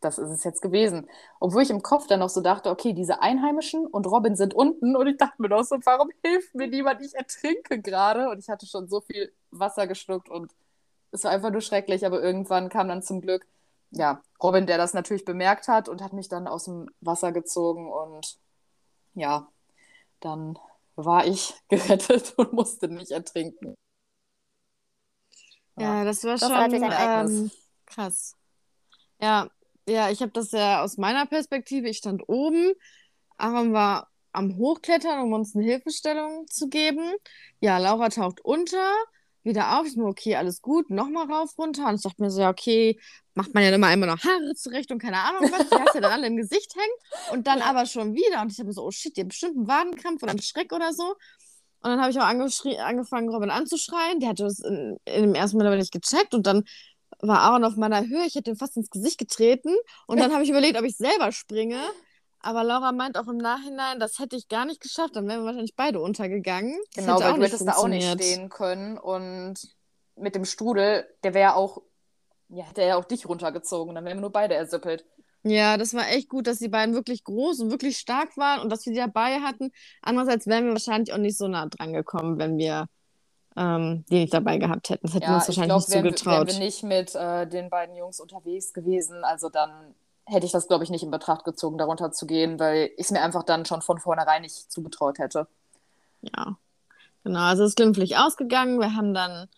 [0.05, 1.09] das ist es jetzt gewesen.
[1.41, 4.97] Obwohl ich im Kopf dann noch so dachte, okay, diese Einheimischen und Robin sind unten
[4.97, 7.01] und ich dachte mir noch so, warum hilft mir niemand?
[7.03, 10.53] Ich ertrinke gerade und ich hatte schon so viel Wasser geschluckt und
[11.13, 13.47] es war einfach nur schrecklich, aber irgendwann kam dann zum Glück,
[13.91, 17.93] ja, Robin, der das natürlich bemerkt hat und hat mich dann aus dem Wasser gezogen
[17.93, 18.39] und
[19.15, 19.49] ja,
[20.21, 20.59] dann
[20.97, 23.75] war ich gerettet und musste nicht ertrinken.
[25.77, 27.51] Ja, das war Das schon ähm,
[27.87, 28.37] krass.
[29.21, 29.49] Ja,
[29.89, 31.89] ja, ich habe das ja aus meiner Perspektive.
[31.89, 32.73] Ich stand oben,
[33.37, 37.13] Aaron war am Hochklettern, um uns eine Hilfestellung zu geben.
[37.61, 38.93] Ja, Laura taucht unter,
[39.43, 39.87] wieder auf.
[39.87, 41.89] Ich mir, okay, alles gut, nochmal rauf, runter.
[41.89, 42.99] Und ich dachte mir so, ja, okay,
[43.35, 45.69] macht man ja immer einmal noch Haare zurecht und keine Ahnung was.
[45.69, 47.33] Die hast ja dann alle im Gesicht hängen.
[47.33, 48.41] Und dann aber schon wieder.
[48.43, 50.73] Und ich habe mir so, oh shit, die hat bestimmt einen Wadenkrampf oder einen Schreck
[50.73, 51.15] oder so.
[51.85, 54.21] Und dann habe ich auch angefangen, Robin anzuschreien.
[54.21, 56.33] Der hatte das in, in dem ersten Moment aber nicht gecheckt.
[56.33, 56.63] Und dann
[57.23, 58.27] war Aaron auf meiner Höhe.
[58.27, 59.75] Ich hätte ihm fast ins Gesicht getreten.
[60.07, 61.81] Und dann habe ich überlegt, ob ich selber springe.
[62.41, 65.15] Aber Laura meint auch im Nachhinein, das hätte ich gar nicht geschafft.
[65.15, 66.77] Dann wären wir wahrscheinlich beide untergegangen.
[66.95, 69.55] Das Genau, weil du hättest da auch nicht stehen können und
[70.17, 71.83] mit dem Strudel, der wäre auch,
[72.49, 75.05] ja, hätte er ja auch dich runtergezogen, dann wären wir nur beide ersüppelt.
[75.45, 78.71] Ja, das war echt gut, dass die beiden wirklich groß und wirklich stark waren und
[78.71, 79.73] dass wir die dabei hatten.
[80.01, 82.87] Andererseits wären wir wahrscheinlich auch nicht so nah dran gekommen, wenn wir
[83.57, 85.07] ähm, die nicht dabei gehabt hätten.
[85.07, 87.15] Das hätten wir Ja, uns ich wahrscheinlich glaube, nicht wären, wir- wären wir nicht mit
[87.15, 89.95] äh, den beiden Jungs unterwegs gewesen, also dann
[90.25, 93.11] hätte ich das, glaube ich, nicht in Betracht gezogen, darunter zu gehen, weil ich es
[93.11, 95.49] mir einfach dann schon von vornherein nicht zugetraut hätte.
[96.23, 96.57] Ja,
[97.25, 97.41] genau.
[97.41, 98.79] Also es ist glimpflich ausgegangen.
[98.79, 99.49] Wir haben dann,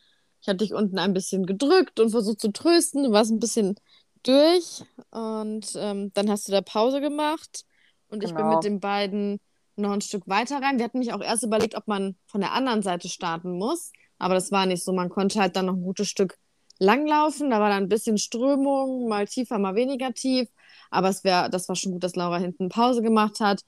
[0.40, 3.04] ich hatte dich unten ein bisschen gedrückt und versucht zu trösten.
[3.04, 3.76] Du warst ein bisschen
[4.22, 7.66] durch und ähm, dann hast du da Pause gemacht
[8.08, 8.54] und ich bin Genau.
[8.56, 9.40] mit den beiden
[9.76, 10.78] noch ein Stück weiter rein.
[10.78, 14.34] Wir hatten mich auch erst überlegt, ob man von der anderen Seite starten muss, aber
[14.34, 14.92] das war nicht so.
[14.92, 16.38] Man konnte halt dann noch ein gutes Stück
[16.78, 17.50] langlaufen.
[17.50, 20.48] Da war dann ein bisschen Strömung, mal tiefer, mal weniger tief.
[20.90, 23.62] Aber es wär, das war schon gut, dass Laura hinten Pause gemacht hat.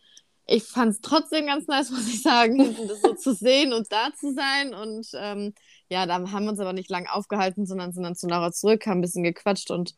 [0.46, 4.10] Ich fand es trotzdem ganz nice, muss ich sagen, das so zu sehen und da
[4.18, 4.74] zu sein.
[4.74, 5.54] Und ähm,
[5.88, 8.86] ja, da haben wir uns aber nicht lang aufgehalten, sondern sind dann zu Laura zurück,
[8.86, 9.94] haben ein bisschen gequatscht und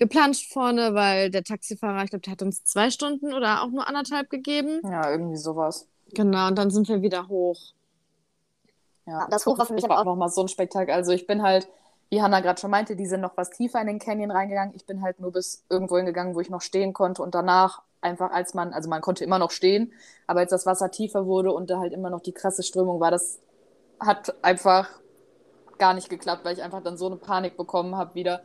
[0.00, 3.86] geplanscht vorne, weil der Taxifahrer, ich glaube, der hat uns zwei Stunden oder auch nur
[3.86, 4.80] anderthalb gegeben.
[4.82, 5.86] Ja, irgendwie sowas.
[6.14, 7.60] Genau, und dann sind wir wieder hoch.
[9.06, 10.94] Ja, Das Hoch war für mich das war aber auch nochmal so ein Spektakel.
[10.94, 11.68] Also ich bin halt,
[12.08, 14.74] wie Hanna gerade schon meinte, die sind noch was tiefer in den Canyon reingegangen.
[14.74, 18.30] Ich bin halt nur bis irgendwo hingegangen, wo ich noch stehen konnte und danach einfach
[18.30, 19.92] als man, also man konnte immer noch stehen,
[20.26, 23.10] aber als das Wasser tiefer wurde und da halt immer noch die krasse Strömung war,
[23.10, 23.38] das
[24.00, 24.88] hat einfach
[25.76, 28.40] gar nicht geklappt, weil ich einfach dann so eine Panik bekommen habe wieder,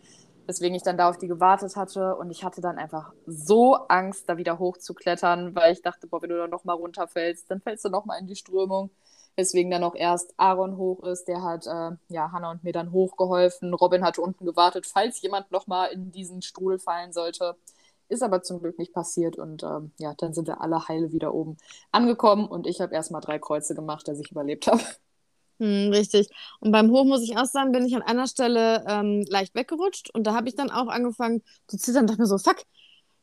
[0.45, 4.29] weswegen ich dann da auf die gewartet hatte und ich hatte dann einfach so Angst,
[4.29, 7.89] da wieder hochzuklettern, weil ich dachte, boah, wenn du da nochmal runterfällst, dann fällst du
[7.89, 8.91] nochmal in die Strömung.
[9.37, 12.91] Deswegen dann auch erst Aaron hoch ist, der hat äh, ja Hannah und mir dann
[12.91, 13.73] hochgeholfen.
[13.73, 17.57] Robin hatte unten gewartet, falls jemand nochmal in diesen Strudel fallen sollte.
[18.07, 21.33] Ist aber zum Glück nicht passiert und ähm, ja, dann sind wir alle heile wieder
[21.33, 21.57] oben
[21.91, 24.83] angekommen und ich habe erstmal drei Kreuze gemacht, dass ich überlebt habe.
[25.59, 26.27] Hm, richtig.
[26.59, 30.09] Und beim Hoch muss ich auch sagen, bin ich an einer Stelle ähm, leicht weggerutscht
[30.13, 32.57] und da habe ich dann auch angefangen zu zittern, dachte mir so, fuck,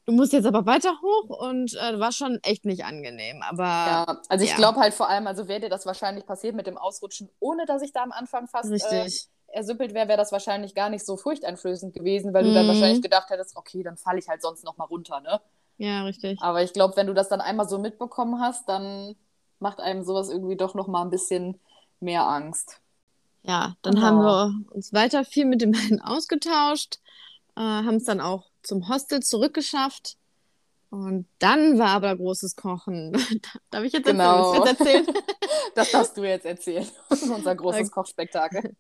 [0.07, 3.43] du musst jetzt aber weiter hoch und äh, war schon echt nicht angenehm.
[3.43, 4.57] Aber Ja, also ich ja.
[4.57, 7.83] glaube halt vor allem, also wäre dir das wahrscheinlich passiert mit dem Ausrutschen, ohne dass
[7.83, 9.29] ich da am Anfang fast äh, richtig.
[9.49, 12.69] ersüppelt wäre, wäre das wahrscheinlich gar nicht so furchteinflößend gewesen, weil du dann Mhm.
[12.69, 15.41] wahrscheinlich gedacht hättest, okay, dann falle ich halt sonst nochmal runter, ne?
[15.79, 16.39] Ja, richtig.
[16.39, 19.17] Aber ich glaube, wenn du das dann einmal so mitbekommen hast, dann
[19.61, 21.61] macht einem sowas irgendwie doch nochmal ein bisschen
[22.03, 22.81] mehr Angst.
[23.43, 24.07] Ja, dann Genau.
[24.07, 27.01] haben wir uns weiter viel mit den beiden ausgetauscht,
[27.57, 30.17] äh, haben es dann auch zum Hostel zurückgeschafft.
[30.91, 33.13] Und dann war aber großes Kochen.
[33.71, 34.53] Darf ich jetzt erzählen?
[34.53, 34.53] Genau.
[34.55, 35.07] Du jetzt erzählen?
[35.75, 36.87] Das darfst du jetzt erzählen.
[37.09, 37.91] Unser großes Okay.
[37.91, 38.77] Kochspektakel.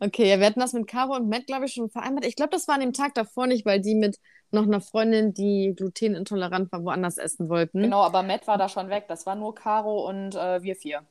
[0.00, 2.26] Okay, ja, wir hatten das mit Caro und Matt, glaube ich, schon vereinbart.
[2.26, 4.18] Ich glaube, das war an dem Tag davor nicht, weil die mit
[4.50, 7.80] noch einer Freundin, die glutenintolerant war, woanders essen wollten.
[7.82, 9.06] Genau, aber Matt war da schon weg.
[9.08, 11.02] Das war nur Caro und äh, wir vier.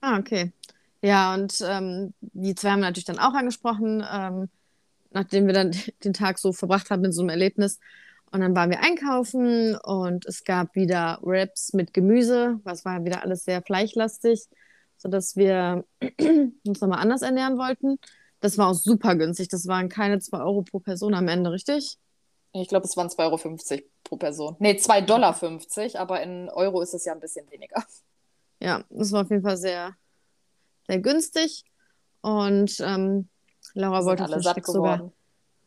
[0.00, 0.52] Ah, okay.
[1.04, 4.48] Ja, und ähm, die zwei haben wir natürlich dann auch angesprochen, ähm,
[5.10, 5.72] nachdem wir dann
[6.04, 7.78] den Tag so verbracht haben mit so einem Erlebnis.
[8.32, 13.22] Und dann waren wir einkaufen und es gab wieder Wraps mit Gemüse, was war wieder
[13.22, 14.46] alles sehr fleischlastig,
[14.96, 15.84] sodass wir
[16.66, 17.98] uns nochmal anders ernähren wollten.
[18.40, 19.48] Das war auch super günstig.
[19.48, 21.98] Das waren keine 2 Euro pro Person am Ende, richtig?
[22.52, 24.56] Ich glaube, es waren 2,50 Euro pro Person.
[24.58, 27.84] Nee, 2,50 Dollar, aber in Euro ist es ja ein bisschen weniger.
[28.58, 29.94] Ja, das war auf jeden Fall sehr,
[30.86, 31.64] sehr günstig.
[32.20, 33.28] Und ähm,
[33.74, 35.10] Laura wollte alle satt sogar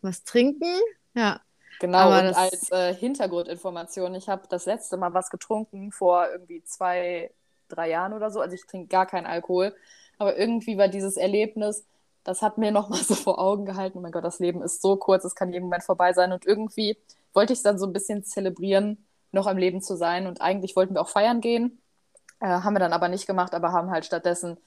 [0.02, 0.80] was trinken.
[1.14, 1.42] Ja,
[1.80, 6.28] Genau, Aber und das- als äh, Hintergrundinformation, ich habe das letzte Mal was getrunken vor
[6.32, 7.32] irgendwie zwei,
[7.68, 8.42] drei Jahren oder so.
[8.42, 9.76] Also ich trinke gar keinen Alkohol.
[10.18, 11.86] Aber irgendwie war dieses Erlebnis,
[12.24, 14.00] das hat mir nochmal so vor Augen gehalten.
[14.00, 16.32] Oh mein Gott, das Leben ist so kurz, es kann jeden Moment vorbei sein.
[16.32, 16.98] Und irgendwie
[17.34, 20.26] wollte ich es dann so ein bisschen zelebrieren, noch am Leben zu sein.
[20.26, 21.80] Und eigentlich wollten wir auch feiern gehen.
[22.40, 24.58] Äh, haben wir dann aber nicht gemacht, aber haben halt stattdessen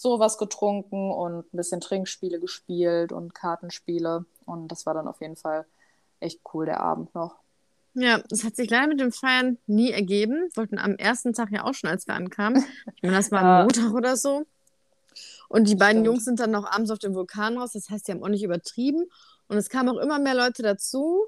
[0.00, 4.24] sowas getrunken und ein bisschen Trinkspiele gespielt und Kartenspiele.
[4.46, 5.66] Und das war dann auf jeden Fall
[6.20, 7.36] echt cool, der Abend noch.
[7.94, 10.48] Ja, es hat sich leider mit dem Feiern nie ergeben.
[10.54, 12.64] Wollten am ersten Tag ja auch schon, als wir ankamen.
[12.96, 13.56] Ich meine, das war Ja.
[13.58, 14.46] am Montag oder so.
[15.48, 16.06] Und die beiden Stimmt.
[16.06, 17.72] Jungs sind dann noch abends auf dem Vulkan raus.
[17.72, 19.04] Das heißt, die haben auch nicht übertrieben.
[19.48, 21.26] Und es kamen auch immer mehr Leute dazu.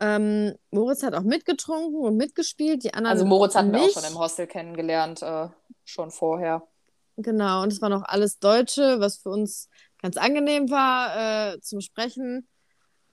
[0.00, 2.84] Ähm, Moritz hat auch mitgetrunken und mitgespielt.
[2.84, 5.48] Die anderen Also Moritz hatten wir auch schon im Hostel kennengelernt, äh,
[5.84, 6.62] schon vorher.
[7.16, 9.68] Genau, und es waren auch alles Deutsche, was für uns
[10.00, 12.48] ganz angenehm war äh, zum Sprechen.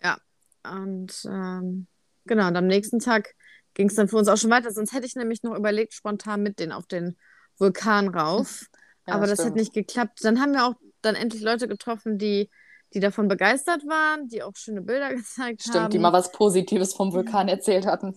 [0.02, 0.18] Ja,
[0.64, 1.88] und ähm,
[2.26, 3.36] genau, und am nächsten Tag
[3.74, 4.72] ging es dann für uns auch schon weiter.
[4.72, 7.18] Sonst hätte ich nämlich noch überlegt, spontan mit denen auf den
[7.58, 8.66] Vulkan rauf.
[9.08, 9.56] Ja, Aber das hat stimmt.
[9.56, 10.20] nicht geklappt.
[10.22, 12.52] Dann haben wir auch dann endlich Leute getroffen, die,
[12.94, 15.72] die davon begeistert waren, die auch schöne Bilder gezeigt haben.
[15.72, 18.16] Stimmt, die mal was Positives vom Vulkan erzählt hatten.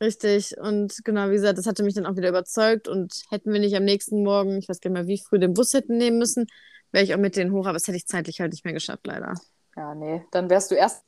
[0.00, 3.58] Richtig, und genau, wie gesagt, das hatte mich dann auch wieder überzeugt und hätten wir
[3.58, 6.18] nicht am nächsten Morgen, ich weiß gar nicht mehr, wie früh den Bus hätten nehmen
[6.18, 6.46] müssen,
[6.92, 9.06] wäre ich auch mit denen hoch, aber das hätte ich zeitlich halt nicht mehr geschafft,
[9.06, 9.34] leider.
[9.76, 11.04] Ja, nee, dann wärst du erst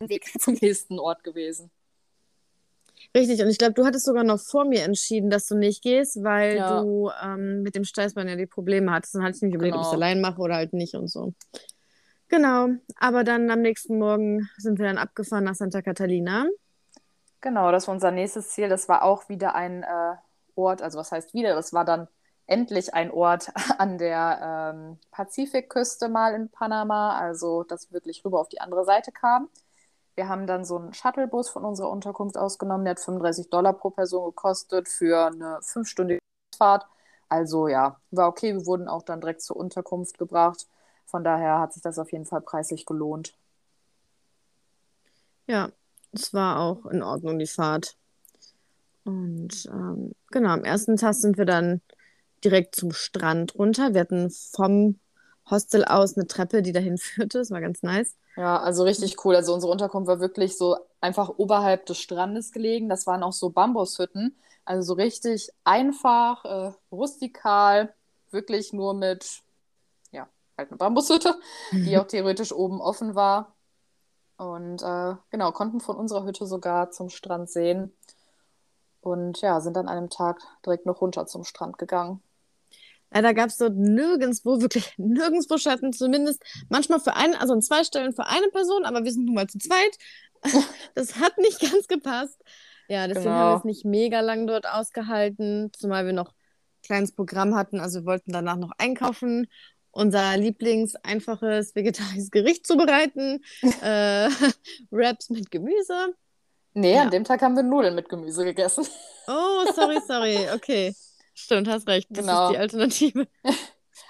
[0.00, 0.24] Weg.
[0.40, 1.70] zum nächsten Ort gewesen.
[3.16, 6.22] Richtig, und ich glaube, du hattest sogar noch vor mir entschieden, dass du nicht gehst,
[6.22, 6.66] weil Ja.
[6.66, 9.14] du ähm, mit dem Steißbein ja die Probleme hattest.
[9.14, 10.02] Dann hatte ich mich überlegt, ob ich es Genau.
[10.04, 11.32] allein mache oder halt nicht und so.
[12.28, 16.46] Genau, aber dann am nächsten Morgen sind wir dann abgefahren nach Santa Catalina.
[17.40, 18.68] Genau, das war unser nächstes Ziel.
[18.68, 20.16] Das war auch wieder ein äh,
[20.56, 22.08] Ort, also was heißt wieder, das war dann
[22.46, 28.40] endlich ein Ort an der ähm, Pazifikküste mal in Panama, also dass wir wirklich rüber
[28.40, 29.48] auf die andere Seite kamen.
[30.16, 33.90] Wir haben dann so einen Shuttlebus von unserer Unterkunft ausgenommen, der hat 35 Dollar pro
[33.90, 36.20] Person gekostet für eine fünfstündige
[36.56, 36.86] Fahrt.
[37.28, 38.54] Also ja, war okay.
[38.54, 40.66] Wir wurden auch dann direkt zur Unterkunft gebracht.
[41.06, 43.34] Von daher hat sich das auf jeden Fall preislich gelohnt.
[45.46, 45.70] Ja,
[46.12, 47.96] es war auch in Ordnung, die Fahrt.
[49.04, 51.80] Und ähm, genau, am ersten Tag sind wir dann
[52.44, 53.94] direkt zum Strand runter.
[53.94, 54.98] Wir hatten vom
[55.50, 57.38] Hostel aus eine Treppe, die dahin führte.
[57.38, 58.16] Das war ganz nice.
[58.36, 59.34] Ja, also richtig cool.
[59.34, 62.88] Also unsere Unterkunft war wirklich so einfach oberhalb des Strandes gelegen.
[62.88, 64.36] Das waren auch so Bambushütten.
[64.64, 67.94] Also so richtig einfach, äh, rustikal,
[68.30, 69.40] wirklich nur mit,
[70.12, 71.34] ja, halt eine Bambushütte,
[71.72, 73.54] die auch theoretisch oben offen war.
[74.38, 77.92] Und äh, genau, konnten von unserer Hütte sogar zum Strand sehen.
[79.00, 82.22] Und ja, sind an einem Tag direkt noch runter zum Strand gegangen.
[83.10, 87.84] Leider gab es dort nirgendwo, wirklich nirgendwo Schatten, zumindest manchmal für einen, also an zwei
[87.84, 89.98] Stellen für eine Person, aber wir sind nun mal zu zweit.
[90.94, 92.40] das hat nicht ganz gepasst.
[92.88, 93.38] Ja, deswegen Genau.
[93.38, 97.80] haben wir es nicht mega lang dort ausgehalten, zumal wir noch ein kleines Programm hatten.
[97.80, 99.46] Also wir wollten danach noch einkaufen,
[99.90, 103.42] unser Lieblings einfaches vegetarisches Gericht zubereiten,
[103.82, 104.28] äh,
[104.90, 106.14] Wraps mit Gemüse.
[106.74, 107.02] Nee, Ja.
[107.02, 108.86] an dem Tag haben wir Nudeln mit Gemüse gegessen.
[109.26, 110.48] Oh, sorry, sorry.
[110.54, 110.94] Okay.
[111.34, 112.08] Stimmt, hast recht.
[112.10, 112.46] Das Genau.
[112.46, 113.26] ist die Alternative.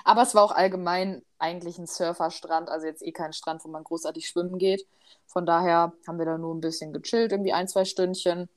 [0.04, 3.84] Aber es war auch allgemein eigentlich ein Surferstrand, also jetzt eh kein Strand, wo man
[3.84, 4.86] großartig schwimmen geht.
[5.26, 8.48] Von daher haben wir da nur ein bisschen gechillt, irgendwie ein, zwei Stündchen.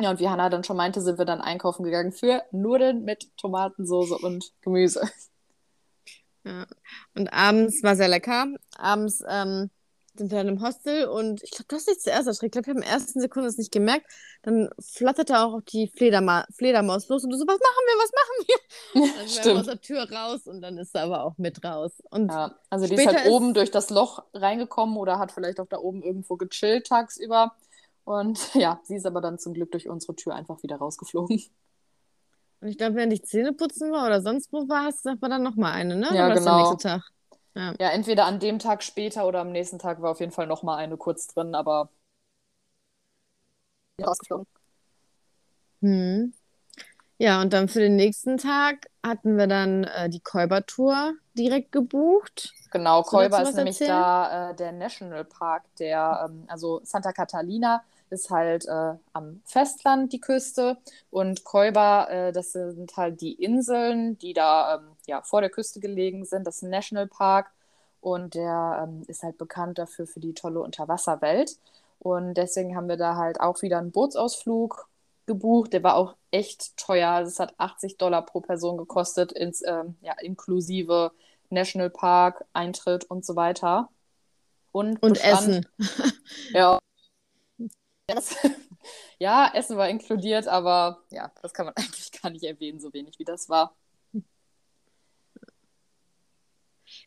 [0.00, 3.30] Ja, und wie Hannah dann schon meinte, sind wir dann einkaufen gegangen für Nudeln mit
[3.36, 5.08] Tomatensoße und Gemüse.
[6.44, 6.66] Ja.
[7.14, 8.46] Und abends war sehr lecker.
[8.76, 9.70] Abends ähm,
[10.14, 12.56] sind wir dann im Hostel und ich glaube, du hast dich zuerst erschreckt.
[12.56, 14.06] Ich glaube, ich habe in der ersten Sekunde es nicht gemerkt.
[14.42, 18.46] Dann flatterte auch die Flederma Fledermaus los und du so, was machen wir, was machen
[18.46, 19.14] wir?
[19.18, 19.66] Dann sind wir aus Stimmt.
[19.66, 21.92] der Tür raus und dann ist sie aber auch mit raus.
[22.10, 25.60] Und Ja, also die ist halt ist- oben durch das Loch reingekommen oder hat vielleicht
[25.60, 27.52] auch da oben irgendwo gechillt tagsüber.
[28.04, 31.42] Und ja, sie ist aber dann zum Glück durch unsere Tür einfach wieder rausgeflogen.
[32.60, 35.42] Und ich glaube, während ich Zähne putzen war oder sonst wo war, gesagt, war dann
[35.42, 36.08] nochmal eine, ne?
[36.12, 36.74] Ja, oder genau.
[36.74, 37.02] Tag?
[37.54, 37.74] Ja.
[37.80, 40.62] Ja, entweder an dem Tag später oder am nächsten Tag war auf jeden Fall noch
[40.62, 41.88] mal eine kurz drin, aber
[44.02, 44.46] rausgeflogen.
[45.82, 46.32] Hm.
[47.18, 52.52] Ja, und dann für den nächsten Tag hatten wir dann äh, die Käuber-Tour direkt gebucht.
[52.70, 53.90] genau, dazu ist nämlich erzählen?
[53.90, 60.20] da äh, der Nationalpark, der, ähm, also Santa Catalina ist halt äh, am Festland die
[60.20, 60.76] Küste
[61.10, 65.80] und Kolber, äh, das sind halt die Inseln, die da ähm, ja, vor der Küste
[65.80, 66.46] gelegen sind.
[66.46, 67.50] Das ist ein Nationalpark
[68.00, 71.56] und der ähm, ist halt bekannt dafür für die tolle Unterwasserwelt.
[71.98, 74.88] Und deswegen haben wir da halt auch wieder einen Bootsausflug
[75.26, 75.72] gebucht.
[75.72, 77.20] Der war auch echt teuer.
[77.20, 81.12] Es hat 80 Dollar pro Person gekostet, ins, ähm, ja, inklusive
[81.50, 83.88] Nationalpark, Eintritt und so weiter.
[84.72, 86.12] Und, Und bestand- Essen.
[86.52, 86.78] Ja,
[88.10, 88.36] Ja, das,
[89.18, 93.18] ja, Essen war inkludiert, aber ja, das kann man eigentlich gar nicht erwähnen, so wenig
[93.18, 93.74] wie das war.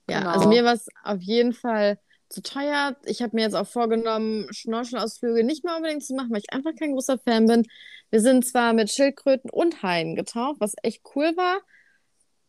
[0.10, 0.30] Ja, Genau.
[0.32, 2.00] also mir war es auf jeden Fall
[2.30, 2.96] zu teuer.
[3.06, 6.72] Ich habe mir jetzt auch vorgenommen, Schnorchelausflüge nicht mehr unbedingt zu machen, weil ich einfach
[6.78, 7.68] kein großer Fan bin.
[8.10, 11.60] Wir sind zwar mit Schildkröten und Haien getaucht, was echt cool war,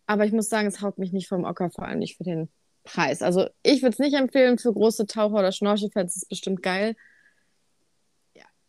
[0.06, 2.48] aber ich muss sagen, es haut mich nicht vom Ocker, vor allem nicht für den
[2.84, 3.22] Preis.
[3.22, 6.96] Also ich würde es nicht empfehlen für große Taucher oder Schnorchelfans, ist bestimmt geil.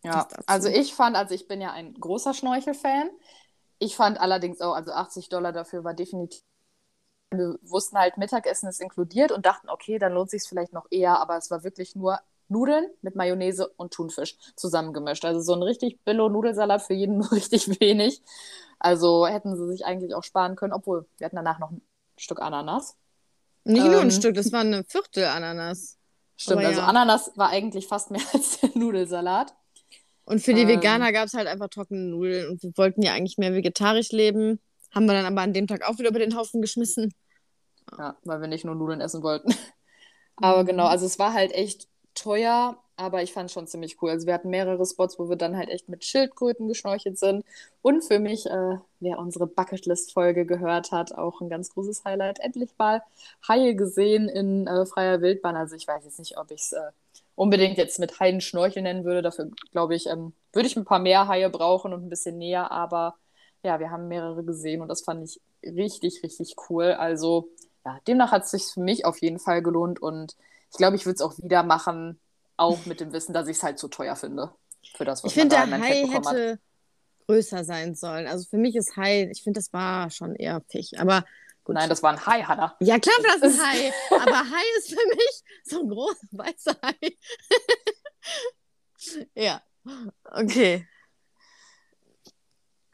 [0.06, 3.10] Ja, also ich fand, also ich bin ja ein großer Schnorchel-Fan.
[3.80, 6.42] Ich fand allerdings auch, also 80 Dollar dafür war definitiv.
[7.32, 10.86] Wir wussten halt, Mittagessen ist inkludiert und dachten, okay, dann lohnt sich es vielleicht noch
[10.92, 15.26] eher, aber es war wirklich nur Nudeln mit Mayonnaise und Thunfisch zusammengemischt.
[15.26, 18.22] Also so ein richtig Billo-Nudelsalat für jeden nur richtig wenig.
[18.80, 21.82] Also hätten sie sich eigentlich auch sparen können, obwohl wir hatten danach noch ein
[22.18, 22.96] Stück Ananas.
[23.64, 24.12] Nicht nur ein Ähm.
[24.12, 25.98] Stück, das war eine Viertel Ananas.
[26.38, 26.88] Stimmt, Aber also ja.
[26.88, 29.56] Ananas war eigentlich fast mehr als der Nudelsalat.
[30.26, 30.68] Und für die Ähm.
[30.68, 34.60] Veganer gab es halt einfach trockene Nudeln und wir wollten ja eigentlich mehr vegetarisch leben.
[34.94, 37.14] Haben wir dann aber an dem Tag auch wieder über den Haufen geschmissen.
[37.98, 39.50] Ja, weil wir nicht nur Nudeln essen wollten.
[40.42, 40.66] Aber Mhm.
[40.66, 44.12] genau, also es war halt echt teuer, aber ich fand es schon ziemlich cool.
[44.12, 47.46] Also wir hatten mehrere Spots, wo wir dann halt echt mit Schildkröten geschnorchelt sind.
[47.82, 52.40] Und für mich, äh, wer unsere Bucketlist-Folge gehört hat, auch ein ganz großes Highlight.
[52.40, 53.04] Endlich mal
[53.48, 55.56] Haie gesehen in äh, freier Wildbahn.
[55.58, 56.92] Also ich weiß jetzt nicht, ob ich es äh,
[57.36, 59.22] unbedingt jetzt mit Haien schnorcheln nennen würde.
[59.22, 62.72] Dafür, glaube ich, ähm, würde ich ein paar mehr Haie brauchen und ein bisschen näher.
[62.72, 63.16] Aber
[63.64, 66.92] ja, wir haben mehrere gesehen und das fand ich richtig, richtig cool.
[66.94, 67.50] Also
[67.86, 70.36] ja, demnach hat es sich für mich auf jeden Fall gelohnt und
[70.72, 72.20] ich glaube, ich würde es auch wieder machen,
[72.58, 74.52] auch mit dem Wissen, dass ich es halt zu teuer finde.
[74.96, 76.26] Für das, was Ich man finde, da der Hai hat.
[76.26, 76.60] hätte
[77.28, 78.28] größer sein sollen.
[78.28, 80.92] Also für mich ist Hai, ich finde, das war schon eher Fisch.
[80.98, 81.26] Aber
[81.66, 81.76] gut.
[81.76, 82.76] Nein, das war ein Hai, Hannah.
[82.80, 83.92] Ja, klar, das ist Hai.
[84.12, 87.18] aber Hai ist für mich so ein großer weißer Hai.
[89.36, 89.62] ja,
[90.32, 90.88] okay.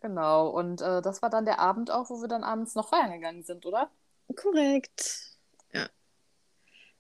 [0.02, 3.12] Genau, und äh, das war dann der Abend auch, wo wir dann abends noch feiern
[3.12, 3.92] gegangen sind, oder?
[4.36, 5.38] Korrekt.
[5.74, 5.88] Ja.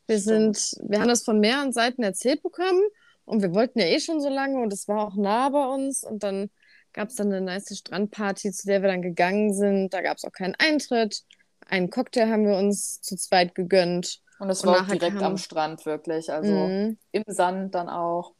[0.06, 2.84] Wir sind, wir haben das von mehreren Seiten erzählt bekommen
[3.26, 6.04] und wir wollten ja eh schon so lange und es war auch nah bei uns
[6.04, 6.52] und dann
[6.94, 9.94] gab es dann eine nice Strandparty, zu der wir dann gegangen sind.
[9.94, 11.24] Da gab es auch keinen Eintritt.
[11.72, 14.20] Einen Cocktail haben wir uns zu zweit gegönnt.
[14.40, 15.24] Und es war auch direkt kam...
[15.24, 16.30] am Strand, wirklich.
[16.32, 16.98] Also mhm.
[17.14, 18.34] im Sand dann auch.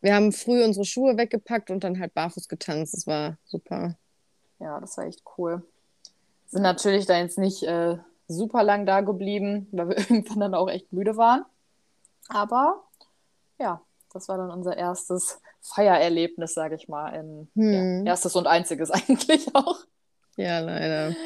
[0.00, 2.94] Wir haben früh unsere Schuhe weggepackt und dann halt barfuß getanzt.
[2.94, 3.96] Das war super.
[4.60, 5.66] Ja, das war echt cool.
[6.46, 7.98] Sind natürlich da jetzt nicht äh,
[8.28, 11.44] super lang da geblieben, weil wir irgendwann dann auch echt müde waren.
[12.28, 12.84] Aber
[13.58, 17.08] ja, das war dann unser erstes Feiererlebnis, sage ich mal.
[17.08, 18.06] In, hm.
[18.06, 19.80] ja, erstes und einziges eigentlich auch.
[20.36, 21.16] Ja, leider.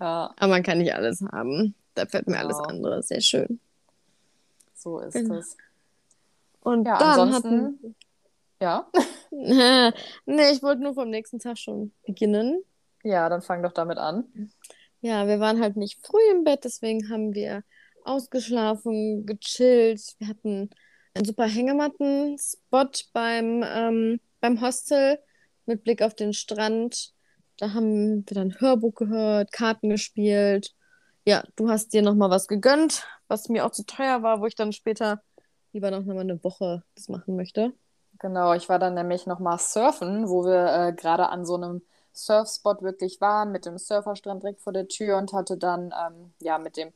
[0.00, 0.32] Ja.
[0.36, 1.74] Aber man kann nicht alles haben.
[1.94, 2.46] Da fällt mir genau.
[2.46, 3.60] alles andere sehr schön.
[4.74, 5.34] So ist genau.
[5.34, 5.56] es.
[6.60, 7.94] Und ja, dann ansonsten, hatten...
[8.62, 8.90] Ja?
[9.30, 12.62] nee, ich wollte nur vom nächsten Tag schon beginnen.
[13.02, 14.52] Ja, dann fang doch damit an.
[15.00, 17.64] Ja, wir waren halt nicht früh im Bett, deswegen haben wir
[18.04, 20.14] ausgeschlafen, gechillt.
[20.18, 20.68] Wir hatten
[21.14, 25.18] einen super Hängematten-Spot beim, ähm, beim Hostel
[25.64, 27.14] mit Blick auf den Strand.
[27.60, 30.74] Da haben wir dann Hörbuch gehört, Karten gespielt.
[31.26, 34.54] Ja, du hast dir nochmal was gegönnt, was mir auch zu teuer war, wo ich
[34.54, 35.22] dann später
[35.72, 37.74] lieber noch mal eine Woche das machen möchte.
[38.18, 41.82] Genau, ich war dann nämlich nochmal surfen, wo wir äh, gerade an so einem
[42.14, 46.58] Surfspot wirklich waren, mit dem Surferstrand direkt vor der Tür und hatte dann ähm, ja
[46.58, 46.94] mit dem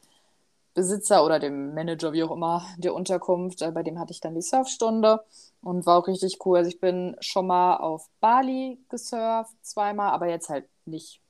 [0.75, 3.63] Besitzer oder dem Manager, wie auch immer, der Unterkunft.
[3.63, 5.25] Äh, bei dem hatte ich dann die Surfstunde
[5.63, 6.59] und war auch richtig cool.
[6.59, 11.21] Also ich bin schon mal auf Bali gesurft, zweimal, aber jetzt halt nicht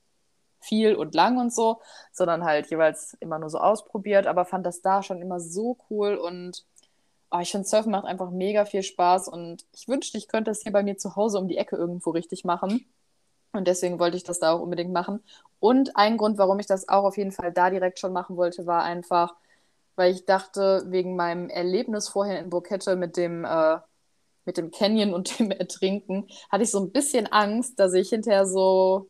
[0.59, 1.79] viel und lang und so,
[2.11, 6.15] sondern halt jeweils immer nur so ausprobiert, aber fand das da schon immer so cool
[6.15, 6.65] und
[7.31, 10.61] oh, ich finde Surfen macht einfach mega viel Spaß und ich wünschte, ich könnte das
[10.61, 12.85] hier bei mir zu Hause um die Ecke irgendwo richtig machen.
[13.55, 15.23] Und deswegen wollte ich das da auch unbedingt machen.
[15.59, 18.65] Und ein Grund, warum ich das auch auf jeden Fall da direkt schon machen wollte,
[18.65, 19.35] war einfach,
[19.95, 23.77] weil ich dachte, wegen meinem Erlebnis vorher in Burkette mit dem, äh,
[24.45, 28.45] mit dem Canyon und dem Ertrinken, hatte ich so ein bisschen Angst, dass ich hinterher
[28.45, 29.09] so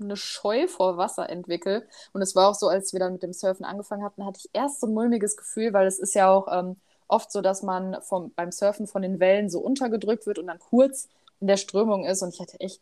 [0.00, 1.86] eine Scheu vor Wasser entwickle.
[2.12, 4.50] Und es war auch so, als wir dann mit dem Surfen angefangen hatten, hatte ich
[4.52, 6.76] erst so ein mulmiges Gefühl, weil es ist ja auch ähm,
[7.08, 10.58] oft so, dass man vom, beim Surfen von den Wellen so untergedrückt wird und dann
[10.58, 11.08] kurz
[11.40, 12.22] in der Strömung ist.
[12.22, 12.80] Und ich hatte echt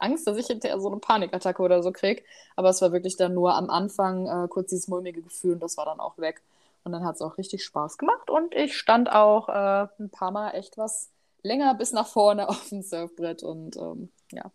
[0.00, 2.22] Angst, dass ich hinterher so eine Panikattacke oder so kriege.
[2.56, 5.76] Aber es war wirklich dann nur am Anfang äh, kurz dieses mulmige Gefühl und das
[5.76, 6.42] war dann auch weg.
[6.84, 10.30] Und dann hat es auch richtig Spaß gemacht und ich stand auch äh, ein paar
[10.30, 11.10] Mal echt was
[11.42, 14.50] länger bis nach vorne auf dem Surfbrett und ähm, ja,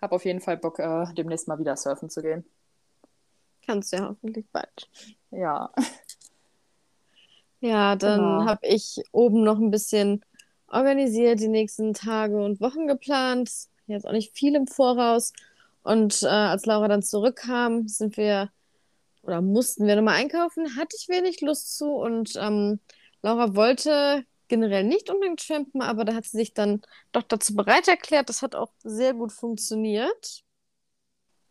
[0.00, 2.44] habe auf jeden Fall Bock, äh, demnächst mal wieder surfen zu gehen.
[3.66, 4.88] Kannst du ja hoffentlich bald.
[5.30, 5.70] Ja.
[7.60, 8.44] Ja, dann genau.
[8.46, 10.24] habe ich oben noch ein bisschen
[10.68, 13.50] organisiert, die nächsten Tage und Wochen geplant
[13.94, 15.32] jetzt auch nicht viel im Voraus.
[15.82, 18.50] Und äh, als Laura dann zurückkam, sind wir
[19.22, 20.76] oder mussten wir nochmal einkaufen.
[20.76, 22.80] Hatte ich wenig Lust zu und ähm,
[23.22, 26.82] Laura wollte generell nicht unbedingt trampen, aber da hat sie sich dann
[27.12, 28.28] doch dazu bereit erklärt.
[28.28, 30.42] Das hat auch sehr gut funktioniert.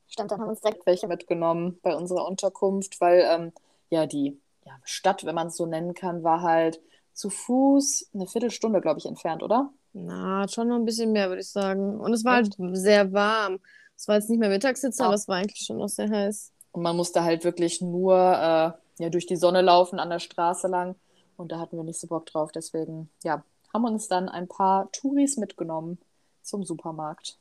[0.08, 3.54] Stimmt, dann haben uns direkt welche mitgenommen bei unserer Unterkunft, weil ähm,
[3.90, 6.82] ja die ja, Stadt, wenn man es so nennen kann, war halt
[7.14, 9.72] zu Fuß eine Viertelstunde, glaube ich, entfernt, oder?
[10.06, 12.00] Na, schon noch ein bisschen mehr, würde ich sagen.
[12.00, 13.60] Und es war halt sehr warm.
[13.96, 15.08] Es war jetzt nicht mehr Mittagssitze, ja.
[15.08, 16.52] aber es war eigentlich schon noch sehr heiß.
[16.72, 18.72] Und man musste halt wirklich nur äh,
[19.04, 20.96] ja, durch die Sonne laufen an der Straße lang.
[21.36, 22.52] Und da hatten wir nicht so Bock drauf.
[22.52, 23.44] Deswegen, ja,
[23.74, 25.98] haben uns dann ein paar Touris mitgenommen
[26.44, 27.38] zum Supermarkt.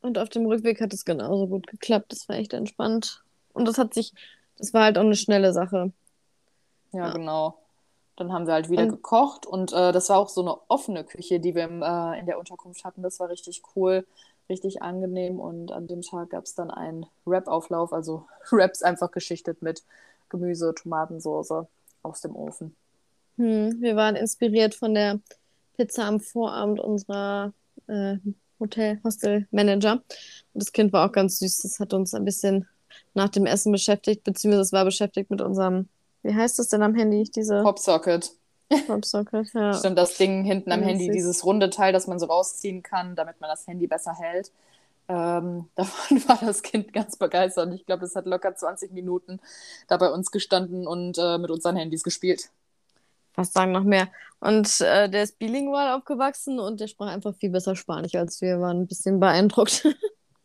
[0.00, 2.12] Und auf dem Rückweg hat es genauso gut geklappt.
[2.12, 3.22] Das war echt entspannt.
[3.52, 4.12] Und das hat sich,
[4.56, 5.92] das war halt auch eine schnelle Sache.
[6.92, 7.12] Ja, ja.
[7.12, 7.58] genau.
[8.18, 11.04] Dann haben wir halt wieder und, gekocht und äh, das war auch so eine offene
[11.04, 13.00] Küche, die wir im, äh, in der Unterkunft hatten.
[13.00, 14.04] Das war richtig cool,
[14.48, 19.62] richtig angenehm und an dem Tag gab es dann einen Wrap-Auflauf, also Wraps einfach geschichtet
[19.62, 19.84] mit
[20.30, 21.66] Gemüse, Tomatensauce
[22.02, 22.74] aus dem Ofen.
[23.36, 25.20] Hm, wir waren inspiriert von der
[25.76, 27.52] Pizza am Vorabend unserer
[27.86, 28.16] äh,
[28.58, 29.92] Hotel-Hostel-Manager.
[29.92, 30.02] Und
[30.54, 31.58] das Kind war auch ganz süß.
[31.58, 32.66] Das hat uns ein bisschen
[33.14, 35.88] nach dem Essen beschäftigt, beziehungsweise es war beschäftigt mit unserem
[36.28, 37.24] wie heißt das denn am Handy?
[37.24, 38.30] Diese Popsocket.
[38.86, 39.72] Popsocket, ja.
[39.78, 43.40] Stimmt, das Ding hinten am Handy, dieses runde Teil, das man so rausziehen kann, damit
[43.40, 44.52] man das Handy besser hält.
[45.08, 47.72] Ähm, davon war das Kind ganz begeistert.
[47.74, 49.40] Ich glaube, es hat locker 20 Minuten
[49.86, 52.50] da bei uns gestanden und äh, mit unseren Handys gespielt.
[53.34, 54.08] Was sagen noch mehr?
[54.40, 58.60] Und äh, der ist bilingual aufgewachsen und der sprach einfach viel besser Spanisch als wir,
[58.60, 59.86] waren ein bisschen beeindruckt.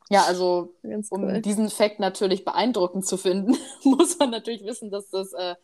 [0.09, 0.75] Ja, also
[1.09, 5.55] um diesen Fakt natürlich beeindruckend zu finden, muss man natürlich wissen, dass das äh,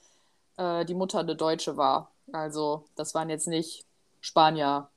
[0.60, 2.12] äh, die Mutter eine Deutsche war.
[2.32, 3.86] Also das waren jetzt nicht
[4.22, 4.89] Spanier,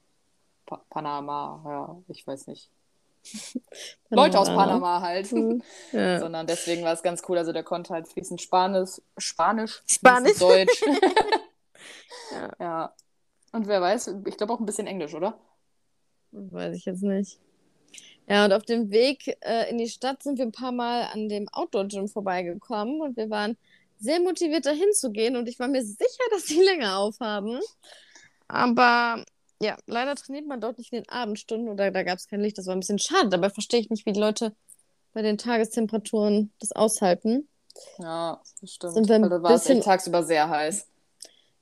[0.66, 2.68] pa Panama, ja, ich weiß nicht.
[4.10, 5.28] Leute aus Panama halt.
[5.28, 6.18] Hm, Ja.
[6.18, 7.38] Sondern deswegen war es ganz cool.
[7.38, 10.38] Also der konnte halt fließend Spanisch, Spanisch, Spanisch.
[10.38, 10.82] Deutsch.
[12.30, 12.50] Ja.
[12.60, 12.94] ja.
[13.52, 15.38] Und wer weiß, ich glaube auch ein bisschen Englisch, oder?
[16.30, 17.38] Weiß ich jetzt nicht.
[18.26, 21.28] Ja, und auf dem Weg äh, in die Stadt sind wir ein paar Mal an
[21.28, 23.58] dem Outdoor-Gym vorbeigekommen und wir waren
[24.02, 27.60] sehr motiviert, dahin zu gehen und ich war mir sicher, dass die länger aufhaben.
[28.48, 29.24] Aber
[29.60, 32.58] ja, leider trainiert man dort nicht in den Abendstunden oder da gab es kein Licht.
[32.58, 33.28] Das war ein bisschen schade.
[33.28, 34.54] Dabei verstehe ich nicht, wie die Leute
[35.12, 37.48] bei den Tagestemperaturen das aushalten.
[37.98, 38.94] Ja, das stimmt.
[38.94, 40.88] Sind wir ein da war es bisschen- echt tagsüber sehr heiß.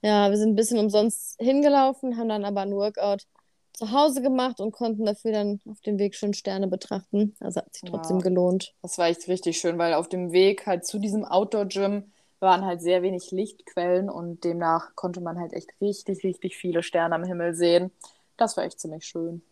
[0.03, 3.27] Ja, wir sind ein bisschen umsonst hingelaufen, haben dann aber ein Workout
[3.75, 7.37] zu Hause gemacht und konnten dafür dann auf dem Weg schön Sterne betrachten.
[7.39, 8.23] Also hat sich trotzdem Ja.
[8.23, 8.73] gelohnt.
[8.83, 12.11] Das war echt richtig schön, weil auf dem Weg halt zu diesem Outdoor-Gym
[12.41, 17.15] waren halt sehr wenig Lichtquellen und demnach konnte man halt echt richtig, richtig viele Sterne
[17.15, 17.91] am Himmel sehen.
[18.37, 19.43] Das war echt ziemlich schön.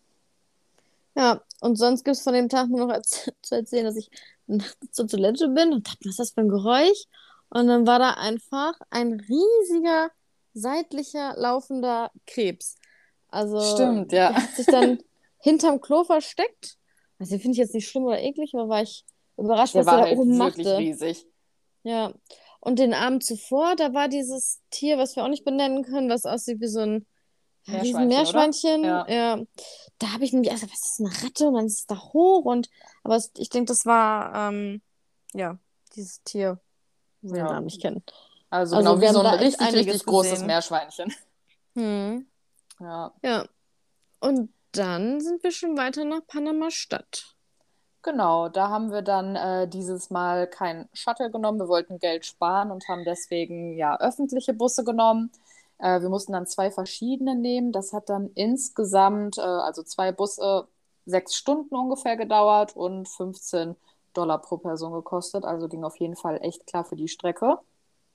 [1.15, 3.01] Ja, und sonst gibt es von dem Tag nur noch
[3.41, 4.09] zu erzählen, dass ich
[4.47, 7.05] nachts zur Toilette bin und dachte, was ist das für ein Geräusch?
[7.49, 10.11] Und dann war da einfach ein riesiger,
[10.53, 12.77] seitlicher, laufender Krebs.
[13.29, 14.31] Also, Stimmt, ja.
[14.31, 14.99] der hat sich dann
[15.39, 16.77] hinterm Klo versteckt.
[17.19, 19.03] Also, den finde ich jetzt nicht schlimm oder eklig, aber war ich
[19.37, 20.77] überrascht, Der was war der da halt oben wirklich machte.
[20.77, 21.25] riesig.
[21.83, 22.13] Ja.
[22.61, 26.25] Und den Abend zuvor, da war dieses Tier, was wir auch nicht benennen können, was
[26.25, 27.05] aussieht wie so ein
[27.65, 28.79] ja, Meerschweinchen, Meerschweinchen.
[28.81, 29.05] oder?
[29.09, 29.39] Ja.
[29.99, 31.47] Da habe ich nämlich gedacht, was ist eine Ratte?
[31.47, 32.69] Und dann ist es da hoch und
[33.03, 34.81] aber es, ich denke, das war ähm,
[35.33, 35.57] ja
[35.95, 36.59] dieses Tier,
[37.21, 37.45] wo wir Ja.
[37.45, 38.03] den Namen nicht kennen.
[38.49, 40.47] Also, Also genau wie so ein richtig, richtig großes gesehen.
[40.47, 41.13] Meerschweinchen.
[41.75, 42.27] Hm.
[42.79, 43.45] Ja, Ja.
[44.19, 47.35] Und dann sind wir schon weiter nach Panama-Stadt.
[48.01, 48.49] Genau.
[48.49, 51.59] Da haben wir dann äh, dieses Mal kein Shuttle genommen.
[51.59, 55.31] Wir wollten Geld sparen und haben deswegen ja öffentliche Busse genommen.
[55.79, 57.71] Äh, wir mussten dann zwei verschiedene nehmen.
[57.71, 60.67] Das hat dann insgesamt, äh, also zwei Busse,
[61.05, 63.75] sechs Stunden ungefähr gedauert und 15
[64.13, 65.45] Dollar pro Person gekostet.
[65.45, 67.59] Also ging auf jeden Fall echt klar für die Strecke.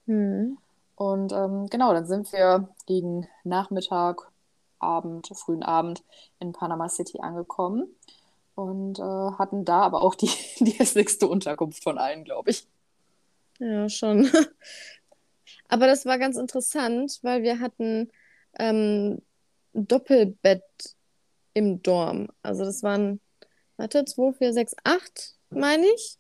[0.06, 0.58] Hm.
[0.96, 4.30] Und ähm, genau, dann sind wir gegen Nachmittag,
[4.78, 6.04] Abend, frühen Abend
[6.40, 7.88] in Panama City angekommen
[8.54, 10.30] und äh, hatten da aber auch die,
[10.60, 12.66] die hässlichste Unterkunft von allen, glaube ich.
[13.58, 14.30] Ja, schon.
[15.68, 18.10] Aber das war ganz interessant, weil wir hatten
[18.58, 19.22] ähm,
[19.74, 20.62] ein Doppelbett
[21.54, 22.28] im Dorm.
[22.42, 23.20] Also das waren,
[23.76, 26.18] warte, 2, 4, 6, 8, meine ich.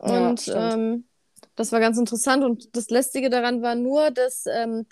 [0.00, 0.74] Ja, Und stimmt.
[0.74, 1.08] ähm,
[1.56, 2.44] das war ganz interessant.
[2.44, 4.86] Und das Lästige daran war nur, dass ähm,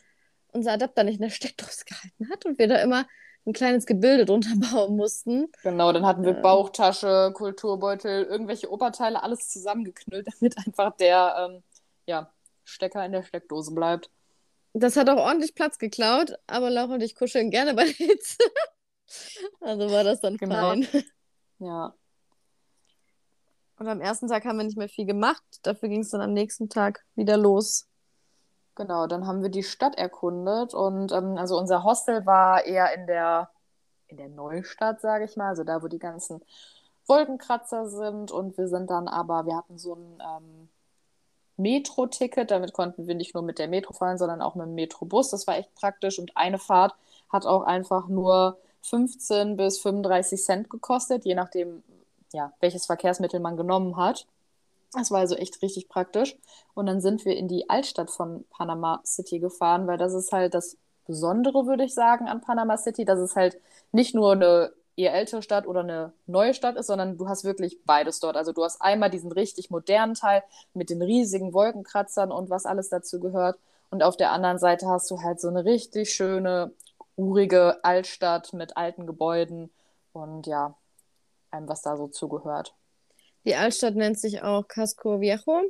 [0.53, 3.07] unser Adapter nicht in der Steckdose gehalten hat und wir da immer
[3.47, 5.49] ein kleines Gebilde drunter bauen mussten.
[5.63, 6.41] Genau, dann hatten wir Ja.
[6.41, 11.63] Bauchtasche, Kulturbeutel, irgendwelche Oberteile, alles zusammengeknüllt, damit einfach der ähm,
[12.07, 12.33] ja,
[12.65, 14.11] Stecker in der Steckdose bleibt.
[14.73, 18.39] Das hat auch ordentlich Platz geklaut, aber Laura und ich kuscheln gerne bei der Hitze.
[19.61, 20.55] Also war das dann Genau.
[20.71, 20.87] fein.
[21.59, 21.95] Ja,
[23.77, 25.43] Und am ersten Tag haben wir nicht mehr viel gemacht.
[25.63, 27.89] Dafür ging es dann am nächsten Tag wieder los.
[28.75, 33.07] Genau, dann haben wir die Stadt erkundet und ähm, also unser Hostel war eher in
[33.07, 33.51] der,
[34.09, 36.43] in der Neustadt, sage ich mal, also da, wo die ganzen
[37.07, 40.69] Wolkenkratzer sind und wir sind dann aber, wir hatten so ein ähm,
[41.57, 45.31] Metro-Ticket, damit konnten wir nicht nur mit der Metro fahren, sondern auch mit dem Metrobus.
[45.31, 46.95] Das war echt praktisch und eine Fahrt
[47.29, 51.83] hat auch einfach nur 15 bis 35 Cent gekostet, je nachdem,
[52.33, 54.27] ja, welches Verkehrsmittel man genommen hat.
[54.93, 56.37] Das war also echt richtig praktisch.
[56.75, 60.55] Und dann sind wir in die Altstadt von Panama City gefahren, weil das ist halt
[60.55, 60.77] das
[61.07, 63.61] Besondere, würde ich sagen, an Panama City, dass es halt
[63.93, 67.79] nicht nur eine eher ältere Stadt oder eine neue Stadt ist, sondern du hast wirklich
[67.85, 68.37] beides dort.
[68.37, 70.43] Also du hast einmal diesen richtig modernen Teil
[70.75, 73.59] mit den riesigen Wolkenkratzern und was alles dazu gehört.
[73.91, 76.73] Und auf der anderen Seite hast du halt so eine richtig schöne,
[77.17, 79.71] urige Altstadt mit alten Gebäuden
[80.13, 80.75] und ja,
[81.51, 82.75] allem, was da so zugehört.
[83.45, 85.63] Die Altstadt nennt sich auch Casco Viejo.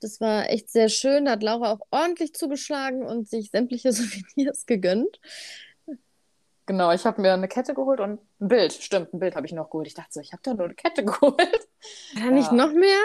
[0.00, 1.26] Das war echt sehr schön.
[1.26, 5.20] Da hat Laura auch ordentlich zugeschlagen und sich sämtliche Souvenirs gegönnt.
[6.66, 8.72] Genau, ich habe mir eine Kette geholt und ein Bild.
[8.72, 9.86] Stimmt, ein Bild habe ich noch geholt.
[9.88, 11.36] Ich dachte so, ich habe da nur eine Kette geholt.
[11.38, 12.52] War da nicht Ja.
[12.52, 13.00] noch mehr?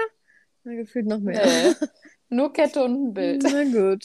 [0.63, 1.45] Na, gefühlt noch mehr.
[1.45, 1.73] Nee,
[2.29, 3.43] nur Kette und ein Bild.
[3.43, 4.03] Na gut.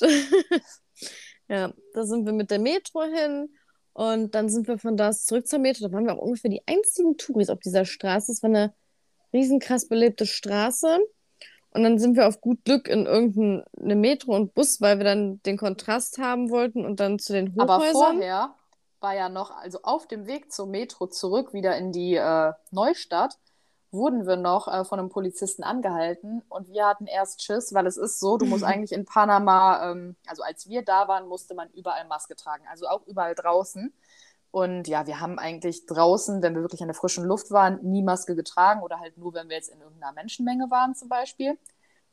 [1.49, 3.55] Ja, da sind wir mit der Metro hin
[3.93, 5.87] und dann sind wir von da aus zurück zur Metro.
[5.87, 8.33] Da waren wir auch ungefähr die einzigen Touris auf dieser Straße.
[8.33, 8.75] Es war eine
[9.33, 10.99] riesen krass belebte Straße.
[11.75, 15.43] Und dann sind wir auf gut Glück in irgendeine Metro und Bus, weil wir dann
[15.45, 17.93] den Kontrast haben wollten und dann zu den Aber Hochhäusern.
[17.93, 18.55] vorher
[19.01, 23.39] war ja noch, also auf dem Weg zur Metro zurück wieder in die äh, Neustadt,
[23.91, 27.97] wurden wir noch äh, von einem Polizisten angehalten und wir hatten erst Schiss, weil es
[27.97, 31.71] ist so, du musst eigentlich in Panama, ähm, also als wir da waren, musste man
[31.71, 33.93] überall Maske tragen, also auch überall draußen.
[34.53, 38.03] Und ja, wir haben eigentlich draußen, wenn wir wirklich in der frischen Luft waren, nie
[38.03, 41.59] Maske getragen oder halt nur, wenn wir jetzt in irgendeiner Menschenmenge waren zum Beispiel.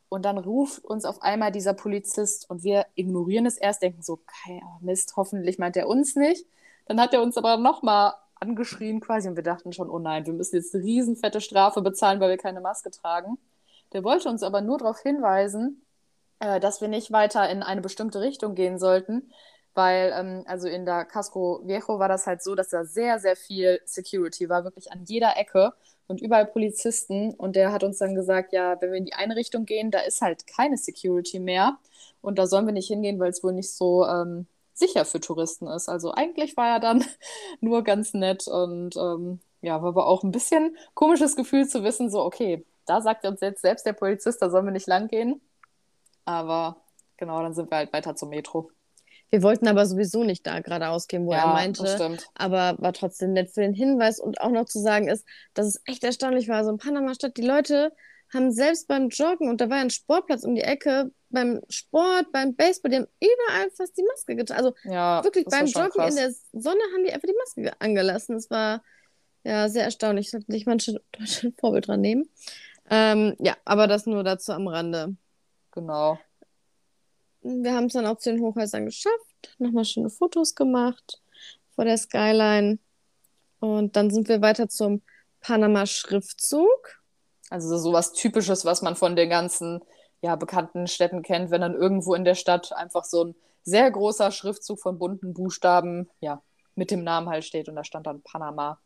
[0.07, 4.13] Und dann ruft uns auf einmal dieser Polizist und wir ignorieren es erst, denken so,
[4.13, 6.45] okay, oh Mist, hoffentlich meint er uns nicht.
[6.87, 10.33] Dann hat er uns aber nochmal angeschrien quasi und wir dachten schon, oh nein, wir
[10.33, 13.37] müssen jetzt eine riesenfette Strafe bezahlen, weil wir keine Maske tragen.
[13.91, 15.85] Der wollte uns aber nur darauf hinweisen,
[16.39, 19.29] äh, dass wir nicht weiter in eine bestimmte Richtung gehen sollten,
[19.73, 23.35] weil ähm, also in der Casco Viejo war das halt so, dass da sehr, sehr
[23.35, 25.73] viel Security war, wirklich an jeder Ecke
[26.07, 29.35] und überall Polizisten und der hat uns dann gesagt, ja, wenn wir in die eine
[29.35, 31.77] Richtung gehen, da ist halt keine Security mehr
[32.21, 35.67] und da sollen wir nicht hingehen, weil es wohl nicht so ähm, sicher für Touristen
[35.67, 35.89] ist.
[35.89, 37.05] Also eigentlich war er dann
[37.61, 42.09] nur ganz nett und ähm, ja, war aber auch ein bisschen komisches Gefühl zu wissen,
[42.09, 45.41] so, okay, da sagt uns jetzt selbst der Polizist, da sollen wir nicht lang gehen.
[46.25, 46.77] Aber
[47.17, 48.71] genau, dann sind wir halt weiter zum Metro.
[49.29, 52.17] Wir wollten aber sowieso nicht da geradeaus gehen, wo ja, er meinte.
[52.33, 55.81] Aber war trotzdem nett für den Hinweis und auch noch zu sagen ist, dass es
[55.85, 56.63] echt erstaunlich war.
[56.63, 57.91] So in Panama-Stadt, die Leute
[58.33, 62.55] haben selbst beim Joggen, und da war ein Sportplatz um die Ecke, beim Sport, beim
[62.55, 64.59] Baseball, die haben überall fast die Maske getragen.
[64.59, 66.09] Also ja, wirklich beim Joggen krass.
[66.09, 68.35] in der Sonne haben die einfach die Maske angelassen.
[68.35, 68.83] Das war
[69.43, 70.31] ja sehr erstaunlich.
[70.31, 72.29] Sollten sich manche Deutsche ein Vorbild dran nehmen.
[72.89, 75.15] Ähm, ja, aber das nur dazu am Rande.
[75.71, 76.19] Genau.
[77.41, 81.21] Wir haben es dann auch zu den Hochhäusern geschafft, nochmal schöne Fotos gemacht
[81.75, 82.79] vor der Skyline.
[83.59, 85.01] Und dann sind wir weiter zum
[85.41, 87.01] Panama-Schriftzug.
[87.49, 89.81] Also sowas Typisches, was man von den ganzen
[90.21, 94.31] ja, bekannten Städten kennt, wenn dann irgendwo in der Stadt einfach so ein sehr großer
[94.31, 96.41] Schriftzug von bunten Buchstaben, ja,
[96.75, 98.79] mit dem Namen halt steht und da stand dann Panama.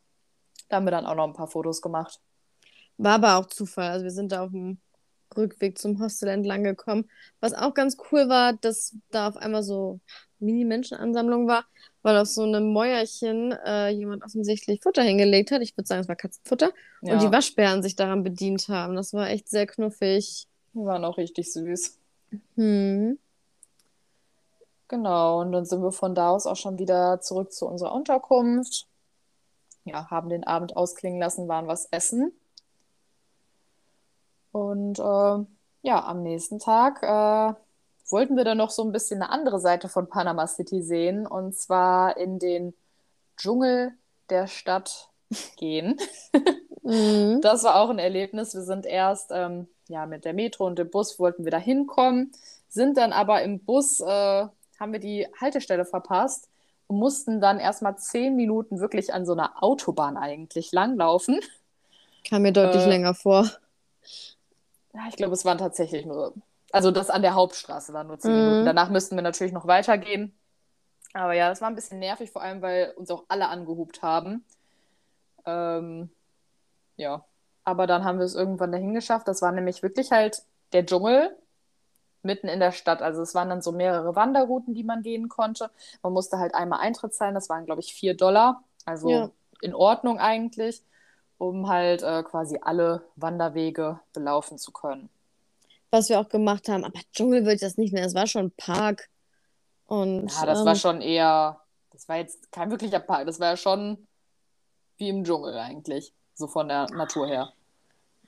[0.68, 2.20] Da haben wir dann auch noch ein paar Fotos gemacht.
[2.96, 3.90] War aber auch Zufall.
[3.90, 4.78] Also wir sind da auf dem
[5.36, 7.08] Rückweg zum Hostel entlang gekommen.
[7.40, 10.00] Was auch ganz cool war, dass da auf einmal so
[10.38, 11.64] Mini-Menschenansammlung war,
[12.02, 15.62] weil auf so einem Mäuerchen äh, jemand offensichtlich Futter hingelegt hat.
[15.62, 16.70] Ich würde sagen, es war Katzenfutter.
[17.02, 17.14] Ja.
[17.14, 18.94] Und die Waschbären sich daran bedient haben.
[18.94, 20.46] Das war echt sehr knuffig.
[20.74, 21.98] Die waren auch richtig süß.
[22.56, 23.18] Hm.
[24.88, 28.86] Genau, und dann sind wir von da aus auch schon wieder zurück zu unserer Unterkunft.
[29.84, 32.32] Ja, haben den Abend ausklingen lassen, waren was essen.
[34.54, 35.44] Und äh,
[35.82, 37.54] ja, am nächsten Tag äh,
[38.08, 41.56] wollten wir dann noch so ein bisschen eine andere Seite von Panama City sehen, und
[41.56, 42.72] zwar in den
[43.36, 43.94] Dschungel
[44.30, 45.08] der Stadt
[45.56, 45.98] gehen.
[46.82, 47.40] mhm.
[47.40, 48.54] Das war auch ein Erlebnis.
[48.54, 52.30] Wir sind erst ähm, ja, mit der Metro und dem Bus wollten wir da hinkommen,
[52.68, 56.48] sind dann aber im Bus, äh, haben wir die Haltestelle verpasst
[56.86, 61.40] und mussten dann erstmal zehn Minuten wirklich an so einer Autobahn eigentlich langlaufen.
[62.28, 63.50] Kam mir deutlich äh, länger vor.
[64.94, 66.34] Ja, ich glaube, es waren tatsächlich nur,
[66.70, 68.38] also das an der Hauptstraße waren nur zehn mhm.
[68.38, 68.66] Minuten.
[68.66, 70.36] Danach müssten wir natürlich noch weitergehen.
[71.12, 74.44] Aber ja, das war ein bisschen nervig, vor allem, weil uns auch alle angehupt haben.
[75.46, 76.10] Ähm,
[76.96, 77.24] ja,
[77.64, 79.28] aber dann haben wir es irgendwann dahin geschafft.
[79.28, 80.42] Das war nämlich wirklich halt
[80.72, 81.36] der Dschungel
[82.22, 83.02] mitten in der Stadt.
[83.02, 85.70] Also es waren dann so mehrere Wanderrouten, die man gehen konnte.
[86.02, 87.34] Man musste halt einmal Eintritt zahlen.
[87.34, 88.62] Das waren, glaube ich, vier Dollar.
[88.84, 89.30] Also ja.
[89.60, 90.82] in Ordnung eigentlich,
[91.38, 95.08] um halt äh, quasi alle Wanderwege belaufen zu können.
[95.90, 96.84] Was wir auch gemacht haben.
[96.84, 98.06] Aber Dschungel würde ich das nicht nennen.
[98.06, 99.08] Es war schon Park.
[99.86, 101.60] Und, ja, das ähm, war schon eher,
[101.90, 103.26] das war jetzt kein wirklicher Park.
[103.26, 104.06] Das war ja schon
[104.96, 107.52] wie im Dschungel eigentlich so von der Natur her.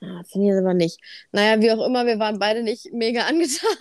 [0.01, 0.99] Ah, Finde ich aber nicht.
[1.31, 3.77] Naja, wie auch immer, wir waren beide nicht mega angetan.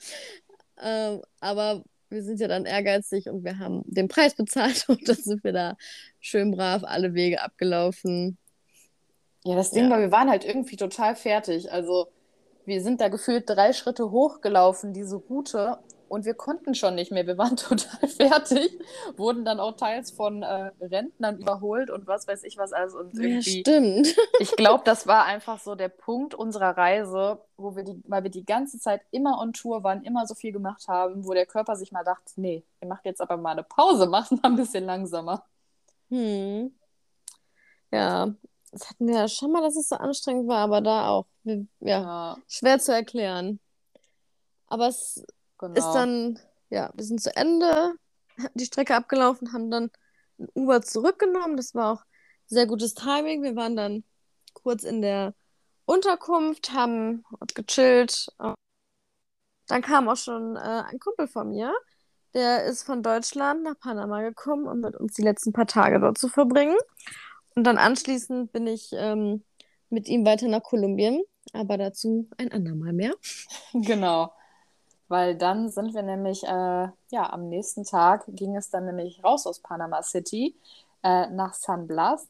[0.82, 5.16] ähm, aber wir sind ja dann ehrgeizig und wir haben den Preis bezahlt und dann
[5.16, 5.76] sind wir da
[6.20, 8.38] schön brav alle Wege abgelaufen.
[9.48, 9.90] Ja, das Ding ja.
[9.90, 11.72] war, wir waren halt irgendwie total fertig.
[11.72, 12.08] Also
[12.66, 17.26] wir sind da gefühlt drei Schritte hochgelaufen, diese Route, und wir konnten schon nicht mehr.
[17.26, 18.78] Wir waren total fertig,
[19.16, 22.94] wurden dann auch teils von äh, Rentnern überholt und was weiß ich was alles.
[22.94, 24.14] Und irgendwie, ja, stimmt.
[24.38, 28.30] ich glaube, das war einfach so der Punkt unserer Reise, wo wir die, weil wir
[28.30, 31.74] die ganze Zeit immer on Tour waren, immer so viel gemacht haben, wo der Körper
[31.74, 34.84] sich mal dachte, nee, ihr macht jetzt aber mal eine Pause, macht mal ein bisschen
[34.84, 35.44] langsamer.
[36.10, 36.70] Hm.
[37.90, 38.34] Ja,
[38.70, 41.26] das hatten wir ja schon mal, dass es so anstrengend war, aber da auch.
[41.44, 42.36] Ja, ja.
[42.46, 43.60] schwer zu erklären.
[44.66, 45.24] Aber es
[45.58, 45.74] Genau.
[45.74, 46.38] Ist dann,
[46.70, 47.94] ja, wir sind zu Ende,
[48.54, 49.90] die Strecke abgelaufen, haben dann
[50.38, 51.56] ein Uber zurückgenommen.
[51.56, 52.04] Das war auch
[52.46, 53.42] sehr gutes Timing.
[53.42, 54.04] Wir waren dann
[54.52, 55.34] kurz in der
[55.84, 57.24] Unterkunft, haben
[57.54, 58.28] gechillt.
[59.66, 61.74] Dann kam auch schon äh, ein Kumpel von mir,
[62.34, 66.18] der ist von Deutschland nach Panama gekommen, um mit uns die letzten paar Tage dort
[66.18, 66.76] zu verbringen.
[67.58, 69.42] Und dann anschließend bin ich ähm,
[69.90, 73.14] mit ihm weiter nach Kolumbien, aber dazu ein andermal mehr.
[73.72, 74.32] Genau.
[75.08, 76.46] Weil dann sind wir nämlich, äh,
[77.10, 80.54] ja, am nächsten Tag ging es dann nämlich raus aus Panama City
[81.02, 82.28] äh, nach San Blas.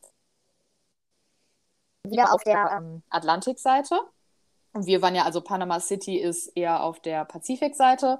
[2.04, 4.00] Wieder auf der ähm, Atlantikseite.
[4.72, 8.18] Und wir waren ja, also Panama City ist eher auf der Pazifikseite.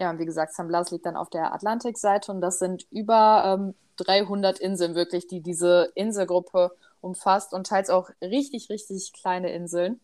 [0.00, 3.56] Ja, und wie gesagt, San Blas liegt dann auf der Atlantikseite und das sind über
[3.58, 10.00] ähm, 300 Inseln wirklich, die diese Inselgruppe umfasst und teils auch richtig, richtig kleine Inseln.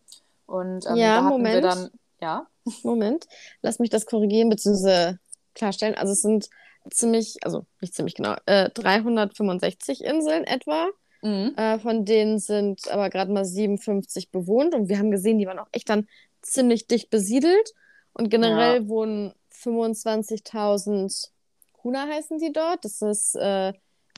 [0.46, 1.64] Und ähm, Ja, da hatten wir Moment.
[1.64, 1.90] dann,
[2.20, 2.46] ja,
[2.82, 3.26] Moment,
[3.60, 5.16] lass mich das korrigieren bzw.
[5.54, 5.94] klarstellen.
[5.96, 6.48] Also es sind
[6.90, 10.88] ziemlich, also nicht ziemlich genau, äh, 365 Inseln etwa.
[11.22, 11.54] mhm.
[11.56, 15.58] Äh, von denen sind aber gerade mal 57 bewohnt und wir haben gesehen, die waren
[15.58, 16.08] auch echt dann
[16.40, 17.74] ziemlich dicht besiedelt.
[18.14, 19.32] Und generell wohnen
[19.62, 21.28] 25.000
[21.72, 22.84] Kuna heißen die dort.
[22.84, 23.72] Das ist äh,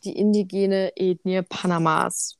[0.04, 2.36] die indigene Ethnie Panamas.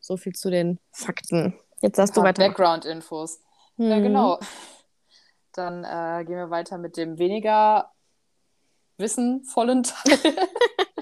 [0.00, 1.54] So viel zu den Fakten.
[1.80, 2.46] Jetzt darfst du weiter.
[2.46, 3.40] Background-Infos.
[3.76, 4.02] Ja, Mhm.
[4.02, 4.38] genau.
[5.52, 7.90] Dann äh, gehen wir weiter mit dem weniger
[8.98, 10.18] wissenvollen Teil.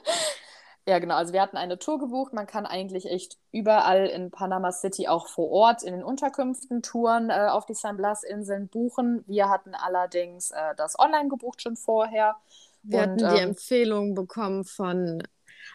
[0.87, 1.15] Ja, genau.
[1.15, 2.33] Also wir hatten eine Tour gebucht.
[2.33, 7.31] Man kann eigentlich echt überall in Panama City auch vor Ort in den Unterkünften Touren
[7.31, 9.23] äh, auf die San Blas-Inseln buchen.
[9.29, 12.37] Wir hatten allerdings äh, das online gebucht schon vorher.
[12.83, 15.23] Wir Und, hatten die ähm, Empfehlung bekommen von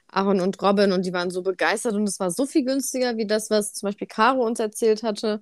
[0.09, 3.25] Aaron und Robin und die waren so begeistert und es war so viel günstiger wie
[3.27, 5.41] das, was zum Beispiel Caro uns erzählt hatte,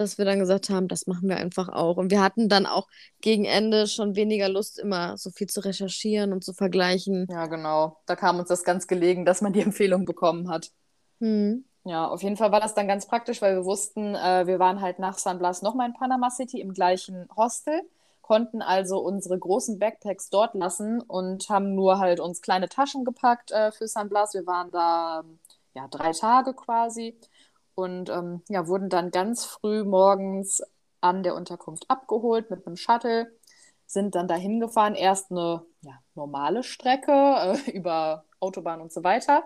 [0.00, 1.96] dass wir dann gesagt haben, das machen wir einfach auch.
[1.96, 2.88] Und wir hatten dann auch
[3.20, 7.26] gegen Ende schon weniger Lust, immer so viel zu recherchieren und zu vergleichen.
[7.28, 7.98] Ja, genau.
[8.06, 10.70] Da kam uns das ganz gelegen, dass man die Empfehlung bekommen hat.
[11.20, 11.64] Hm.
[11.84, 14.80] Ja, auf jeden Fall war das dann ganz praktisch, weil wir wussten, äh, wir waren
[14.80, 17.80] halt nach San Blas nochmal in Panama City im gleichen Hostel,
[18.20, 23.52] konnten also unsere großen Backpacks dort lassen und haben nur halt uns kleine Taschen gepackt
[23.52, 24.34] äh, für San Blas.
[24.34, 25.38] Wir waren da ähm,
[25.74, 27.16] ja drei Tage quasi
[27.78, 30.64] und ähm, ja, wurden dann ganz früh morgens
[31.00, 33.30] an der Unterkunft abgeholt mit einem Shuttle,
[33.86, 34.96] sind dann dahin gefahren.
[34.96, 39.44] Erst eine ja, normale Strecke äh, über Autobahn und so weiter.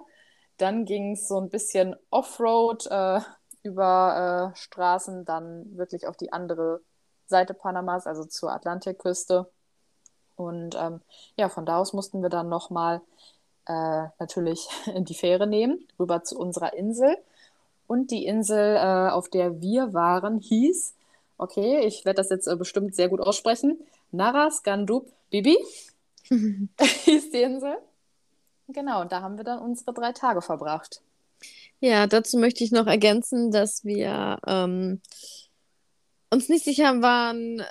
[0.57, 3.21] Dann ging es so ein bisschen Offroad äh,
[3.65, 6.81] über äh, Straßen, dann wirklich auf die andere
[7.27, 9.51] Seite Panamas, also zur Atlantikküste.
[10.37, 11.03] Und ähm,
[11.37, 13.03] ja, von da aus mussten wir dann nochmal
[13.67, 17.15] äh, natürlich die Fähre nehmen, rüber zu unserer Insel.
[17.93, 20.95] Und die Insel, äh, auf der wir waren, hieß,
[21.37, 23.79] okay, ich werde das jetzt äh, bestimmt sehr gut aussprechen,
[24.13, 25.59] Naras Gandup Bibi
[26.31, 27.77] hieß die Insel.
[28.69, 31.03] Genau, und da haben wir dann unsere drei Tage verbracht.
[31.81, 35.03] Ja, dazu möchte ich noch ergänzen, dass wir ähm,
[36.31, 37.63] uns nicht sicher waren,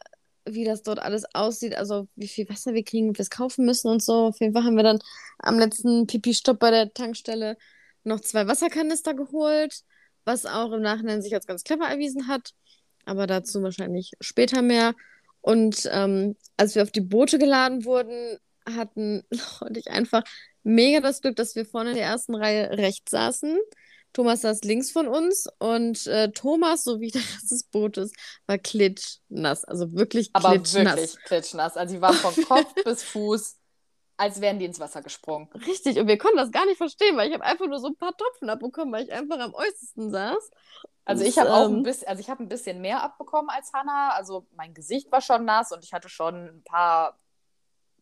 [0.45, 3.65] wie das dort alles aussieht, also wie viel Wasser wir kriegen, ob wir es kaufen
[3.65, 4.27] müssen und so.
[4.27, 4.99] Auf jeden Fall haben wir dann
[5.39, 7.57] am letzten Pipi-Stopp bei der Tankstelle
[8.03, 9.83] noch zwei Wasserkanister geholt,
[10.25, 12.51] was auch im Nachhinein sich als ganz clever erwiesen hat.
[13.05, 14.93] Aber dazu wahrscheinlich später mehr.
[15.41, 19.23] Und ähm, als wir auf die Boote geladen wurden, hatten
[19.61, 20.23] und ich einfach
[20.63, 23.57] mega das Glück, dass wir vorne in der ersten Reihe rechts saßen.
[24.13, 28.11] Thomas saß links von uns und äh, Thomas sowie der Rest des Bootes
[28.45, 29.63] war klitschnass.
[29.63, 30.97] Also wirklich Aber klitschnass.
[30.97, 31.77] wirklich klitschnass.
[31.77, 33.55] Also die waren von Kopf bis Fuß,
[34.21, 35.49] als wären die ins Wasser gesprungen.
[35.65, 37.95] Richtig, und wir konnten das gar nicht verstehen, weil ich habe einfach nur so ein
[37.95, 40.51] paar Tropfen abbekommen, weil ich einfach am äußersten saß.
[41.05, 43.49] Also Und, ich habe auch ein ähm, bisschen, also ich habe ein bisschen mehr abbekommen
[43.49, 44.11] als Hannah.
[44.11, 47.17] Also mein Gesicht war schon nass und ich hatte schon ein paar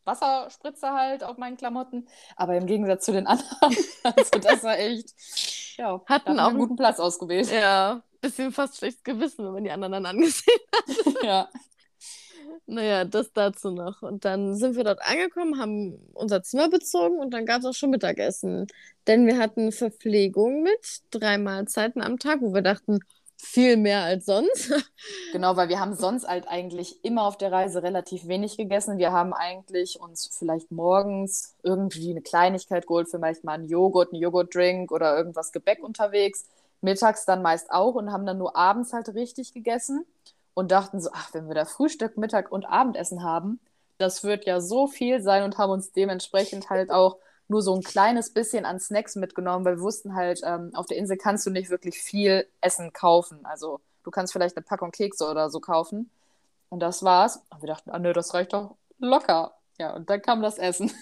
[0.04, 2.10] Wasserspritzer halt auf meinen Klamotten.
[2.36, 5.14] Aber im Gegensatz zu den anderen, also das war echt,
[5.78, 7.50] ja, Hatten auch einen guten Platz ausgewählt.
[7.50, 10.60] Ja, bisschen fast schlechtes Gewissen, wenn man die anderen dann angesehen
[11.24, 11.48] Ja.
[12.66, 14.02] Naja, das dazu noch.
[14.02, 17.74] Und dann sind wir dort angekommen, haben unser Zimmer bezogen und dann gab es auch
[17.74, 18.68] schon Mittagessen.
[19.08, 23.00] Denn wir hatten Verpflegung mit, drei Mahlzeiten am Tag, wo wir dachten,
[23.38, 24.72] viel mehr als sonst.
[25.32, 28.98] Genau, weil wir haben sonst halt eigentlich immer auf der Reise relativ wenig gegessen.
[28.98, 34.22] Wir haben eigentlich uns vielleicht morgens irgendwie eine Kleinigkeit geholt, vielleicht mal einen Joghurt, einen
[34.22, 36.46] Joghurtdrink oder irgendwas Gebäck unterwegs.
[36.82, 40.06] Mittags dann meist auch und haben dann nur abends halt richtig gegessen
[40.54, 43.60] und dachten so, ach, wenn wir da Frühstück, Mittag und Abendessen haben,
[43.98, 47.18] das wird ja so viel sein und haben uns dementsprechend halt auch
[47.50, 50.98] nur so ein kleines bisschen an Snacks mitgenommen, weil wir wussten halt, ähm, auf der
[50.98, 53.46] Insel kannst du nicht wirklich viel Essen kaufen.
[53.46, 56.10] Also du kannst vielleicht eine Packung Kekse oder so kaufen.
[56.70, 57.42] Und das war's.
[57.50, 59.56] Und wir dachten, ah nö, das reicht doch locker.
[59.80, 60.92] Ja, und dann kam das Essen.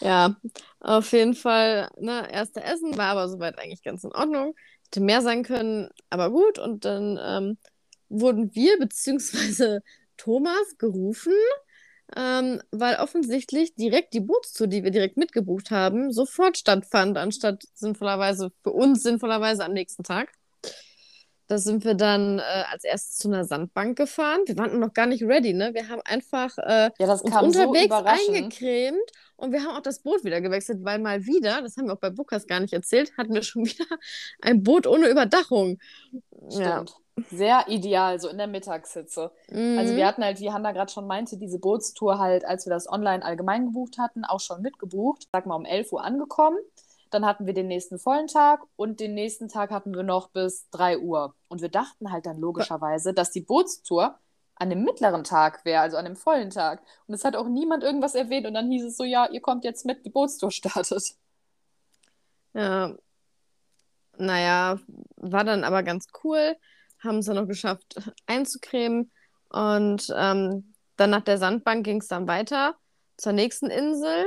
[0.00, 0.36] Ja,
[0.80, 4.54] auf jeden Fall, ne, erste Essen war aber soweit eigentlich ganz in Ordnung.
[4.84, 6.58] Hätte mehr sein können, aber gut.
[6.58, 7.58] Und dann ähm,
[8.08, 9.82] wurden wir beziehungsweise
[10.16, 11.34] Thomas gerufen,
[12.16, 18.52] ähm, weil offensichtlich direkt die Bootstour, die wir direkt mitgebucht haben, sofort stattfand, anstatt sinnvollerweise
[18.62, 20.32] für uns sinnvollerweise am nächsten Tag.
[21.48, 22.42] Da sind wir dann äh,
[22.72, 24.40] als erstes zu einer Sandbank gefahren.
[24.46, 25.74] Wir waren noch gar nicht ready, ne?
[25.74, 28.36] Wir haben einfach äh, Ja, das uns so unterwegs überraschend.
[28.36, 31.92] eingecremt und wir haben auch das Boot wieder gewechselt, weil mal wieder, das haben wir
[31.94, 33.86] auch bei Bookers gar nicht erzählt, hatten wir schon wieder
[34.42, 35.78] ein Boot ohne Überdachung.
[36.50, 36.84] Ja.
[37.30, 39.32] Sehr ideal, so in der Mittagshitze.
[39.50, 39.96] Also Mhm.
[39.96, 43.24] wir hatten halt, wie Hanna gerade schon meinte, diese Bootstour halt, als wir das online
[43.24, 45.26] allgemein gebucht hatten, auch schon mitgebucht.
[45.32, 46.58] Sag mal um 11 Uhr angekommen.
[47.10, 50.68] Dann hatten wir den nächsten vollen Tag und den nächsten Tag hatten wir noch bis
[50.70, 51.34] 3 Uhr.
[51.48, 54.18] Und wir dachten halt dann logischerweise, dass die Bootstour
[54.56, 56.82] an dem mittleren Tag wäre, also an dem vollen Tag.
[57.06, 58.46] Und es hat auch niemand irgendwas erwähnt.
[58.46, 61.14] Und dann hieß es so, ja, ihr kommt jetzt mit, die Bootstour startet.
[62.54, 62.96] Ja,
[64.18, 64.78] naja,
[65.16, 66.56] war dann aber ganz cool.
[67.00, 67.96] Haben es dann noch geschafft
[68.26, 69.10] einzucremen.
[69.48, 72.76] Und ähm, dann nach der Sandbank ging es dann weiter
[73.16, 74.26] zur nächsten Insel.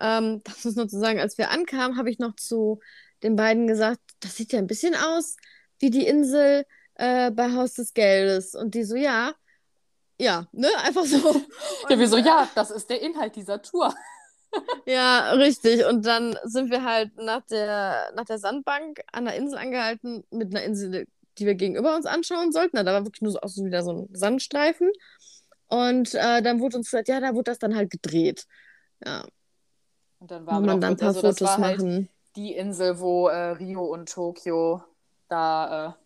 [0.00, 2.80] Ähm, das muss nur zu sagen, als wir ankamen, habe ich noch zu
[3.22, 5.36] den beiden gesagt, das sieht ja ein bisschen aus
[5.78, 6.64] wie die Insel
[6.94, 8.54] äh, bei Haus des Geldes.
[8.54, 9.34] Und die so, ja,
[10.18, 11.42] ja, ne, einfach so.
[11.88, 13.94] Ja, wir so, ja, das ist der Inhalt dieser Tour.
[14.84, 15.86] Ja, richtig.
[15.86, 20.52] Und dann sind wir halt nach der, nach der Sandbank an der Insel angehalten, mit
[20.52, 21.06] einer Insel,
[21.40, 22.76] die wir gegenüber uns anschauen sollten.
[22.76, 24.90] Da war wirklich nur so, auch so wieder so ein Sandstreifen.
[25.68, 28.46] Und äh, dann wurde uns gesagt, ja, da wurde das dann halt gedreht.
[29.04, 29.26] Ja,
[30.20, 32.08] Und dann waren wir man dann ein paar also das Fotos war halt machen.
[32.36, 34.82] die Insel, wo äh, Rio und Tokio
[35.28, 35.96] da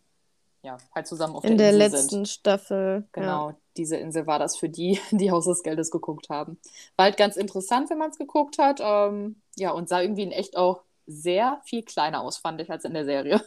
[0.62, 2.28] äh, ja, halt zusammen auf In der der Insel letzten sind.
[2.28, 3.08] Staffel.
[3.12, 6.60] Genau, diese Insel war das für die, die Haus des Geldes geguckt haben.
[6.96, 8.80] War halt ganz interessant, wenn man es geguckt hat.
[8.82, 12.84] Ähm, ja, und sah irgendwie in echt auch sehr viel kleiner aus, fand ich, als
[12.84, 13.42] in der Serie.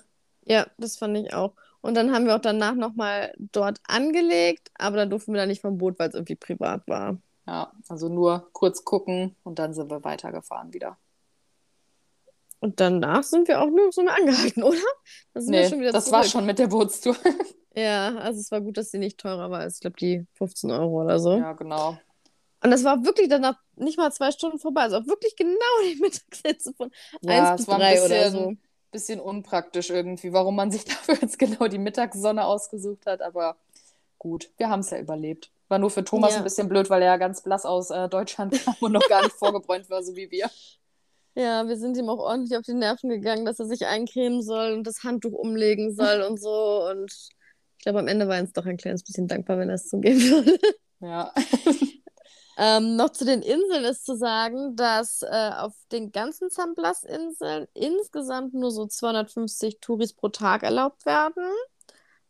[0.45, 0.61] Ja.
[0.61, 1.53] ja, das fand ich auch.
[1.81, 5.61] Und dann haben wir auch danach nochmal dort angelegt, aber dann durften wir da nicht
[5.61, 7.17] vom Boot, weil es irgendwie privat war.
[7.45, 10.97] Ja, also nur kurz gucken und dann sind wir weitergefahren wieder.
[12.59, 14.77] Und danach sind wir auch nur so mehr angehalten, oder?
[15.33, 17.15] Wir Nee, das war schon mit der Bootstour.
[17.77, 20.71] Ja, also es war gut, dass die nicht teurer war als, ich glaube, die 15
[20.71, 21.37] Euro oder so.
[21.37, 21.95] Ja, genau.
[22.63, 24.81] Und das war wirklich danach nicht mal zwei Stunden vorbei.
[24.81, 26.89] Also auch wirklich genau die Mittagshitze von
[27.21, 28.53] Ja, 1 es bis war ein 3 oder so.
[28.91, 33.21] Bisschen unpraktisch irgendwie, warum man sich dafür jetzt genau die Mittagssonne ausgesucht hat.
[33.21, 33.57] Aber
[34.17, 35.51] gut, wir haben es ja überlebt.
[35.67, 36.37] War nur für Thomas Ja.
[36.37, 39.23] ein bisschen blöd, weil er ja ganz blass aus äh, Deutschland kam und noch gar
[39.23, 40.49] nicht vorgebräunt war, so wie wir.
[41.35, 44.73] Ja, wir sind ihm auch ordentlich auf die Nerven gegangen, dass er sich eincremen soll
[44.73, 46.87] und das Handtuch umlegen soll und so.
[46.89, 47.11] Und
[47.77, 49.87] ich glaube, am Ende war er uns doch ein kleines bisschen dankbar, wenn er es
[49.87, 50.57] zugeben würde.
[50.99, 51.31] Ja.
[52.59, 57.67] Ähm, noch zu den Inseln ist zu sagen, dass äh, auf den ganzen San Blas-Inseln
[57.75, 61.43] insgesamt nur so 250 Touris pro Tag erlaubt werden,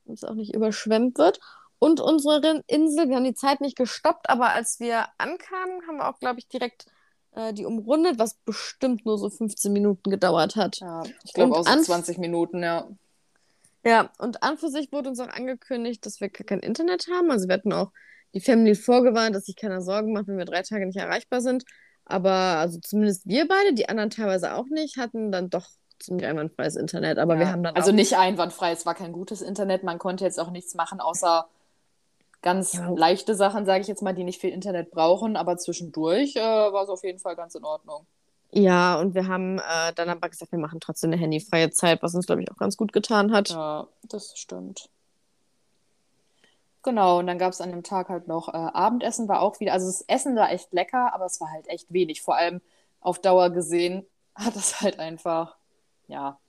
[0.03, 1.39] damit es auch nicht überschwemmt wird.
[1.79, 6.09] Und unsere Insel, wir haben die Zeit nicht gestoppt, aber als wir ankamen, haben wir
[6.09, 6.87] auch, glaube ich, direkt
[7.31, 10.79] äh, die umrundet, was bestimmt nur so 15 Minuten gedauert hat.
[10.79, 12.89] ja ich glaube auch so an- 20 Minuten, ja.
[13.85, 17.31] Ja, und an für sich wurde uns auch angekündigt, dass wir kein Internet haben.
[17.31, 17.91] Also wir hatten auch
[18.39, 21.63] die Family vorgewarnt, dass sich keiner Sorgen macht, wenn wir drei Tage nicht erreichbar sind.
[22.05, 25.67] Aber also zumindest wir beide, die anderen teilweise auch nicht, hatten dann doch
[25.99, 27.17] ziemlich einwandfreies Internet.
[27.17, 27.51] Aber wir Ja.
[27.51, 30.75] haben dann also nicht einwandfrei, es war kein gutes Internet, man konnte jetzt auch nichts
[30.75, 31.47] machen, außer
[32.41, 32.89] ganz Ja.
[32.95, 36.83] leichte Sachen, sage ich jetzt mal, die nicht viel Internet brauchen, aber zwischendurch äh, war
[36.83, 38.05] es auf jeden Fall ganz in Ordnung.
[38.51, 42.15] ja, und wir haben äh, dann aber gesagt, wir machen trotzdem eine handyfreie Zeit, was
[42.15, 43.49] uns, glaube ich, auch ganz gut getan hat.
[43.49, 44.89] Ja, das stimmt.
[46.87, 49.73] Genau, und dann gab es an dem Tag halt noch äh, Abendessen, war auch wieder,
[49.73, 52.21] also das Essen war echt lecker, aber es war halt echt wenig.
[52.21, 52.61] Vor allem
[53.01, 54.05] auf Dauer gesehen
[54.35, 55.57] hat es halt einfach,
[56.07, 56.39] ja,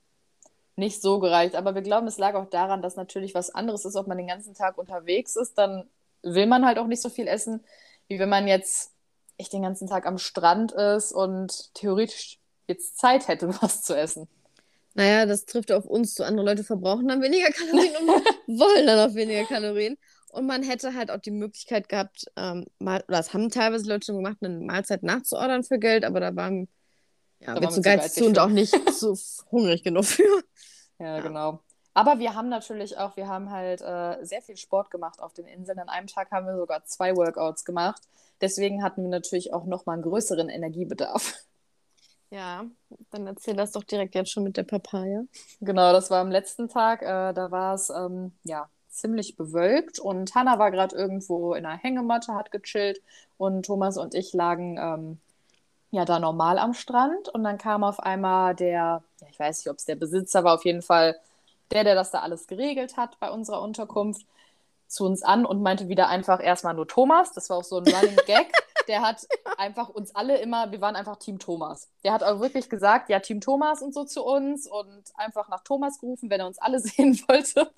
[0.77, 1.55] nicht so gereicht.
[1.55, 4.27] Aber wir glauben, es lag auch daran, dass natürlich was anderes ist, ob man den
[4.27, 5.89] ganzen Tag unterwegs ist, dann
[6.23, 7.61] will man halt auch nicht so viel essen,
[8.07, 8.93] wie wenn man jetzt
[9.37, 14.29] echt den ganzen Tag am Strand ist und theoretisch jetzt Zeit hätte, was zu essen.
[14.93, 16.23] Naja, das trifft auf uns zu.
[16.23, 19.97] Andere Leute verbrauchen dann weniger Kalorien und wollen dann auch weniger Kalorien.
[20.31, 24.05] Und man hätte halt auch die Möglichkeit gehabt, ähm, mal, oder das haben teilweise Leute
[24.07, 26.67] schon gemacht, eine Mahlzeit nachzuordern für Geld, aber da waren
[27.39, 29.17] ja, Da wir zu geizig zu und auch nicht zu
[29.51, 30.23] hungrig genug für.
[30.99, 31.21] Ja, Ja.
[31.21, 31.59] genau.
[31.93, 35.47] Aber wir haben natürlich auch, wir haben halt äh, sehr viel Sport gemacht auf den
[35.47, 35.79] Inseln.
[35.79, 38.01] An einem Tag haben wir sogar zwei Workouts gemacht.
[38.41, 41.33] Deswegen hatten wir natürlich auch nochmal einen größeren Energiebedarf.
[42.31, 42.63] Ja,
[43.09, 45.23] dann erzähl das doch direkt jetzt schon mit der Papaya.
[45.61, 47.01] Genau, das war am letzten Tag.
[47.01, 51.77] Äh, da war es ähm, ja ziemlich bewölkt und Hanna war gerade irgendwo in einer
[51.77, 53.01] Hängematte, hat gechillt
[53.37, 55.19] und Thomas und ich lagen ähm,
[55.91, 59.71] ja da normal am Strand und dann kam auf einmal der, ja, ich weiß nicht,
[59.71, 61.15] ob es der Besitzer war, auf jeden Fall
[61.71, 64.25] der, der das da alles geregelt hat bei unserer Unterkunft,
[64.89, 67.31] zu uns an und meinte wieder einfach erstmal nur Thomas.
[67.31, 68.51] Das war auch so ein Running Gag.
[68.89, 69.25] Der hat
[69.57, 71.89] einfach uns alle immer, wir waren einfach Team Thomas.
[72.03, 75.63] Der hat auch wirklich gesagt, ja, Team Thomas und so zu uns und einfach nach
[75.63, 77.71] Thomas gerufen, wenn er uns alle sehen wollte.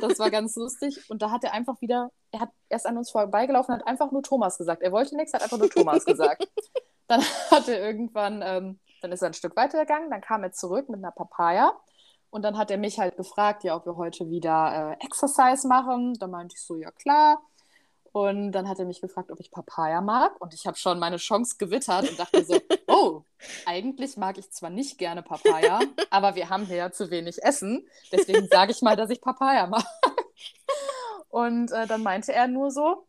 [0.00, 1.10] Das war ganz lustig.
[1.10, 4.22] Und da hat er einfach wieder, er hat erst an uns vorbeigelaufen, hat einfach nur
[4.22, 4.82] Thomas gesagt.
[4.82, 6.46] Er wollte nichts, hat einfach nur Thomas gesagt.
[7.08, 10.88] Dann hat er irgendwann, ähm, dann ist er ein Stück weitergegangen, dann kam er zurück
[10.88, 11.76] mit einer Papaya.
[12.30, 16.14] Und dann hat er mich halt gefragt, ja, ob wir heute wieder äh, Exercise machen.
[16.14, 17.42] Da meinte ich so, ja klar.
[18.12, 20.38] Und dann hat er mich gefragt, ob ich Papaya mag.
[20.40, 23.22] Und ich habe schon meine Chance gewittert und dachte so, oh,
[23.64, 25.80] eigentlich mag ich zwar nicht gerne Papaya,
[26.10, 27.86] aber wir haben hier ja zu wenig Essen.
[28.12, 29.84] Deswegen sage ich mal, dass ich Papaya mag.
[31.30, 33.06] Und äh, dann meinte er nur so,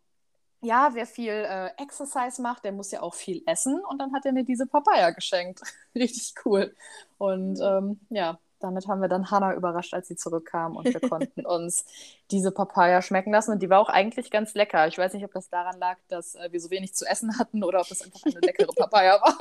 [0.61, 3.81] ja, wer viel äh, Exercise macht, der muss ja auch viel essen.
[3.89, 5.59] Und dann hat er mir diese Papaya geschenkt.
[5.95, 6.73] Richtig cool.
[7.17, 11.45] Und ähm, ja, damit haben wir dann Hannah überrascht, als sie zurückkam und wir konnten
[11.45, 11.85] uns
[12.31, 13.51] diese Papaya schmecken lassen.
[13.51, 14.87] Und die war auch eigentlich ganz lecker.
[14.87, 17.63] Ich weiß nicht, ob das daran lag, dass äh, wir so wenig zu essen hatten
[17.63, 19.37] oder ob es einfach eine leckere Papaya war.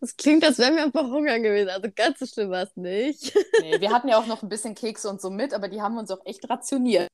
[0.00, 1.70] Das klingt, als wären wir einfach Hunger gewesen.
[1.70, 3.34] Also ganz so schlimm war es nicht.
[3.60, 5.94] Nee, wir hatten ja auch noch ein bisschen Kekse und so mit, aber die haben
[5.94, 7.08] wir uns auch echt rationiert.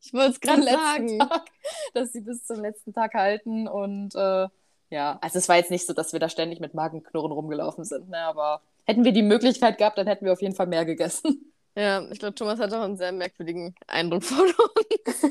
[0.00, 1.18] Ich wollte es gerade sagen.
[1.18, 1.46] Tag,
[1.94, 4.48] dass sie bis zum letzten Tag halten und äh,
[4.90, 8.10] ja, also es war jetzt nicht so, dass wir da ständig mit Magenknurren rumgelaufen sind,
[8.10, 8.18] ne?
[8.18, 11.52] aber hätten wir die Möglichkeit gehabt, dann hätten wir auf jeden Fall mehr gegessen.
[11.76, 15.22] Ja, ich glaube, Thomas hat auch einen sehr merkwürdigen Eindruck von uns.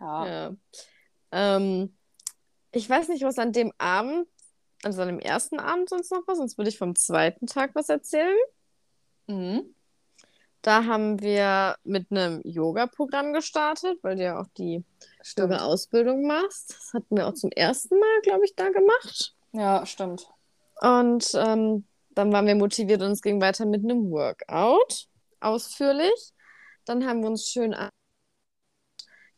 [0.00, 0.26] ja.
[0.26, 0.56] ja.
[1.32, 1.96] Ähm,
[2.70, 4.28] ich weiß nicht, was an dem Abend,
[4.84, 7.88] also an dem ersten Abend sonst noch war, sonst würde ich vom zweiten Tag was
[7.88, 8.36] erzählen.
[9.26, 9.74] Mhm.
[10.62, 14.84] Da haben wir mit einem Yoga-Programm gestartet, weil du ja auch die
[15.36, 16.70] Yoga-Ausbildung machst.
[16.70, 19.34] Das hatten wir auch zum ersten Mal, glaube ich, da gemacht.
[19.52, 20.28] Ja, stimmt.
[20.80, 25.06] Und ähm, dann waren wir motiviert und es ging weiter mit einem Workout,
[25.40, 26.32] ausführlich.
[26.84, 27.74] Dann haben wir uns schön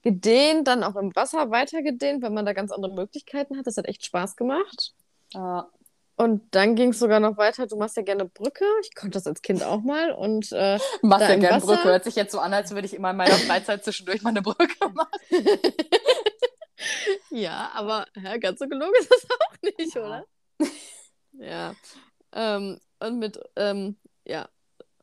[0.03, 3.67] gedehnt, dann auch im Wasser weitergedehnt, weil man da ganz andere Möglichkeiten hat.
[3.67, 4.95] Das hat echt Spaß gemacht.
[5.33, 5.69] Ja.
[6.17, 7.67] Und dann ging es sogar noch weiter.
[7.67, 8.65] Du machst ja gerne Brücke.
[8.83, 10.11] Ich konnte das als Kind auch mal.
[10.11, 11.85] Und äh, machst ja gerne Brücke.
[11.85, 14.43] Hört sich jetzt so an, als würde ich immer in meiner Freizeit zwischendurch mal eine
[14.43, 15.11] Brücke machen.
[17.31, 20.07] ja, aber ja, ganz so gelungen ist das auch nicht, ja.
[20.07, 20.25] oder?
[21.39, 21.75] Ja.
[22.33, 24.49] Ähm, und mit ähm, ja,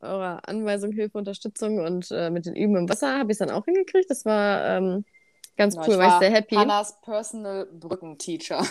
[0.01, 3.51] eurer Anweisung, Hilfe, Unterstützung und äh, mit den Üben im Wasser habe ich es dann
[3.51, 4.09] auch hingekriegt.
[4.09, 5.05] Das war ähm,
[5.57, 6.55] ganz genau, cool, war ich sehr happy.
[6.55, 8.65] Hannas Personal Brückenteacher.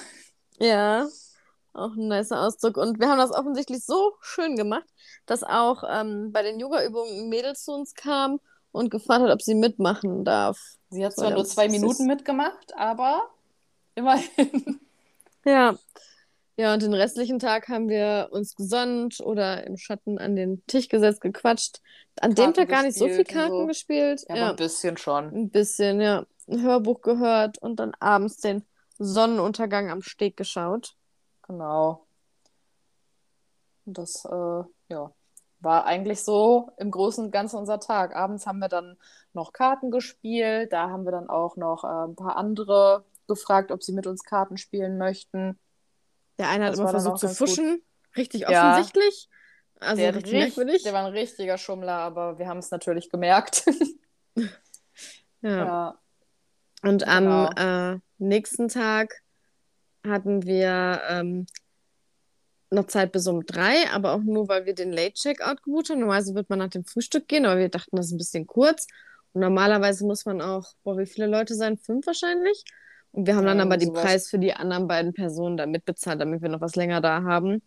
[0.58, 1.08] Ja,
[1.72, 2.76] auch ein nicer Ausdruck.
[2.76, 4.86] Und wir haben das offensichtlich so schön gemacht,
[5.26, 8.38] dass auch ähm, bei den Yoga-Übungen ein Mädel zu uns kam
[8.70, 10.60] und gefragt hat, ob sie mitmachen darf.
[10.90, 13.28] Sie hat zwar nur zwei Minuten mitgemacht, aber
[13.96, 14.80] immerhin.
[15.44, 15.76] Ja,
[16.56, 20.88] ja, und den restlichen Tag haben wir uns gesonnt oder im Schatten an den Tisch
[20.88, 21.80] gesetzt, gequatscht.
[22.20, 23.66] An Karten dem Tag gar nicht so viel Karten so.
[23.66, 24.24] gespielt.
[24.28, 25.34] Ja, ja, ein bisschen schon.
[25.34, 26.26] Ein bisschen, ja.
[26.46, 28.64] Ein Hörbuch gehört und dann abends den
[28.98, 30.94] Sonnenuntergang am Steg geschaut.
[31.42, 32.06] Genau.
[33.86, 35.12] Und das, äh, ja,
[35.60, 38.14] war eigentlich so im Großen und Ganzen unser Tag.
[38.14, 38.96] Abends haben wir dann
[39.32, 40.72] noch Karten gespielt.
[40.72, 44.22] Da haben wir dann auch noch äh, ein paar andere gefragt, ob sie mit uns
[44.22, 45.58] Karten spielen möchten.
[46.38, 48.16] Der eine hat immer versucht zu fuschen, gut.
[48.16, 49.28] richtig offensichtlich.
[49.80, 49.88] Ja.
[49.88, 50.82] Also der, richtig merkwürdig.
[50.82, 53.64] der war ein richtiger Schummler, aber wir haben es natürlich gemerkt.
[54.36, 54.48] ja.
[55.42, 55.98] ja.
[56.82, 57.50] Und genau.
[57.56, 59.22] am äh, nächsten Tag
[60.06, 61.46] hatten wir ähm,
[62.70, 66.00] noch Zeit bis um drei, aber auch nur, weil wir den Late Checkout gebucht haben.
[66.00, 68.86] Normalerweise wird man nach dem Frühstück gehen, aber wir dachten, das ist ein bisschen kurz.
[69.32, 71.78] Und normalerweise muss man auch, boah, wie viele Leute sein?
[71.78, 72.64] Fünf wahrscheinlich.
[73.14, 74.02] Und wir haben dann aber den sowas.
[74.02, 77.62] Preis für die anderen beiden Personen da mitbezahlt, damit wir noch was länger da haben.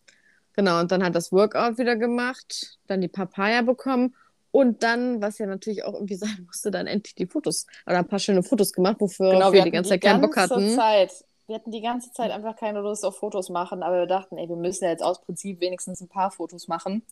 [0.54, 4.14] Genau, und dann hat das Workout wieder gemacht, dann die Papaya bekommen
[4.52, 8.08] und dann, was ja natürlich auch irgendwie sein musste, dann endlich die Fotos oder ein
[8.08, 10.76] paar schöne Fotos gemacht, wofür genau, wir, wir die ganze Zeit keinen Bock hatten.
[10.76, 11.14] Zeit,
[11.46, 14.50] wir hatten die ganze Zeit einfach keine Lust auf Fotos machen, aber wir dachten, ey,
[14.50, 17.04] wir müssen ja jetzt aus Prinzip wenigstens ein paar Fotos machen.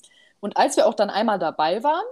[0.41, 2.05] Und als wir auch dann einmal dabei waren,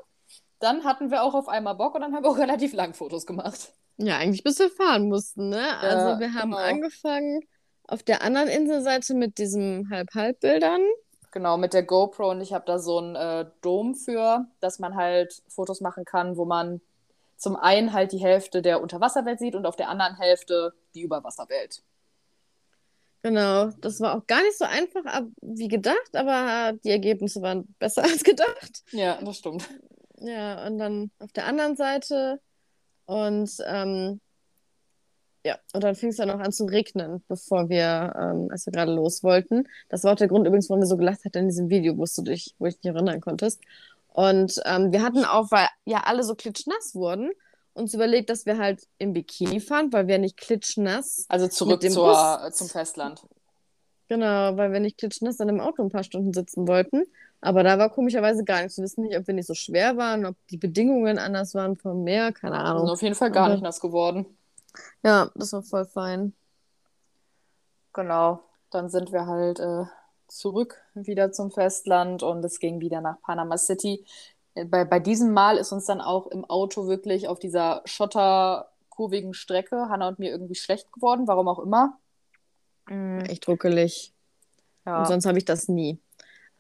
[0.59, 3.25] dann hatten wir auch auf einmal Bock und dann haben wir auch relativ lang Fotos
[3.25, 3.73] gemacht.
[3.97, 5.61] Ja, eigentlich bis wir fahren mussten, ne?
[5.61, 6.63] Ja, also wir haben genau.
[6.63, 7.41] angefangen
[7.87, 10.81] auf der anderen Inselseite mit diesen Halb-Halb-Bildern.
[11.31, 14.95] Genau, mit der GoPro und ich habe da so einen äh, Dom für, dass man
[14.95, 16.79] halt Fotos machen kann, wo man
[17.37, 21.83] zum einen halt die Hälfte der Unterwasserwelt sieht und auf der anderen Hälfte die Überwasserwelt.
[23.23, 28.03] Genau, das war auch gar nicht so einfach wie gedacht, aber die Ergebnisse waren besser
[28.03, 28.83] als gedacht.
[28.91, 29.67] Ja, das stimmt.
[30.19, 32.39] Ja, und dann auf der anderen Seite
[33.05, 34.19] und ähm,
[35.45, 38.71] ja, und dann fing es dann auch an zu regnen, bevor wir, ähm, als wir
[38.71, 39.67] gerade los wollten.
[39.89, 42.05] Das war auch der Grund übrigens, warum wir so gelacht hatten in diesem Video, wo
[42.05, 43.59] du dich, wo ich dich erinnern konntest.
[44.07, 47.31] Und ähm, wir hatten auch, weil ja alle so klitschnass wurden
[47.73, 51.25] uns überlegt, dass wir halt im Bikini fahren, weil wir nicht klitschnass.
[51.27, 53.25] Also zurück zur, Bus- zum Festland.
[54.07, 57.03] Genau, weil wir nicht klitschnass dann im Auto ein paar Stunden sitzen wollten.
[57.43, 58.77] Aber da war komischerweise gar nichts.
[58.77, 62.03] Wir wissen nicht, ob wir nicht so schwer waren, ob die Bedingungen anders waren vom
[62.03, 62.89] Meer, keine Wir sind Ahnung.
[62.89, 64.25] auf jeden Fall gar Aber- nicht nass geworden.
[65.03, 66.33] Ja, das war voll fein.
[67.93, 68.39] Genau.
[68.71, 69.83] Dann sind wir halt äh,
[70.27, 74.05] zurück wieder zum Festland und es ging wieder nach Panama City.
[74.55, 79.33] Äh, Bei, bei diesem Mal ist uns dann auch im Auto wirklich auf dieser schotterkurvigen
[79.33, 81.99] Strecke, Hannah und mir, irgendwie schlecht geworden, warum auch immer.
[82.87, 84.13] Mm, Echt ruckelig.
[84.85, 84.99] ja.
[84.99, 85.99] Und sonst habe ich das nie.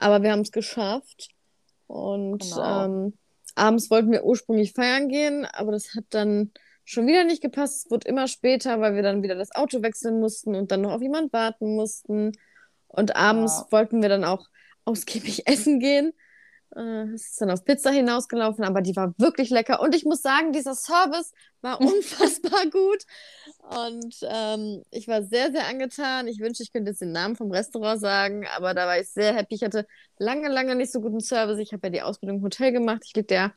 [0.03, 1.29] Aber wir haben es geschafft.
[1.87, 2.85] Und Genau.
[2.85, 3.17] ähm,
[3.55, 6.51] abends wollten wir ursprünglich feiern gehen, aber das hat dann
[6.85, 7.85] schon wieder nicht gepasst.
[7.85, 10.91] Es wurde immer später, weil wir dann wieder das Auto wechseln mussten und dann noch
[10.91, 12.31] auf jemand warten mussten.
[12.87, 13.67] Und abends Ja.
[13.71, 14.47] wollten wir dann auch
[14.85, 16.13] ausgiebig essen gehen.
[16.75, 19.81] Äh, Es ist dann auf Pizza hinausgelaufen, aber die war wirklich lecker.
[19.81, 21.31] Und ich muss sagen, dieser Service
[21.61, 23.03] war unfassbar gut.
[23.59, 26.27] Und ähm, ich war sehr, sehr angetan.
[26.27, 29.33] Ich wünschte, ich könnte jetzt den Namen vom Restaurant sagen, aber da war ich sehr
[29.35, 29.55] happy.
[29.55, 29.85] Ich hatte
[30.17, 31.59] lange, lange nicht so guten Service.
[31.59, 33.03] Ich habe ja die Ausbildung im Hotel gemacht.
[33.05, 33.53] Ich leg der,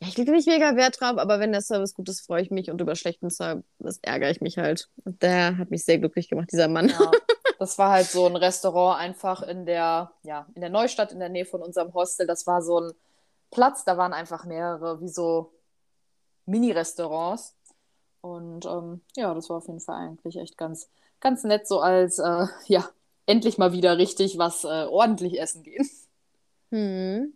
[0.00, 2.50] ja, ich lege nicht mega Wert drauf, aber wenn der Service gut ist, freue ich
[2.50, 3.64] mich und über schlechten Service
[4.02, 4.88] ärgere ich mich halt.
[5.04, 6.88] Und der hat mich sehr glücklich gemacht, dieser Mann.
[6.88, 7.10] Ja,
[7.58, 11.30] das war halt so ein Restaurant einfach in der, ja, in der Neustadt in der
[11.30, 12.26] Nähe von unserem Hostel.
[12.26, 12.92] Das war so ein
[13.50, 15.52] Platz, da waren einfach mehrere, wie so
[16.44, 17.54] Mini-Restaurants.
[18.20, 20.88] Und ähm, ja, das war auf jeden Fall eigentlich echt ganz,
[21.20, 22.88] ganz nett, so als, äh, ja,
[23.24, 25.88] endlich mal wieder richtig was äh, ordentlich essen gehen.
[26.70, 27.32] Hm.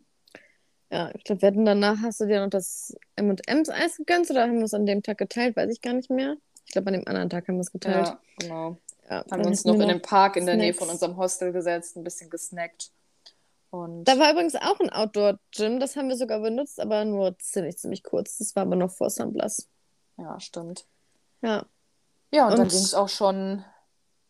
[0.91, 4.43] Ja, ich glaube, wir hatten danach, hast du dir noch das M&M's Eis gegönnt oder
[4.43, 5.57] haben wir es an dem Tag geteilt?
[5.57, 6.37] Weiß ich gar nicht mehr.
[6.67, 8.07] Ich glaube, an dem anderen Tag haben wir es geteilt.
[8.09, 8.77] Ja, genau.
[9.09, 10.79] Ja, Haben dann wir uns noch in den Park in der Nähe Snacks.
[10.79, 12.91] von unserem Hostel gesetzt, ein bisschen gesnackt.
[13.71, 17.79] Und Da war übrigens auch ein Outdoor-Gym, das haben wir sogar benutzt, aber nur ziemlich,
[17.79, 18.39] ziemlich kurz.
[18.39, 19.69] Das war aber noch vor San Blas.
[20.17, 20.87] ja, stimmt.
[21.43, 21.67] Ja.
[22.33, 23.65] Ja, und, dann Und- ging es auch schon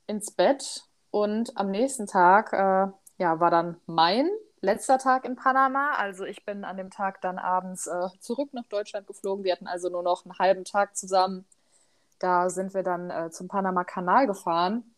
[0.06, 0.84] ins Bett.
[1.10, 4.30] Und am nächsten Tag, äh, ja, war dann mein
[4.60, 5.92] letzter Tag in Panama.
[5.92, 9.44] Also ich bin an dem Tag dann abends äh, zurück nach Deutschland geflogen.
[9.44, 11.46] Wir hatten also nur noch einen halben Tag zusammen.
[12.18, 14.94] Da sind wir dann äh, zum Panama-Kanal gefahren.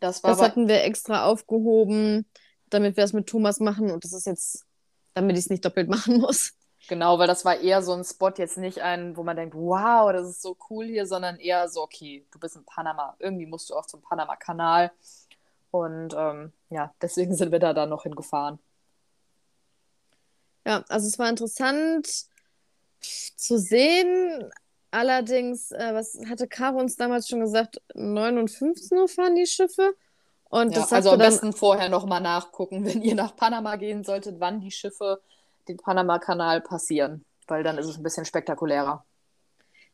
[0.00, 2.24] Das Das hatten wir extra aufgehoben,
[2.70, 4.64] damit wir es mit Thomas machen und das ist jetzt,
[5.14, 6.54] damit ich es nicht doppelt machen muss.
[6.88, 10.12] genau, weil das war eher so ein Spot, jetzt nicht ein, wo man denkt, wow,
[10.12, 13.16] das ist so cool hier, sondern eher so, okay, du bist in Panama.
[13.18, 14.92] Irgendwie musst du auch zum Panama-Kanal.
[15.70, 18.58] Und ähm, ja, deswegen sind wir da dann noch hingefahren.
[20.68, 22.26] Ja, also es war interessant
[23.00, 24.50] zu sehen.
[24.90, 29.46] Allerdings, äh, was hatte Caro uns damals schon gesagt, 9 und 15 Uhr fahren die
[29.46, 29.94] Schiffe.
[30.50, 34.60] Und Ja, also am besten vorher nochmal nachgucken, wenn ihr nach Panama gehen solltet, wann
[34.60, 35.22] die Schiffe
[35.68, 39.06] den Panama-Kanal passieren, weil dann ist es ein bisschen spektakulärer.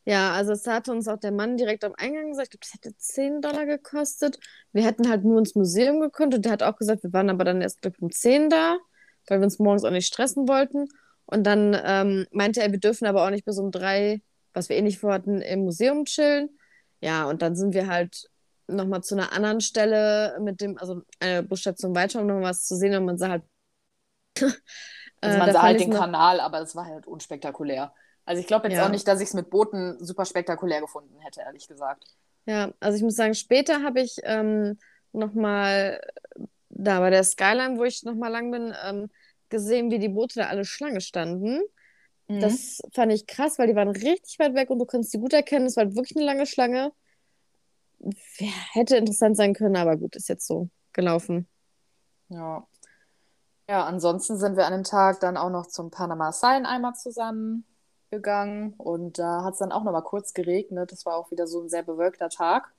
[0.05, 2.73] ja, also es hatte uns auch der Mann direkt am Eingang gesagt, ich glaube, das
[2.73, 4.39] hätte 10 Dollar gekostet.
[4.73, 7.45] Wir hätten halt nur ins Museum gekonnt und der hat auch gesagt, wir waren aber
[7.45, 8.77] dann erst, glaube ich, um 10 da,
[9.27, 10.87] weil wir uns morgens auch nicht stressen wollten.
[11.25, 14.21] Und dann ähm, meinte er, wir dürfen aber auch nicht bis um 3,
[14.53, 16.49] was wir eh nicht vorhatten, im Museum chillen.
[17.01, 18.29] Ja, und dann sind wir halt
[18.67, 22.75] nochmal zu einer anderen Stelle mit dem, also eine Busstation weiter, um noch was zu
[22.75, 23.43] sehen und man sah halt.
[25.21, 27.93] Also Äh, man da sah halt den noch- Kanal, aber es war halt unspektakulär.
[28.25, 28.85] Also ich glaube jetzt Ja.
[28.85, 32.03] auch nicht, dass ich es mit Booten super spektakulär gefunden hätte, ehrlich gesagt.
[32.45, 34.77] Ja, also ich muss sagen, später habe ich ähm,
[35.13, 36.01] nochmal
[36.75, 39.09] da bei der Skyline, wo ich nochmal lang bin, ähm,
[39.49, 41.61] gesehen, wie die Boote da alle Schlange standen.
[42.27, 42.39] Mhm.
[42.39, 45.33] Das fand ich krass, weil die waren richtig weit weg und du konntest die gut
[45.33, 45.65] erkennen.
[45.65, 46.91] Es war wirklich eine lange Schlange.
[48.73, 51.47] Hätte interessant sein können, aber gut, ist jetzt so gelaufen.
[52.29, 52.67] Ja.
[53.67, 57.65] Ja, ansonsten sind wir an dem Tag dann auch noch zum Panama Sign einmal zusammen
[58.11, 60.91] gegangen und da hat es dann auch noch mal kurz geregnet.
[60.91, 62.71] Das war auch wieder so ein sehr bewölkter Tag.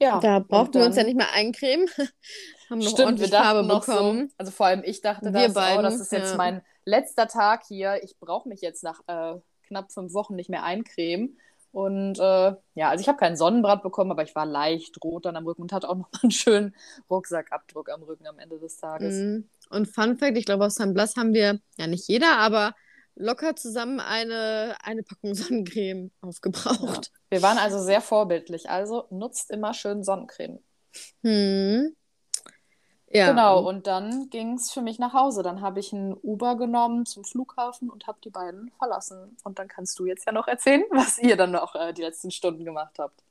[0.00, 1.88] Ja, Da brauchten wir uns ja nicht mehr eincremen.
[2.70, 4.28] Haben noch Stimmt, wir dachten Farbe noch bekommen.
[4.28, 6.36] so, also vor allem ich dachte Wir das, oh, beiden, das ist jetzt ja.
[6.36, 8.02] mein letzter Tag hier.
[8.02, 11.36] Ich brauche mich jetzt nach äh, knapp fünf Wochen nicht mehr eincremen.
[11.72, 15.36] Und äh, ja, also ich habe keinen Sonnenbrand bekommen, aber ich war leicht rot dann
[15.36, 16.74] am Rücken und hatte auch noch mal einen schönen
[17.08, 19.14] Rucksackabdruck am Rücken am Ende des Tages.
[19.14, 19.48] Mhm.
[19.68, 22.74] Und Fun Fact, ich glaube, aus San Blas haben wir, ja nicht jeder, aber
[23.16, 26.10] locker zusammen eine, eine Packung Sonnencreme
[26.82, 27.00] Ja.
[27.00, 27.12] aufgebraucht.
[27.30, 28.70] Wir waren also sehr vorbildlich.
[28.70, 30.60] Also nutzt immer schön Sonnencreme.
[31.24, 31.94] Hm.
[33.12, 33.30] Ja.
[33.30, 35.42] Genau, und dann ging es für mich nach Hause.
[35.42, 39.36] Dann habe ich ein Uber genommen zum Flughafen und habe die beiden verlassen.
[39.42, 42.30] Und dann kannst du jetzt ja noch erzählen, was ihr dann noch äh, die letzten
[42.30, 43.22] Stunden gemacht habt.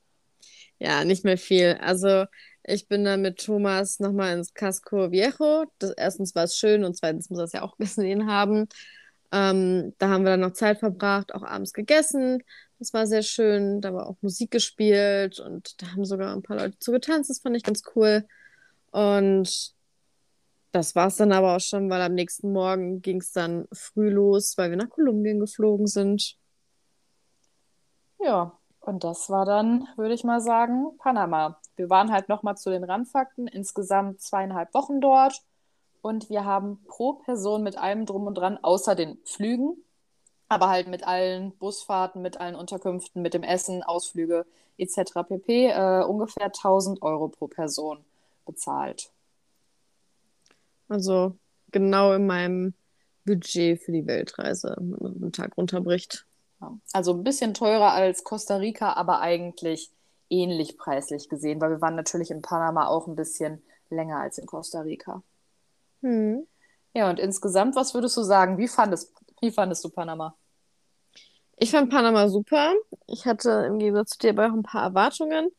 [0.78, 1.78] Ja, nicht mehr viel.
[1.80, 2.24] Also
[2.64, 5.66] ich bin dann mit Thomas nochmal ins Casco Viejo.
[5.78, 8.68] Das, erstens war es schön und zweitens muss er es ja auch gesehen haben.
[9.32, 12.42] Ähm, da haben wir dann noch Zeit verbracht, auch abends gegessen.
[12.78, 13.80] Das war sehr schön.
[13.80, 17.30] Da war auch Musik gespielt und da haben sogar ein paar Leute zu getanzt.
[17.30, 18.26] Das fand ich ganz cool.
[18.90, 19.74] Und
[20.72, 24.10] das war es dann aber auch schon, weil am nächsten Morgen ging es dann früh
[24.10, 26.36] los, weil wir nach Kolumbien geflogen sind.
[28.18, 31.60] Ja, und das war dann, würde ich mal sagen, Panama.
[31.76, 35.42] Wir waren halt nochmal zu den Randfakten, insgesamt zweieinhalb Wochen dort.
[36.02, 39.76] Und wir haben pro Person mit allem drum und dran, außer den Flügen,
[40.48, 44.46] aber halt mit allen Busfahrten, mit allen Unterkünften, mit dem Essen, Ausflüge
[44.78, 45.24] etc.
[45.28, 45.66] pp.
[45.66, 47.98] Äh, ungefähr 1000 Euro pro Person
[48.46, 49.10] bezahlt.
[50.88, 51.36] Also
[51.70, 52.74] genau in meinem
[53.24, 56.26] Budget für die Weltreise, wenn man einen Tag runterbricht.
[56.92, 59.90] Also ein bisschen teurer als Costa Rica, aber eigentlich
[60.28, 64.46] ähnlich preislich gesehen, weil wir waren natürlich in Panama auch ein bisschen länger als in
[64.46, 65.22] Costa Rica.
[66.02, 66.46] Hm.
[66.94, 68.58] Ja, und insgesamt, was würdest du sagen?
[68.58, 70.36] Wie fandest, wie fandest du Panama?
[71.56, 72.72] Ich fand Panama super.
[73.06, 75.50] Ich hatte im Gegensatz zu dir aber auch ein paar Erwartungen,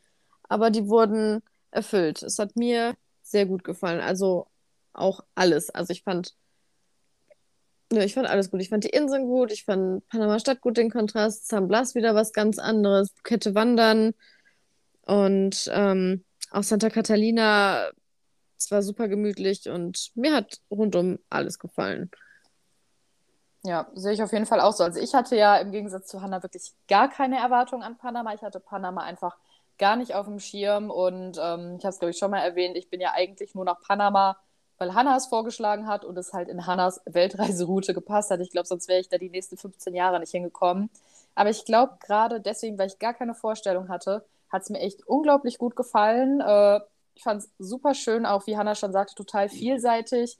[0.44, 2.24] aber die wurden erfüllt.
[2.24, 4.02] Es hat mir sehr gut gefallen.
[4.02, 4.48] Also
[4.94, 5.70] auch alles.
[5.70, 6.36] Also ich fand,
[7.92, 8.62] ja, ich fand alles gut.
[8.62, 12.16] Ich fand die Inseln gut, ich fand Panama Stadt gut, den Kontrast, San Blas wieder
[12.16, 14.14] was ganz anderes, Kette Wandern
[15.04, 17.92] und ähm, auch Santa Catalina,
[18.64, 22.12] es war super gemütlich und mir hat rundum alles gefallen.
[23.64, 24.84] Ja, sehe ich auf jeden Fall auch so.
[24.84, 28.34] Also ich hatte ja im Gegensatz zu Hannah wirklich gar keine Erwartung an Panama.
[28.34, 29.38] Ich hatte Panama einfach
[29.78, 32.76] gar nicht auf dem Schirm und ähm, ich habe es, glaube ich, schon mal erwähnt,
[32.76, 34.38] ich bin ja eigentlich nur nach Panama
[34.82, 38.42] weil Hannah es vorgeschlagen hat und es halt in Hannas Weltreiseroute gepasst hat.
[38.42, 40.90] Ich glaube, sonst wäre ich da die nächsten 15 Jahre nicht hingekommen.
[41.36, 45.08] Aber ich glaube, gerade deswegen, weil ich gar keine Vorstellung hatte, hat es mir echt
[45.08, 46.42] unglaublich gut gefallen.
[46.42, 46.80] Äh,
[47.22, 50.40] ich fand es super schön, auch wie Hannah schon sagte, total vielseitig.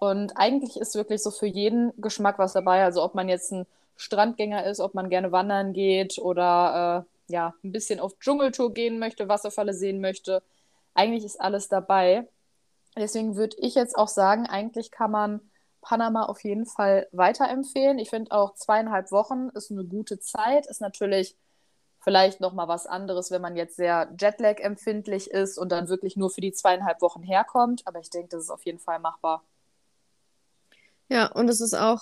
[0.00, 2.84] Und eigentlich ist wirklich so für jeden Geschmack was dabei.
[2.84, 7.52] Also ob man jetzt ein Strandgänger ist, ob man gerne wandern geht oder äh, ja,
[7.62, 10.42] ein bisschen auf Dschungeltour gehen möchte, Wasserfalle sehen möchte.
[10.94, 12.26] Eigentlich ist alles dabei.
[12.96, 15.40] Deswegen würde ich jetzt auch sagen, eigentlich kann man
[15.82, 17.98] Panama auf jeden Fall weiterempfehlen.
[17.98, 20.66] Ich finde auch zweieinhalb Wochen ist eine gute Zeit.
[20.66, 21.36] Ist natürlich
[22.02, 26.16] vielleicht noch mal was anderes, wenn man jetzt sehr Jetlag empfindlich ist und dann wirklich
[26.16, 27.82] nur für die zweieinhalb Wochen herkommt.
[27.86, 29.44] Aber ich denke, das ist auf jeden Fall machbar.
[31.08, 32.00] Ja, und es ist auch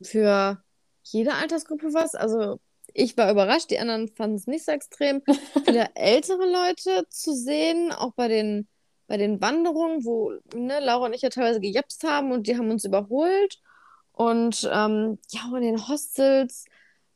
[0.00, 0.62] für
[1.02, 2.14] jede Altersgruppe was.
[2.14, 2.60] Also
[2.94, 5.22] ich war überrascht, die anderen fanden es nicht so extrem.
[5.64, 8.68] Viele ältere Leute zu sehen, auch bei den
[9.08, 12.70] bei den Wanderungen, wo ne, Laura und ich ja teilweise gejapst haben und die haben
[12.70, 13.58] uns überholt.
[14.12, 16.66] Und ähm, ja, und in den Hostels,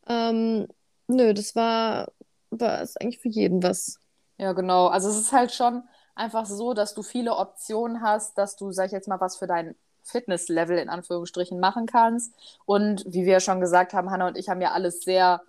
[0.09, 0.69] ähm,
[1.13, 2.13] nö, das war,
[2.51, 3.99] war ist eigentlich für jeden was.
[4.39, 4.89] Ja, genau.
[4.89, 5.85] Also es ist halt schon
[6.15, 9.47] einfach so, dass du viele Optionen hast, dass du, sag ich jetzt mal, was für
[9.47, 12.35] dein Fitnesslevel in Anführungsstrichen machen kannst.
[12.65, 15.43] Und wie wir ja schon gesagt haben, Hannah und ich haben ja alles sehr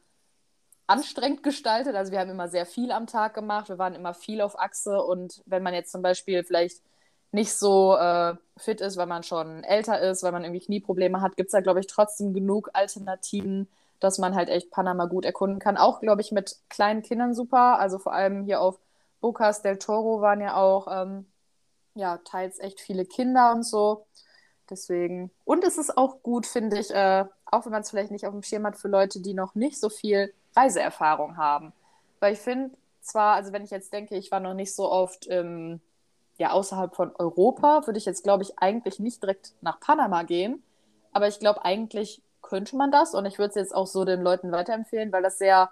[0.87, 1.95] anstrengend gestaltet.
[1.95, 5.01] Also wir haben immer sehr viel am Tag gemacht, wir waren immer viel auf Achse
[5.01, 6.81] und wenn man jetzt zum Beispiel vielleicht
[7.31, 11.35] nicht so äh, fit ist, weil man schon älter ist, weil man irgendwie Knieprobleme hat,
[11.35, 13.67] gibt es da, glaube ich, trotzdem genug Alternativen,
[13.99, 15.77] dass man halt echt Panama gut erkunden kann.
[15.77, 17.79] Auch, glaube ich, mit kleinen Kindern super.
[17.79, 18.79] Also vor allem hier auf
[19.21, 21.25] Bocas del Toro waren ja auch ähm,
[21.95, 24.05] ja, teils echt viele Kinder und so.
[24.69, 25.31] Deswegen.
[25.45, 28.33] Und es ist auch gut, finde ich, äh, auch wenn man es vielleicht nicht auf
[28.33, 31.73] dem Schirm hat, für Leute, die noch nicht so viel Reiseerfahrung haben.
[32.19, 32.71] Weil ich finde
[33.01, 35.81] zwar, also wenn ich jetzt denke, ich war noch nicht so oft ähm,
[36.37, 40.63] ja, außerhalb von Europa, würde ich jetzt, glaube ich, eigentlich nicht direkt nach Panama gehen.
[41.11, 44.21] Aber ich glaube, eigentlich könnte man das und ich würde es jetzt auch so den
[44.21, 45.71] Leuten weiterempfehlen, weil das sehr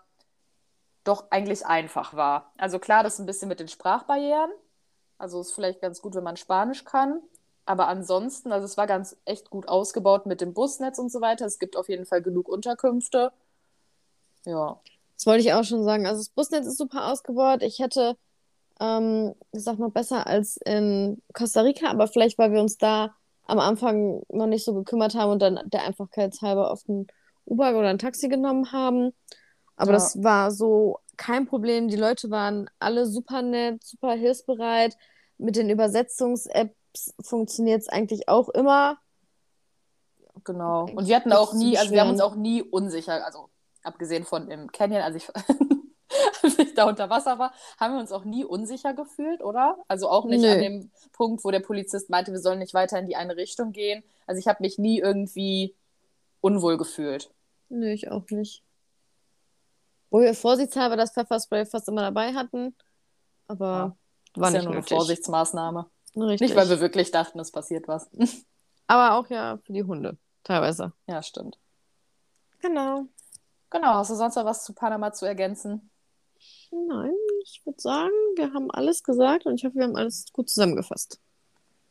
[1.03, 2.51] doch eigentlich einfach war.
[2.57, 4.51] Also klar, das ist ein bisschen mit den Sprachbarrieren.
[5.17, 7.21] Also ist vielleicht ganz gut, wenn man Spanisch kann.
[7.65, 11.45] Aber ansonsten, also es war ganz echt gut ausgebaut mit dem Busnetz und so weiter.
[11.45, 13.31] Es gibt auf jeden Fall genug Unterkünfte.
[14.45, 14.79] Ja.
[15.15, 16.07] Das wollte ich auch schon sagen.
[16.07, 17.61] Also das Busnetz ist super ausgebaut.
[17.61, 18.17] Ich hätte,
[18.79, 23.15] ähm, ich sag mal, besser als in Costa Rica, aber vielleicht, weil wir uns da
[23.45, 27.07] am Anfang noch nicht so gekümmert haben und dann der Einfachkeitshalber auf ein
[27.45, 29.11] Uber oder ein Taxi genommen haben.
[29.75, 29.97] Aber ja.
[29.97, 31.87] das war so kein Problem.
[31.87, 34.95] Die Leute waren alle super nett, super hilfsbereit.
[35.37, 38.97] Mit den Übersetzungs-Apps funktioniert es eigentlich auch immer.
[40.43, 40.85] Genau.
[40.85, 43.49] Und wir hatten auch nie, also wir haben uns auch nie unsicher, also
[43.83, 45.27] abgesehen von im Canyon, als ich,
[46.43, 49.77] als ich da unter Wasser war, haben wir uns auch nie unsicher gefühlt, oder?
[49.87, 50.51] Also auch nicht Nö.
[50.51, 53.71] an dem Punkt, wo der Polizist meinte, wir sollen nicht weiter in die eine Richtung
[53.71, 54.03] gehen.
[54.27, 55.75] Also ich habe mich nie irgendwie
[56.41, 57.31] unwohl gefühlt.
[57.69, 58.63] Nö, ich auch nicht.
[60.09, 62.75] Wo wir vorsichtshalber das Pfefferspray fast immer dabei hatten,
[63.47, 63.95] aber
[64.35, 64.91] ja, war nicht ja nur nötig.
[64.91, 65.89] eine Vorsichtsmaßnahme.
[66.15, 66.49] Richtig.
[66.49, 68.09] Nicht, weil wir wirklich dachten, es passiert was.
[68.87, 70.17] Aber auch ja für die Hunde.
[70.43, 70.91] Teilweise.
[71.07, 71.57] Ja, stimmt.
[72.59, 73.05] Genau.
[73.69, 75.90] Genau, hast du sonst noch was zu Panama zu ergänzen?
[76.71, 80.49] Nein, ich würde sagen, wir haben alles gesagt und ich hoffe, wir haben alles gut
[80.49, 81.19] zusammengefasst.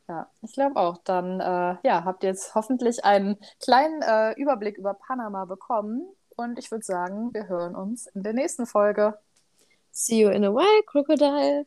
[0.07, 0.97] Ja, ich glaube auch.
[1.03, 6.03] Dann äh, ja, habt ihr jetzt hoffentlich einen kleinen äh, Überblick über Panama bekommen.
[6.35, 9.17] Und ich würde sagen, wir hören uns in der nächsten Folge.
[9.91, 11.65] See you in a while, Crocodile.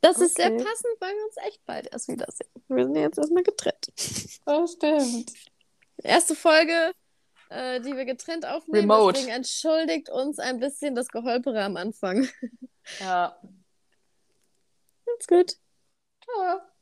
[0.00, 0.62] Das ist sehr Okay.
[0.62, 2.50] passend, weil wir uns echt bald erst wiedersehen.
[2.68, 3.88] Wir sind jetzt erstmal getrennt.
[4.46, 5.32] Oh, stimmt.
[6.02, 6.92] Erste Folge,
[7.50, 8.90] äh, die wir getrennt aufnehmen.
[8.90, 9.14] Remote.
[9.14, 12.28] Deswegen entschuldigt uns ein bisschen das Geholpere am Anfang.
[13.00, 13.40] Ja.
[15.06, 15.56] That's gut.
[16.22, 16.73] Ciao.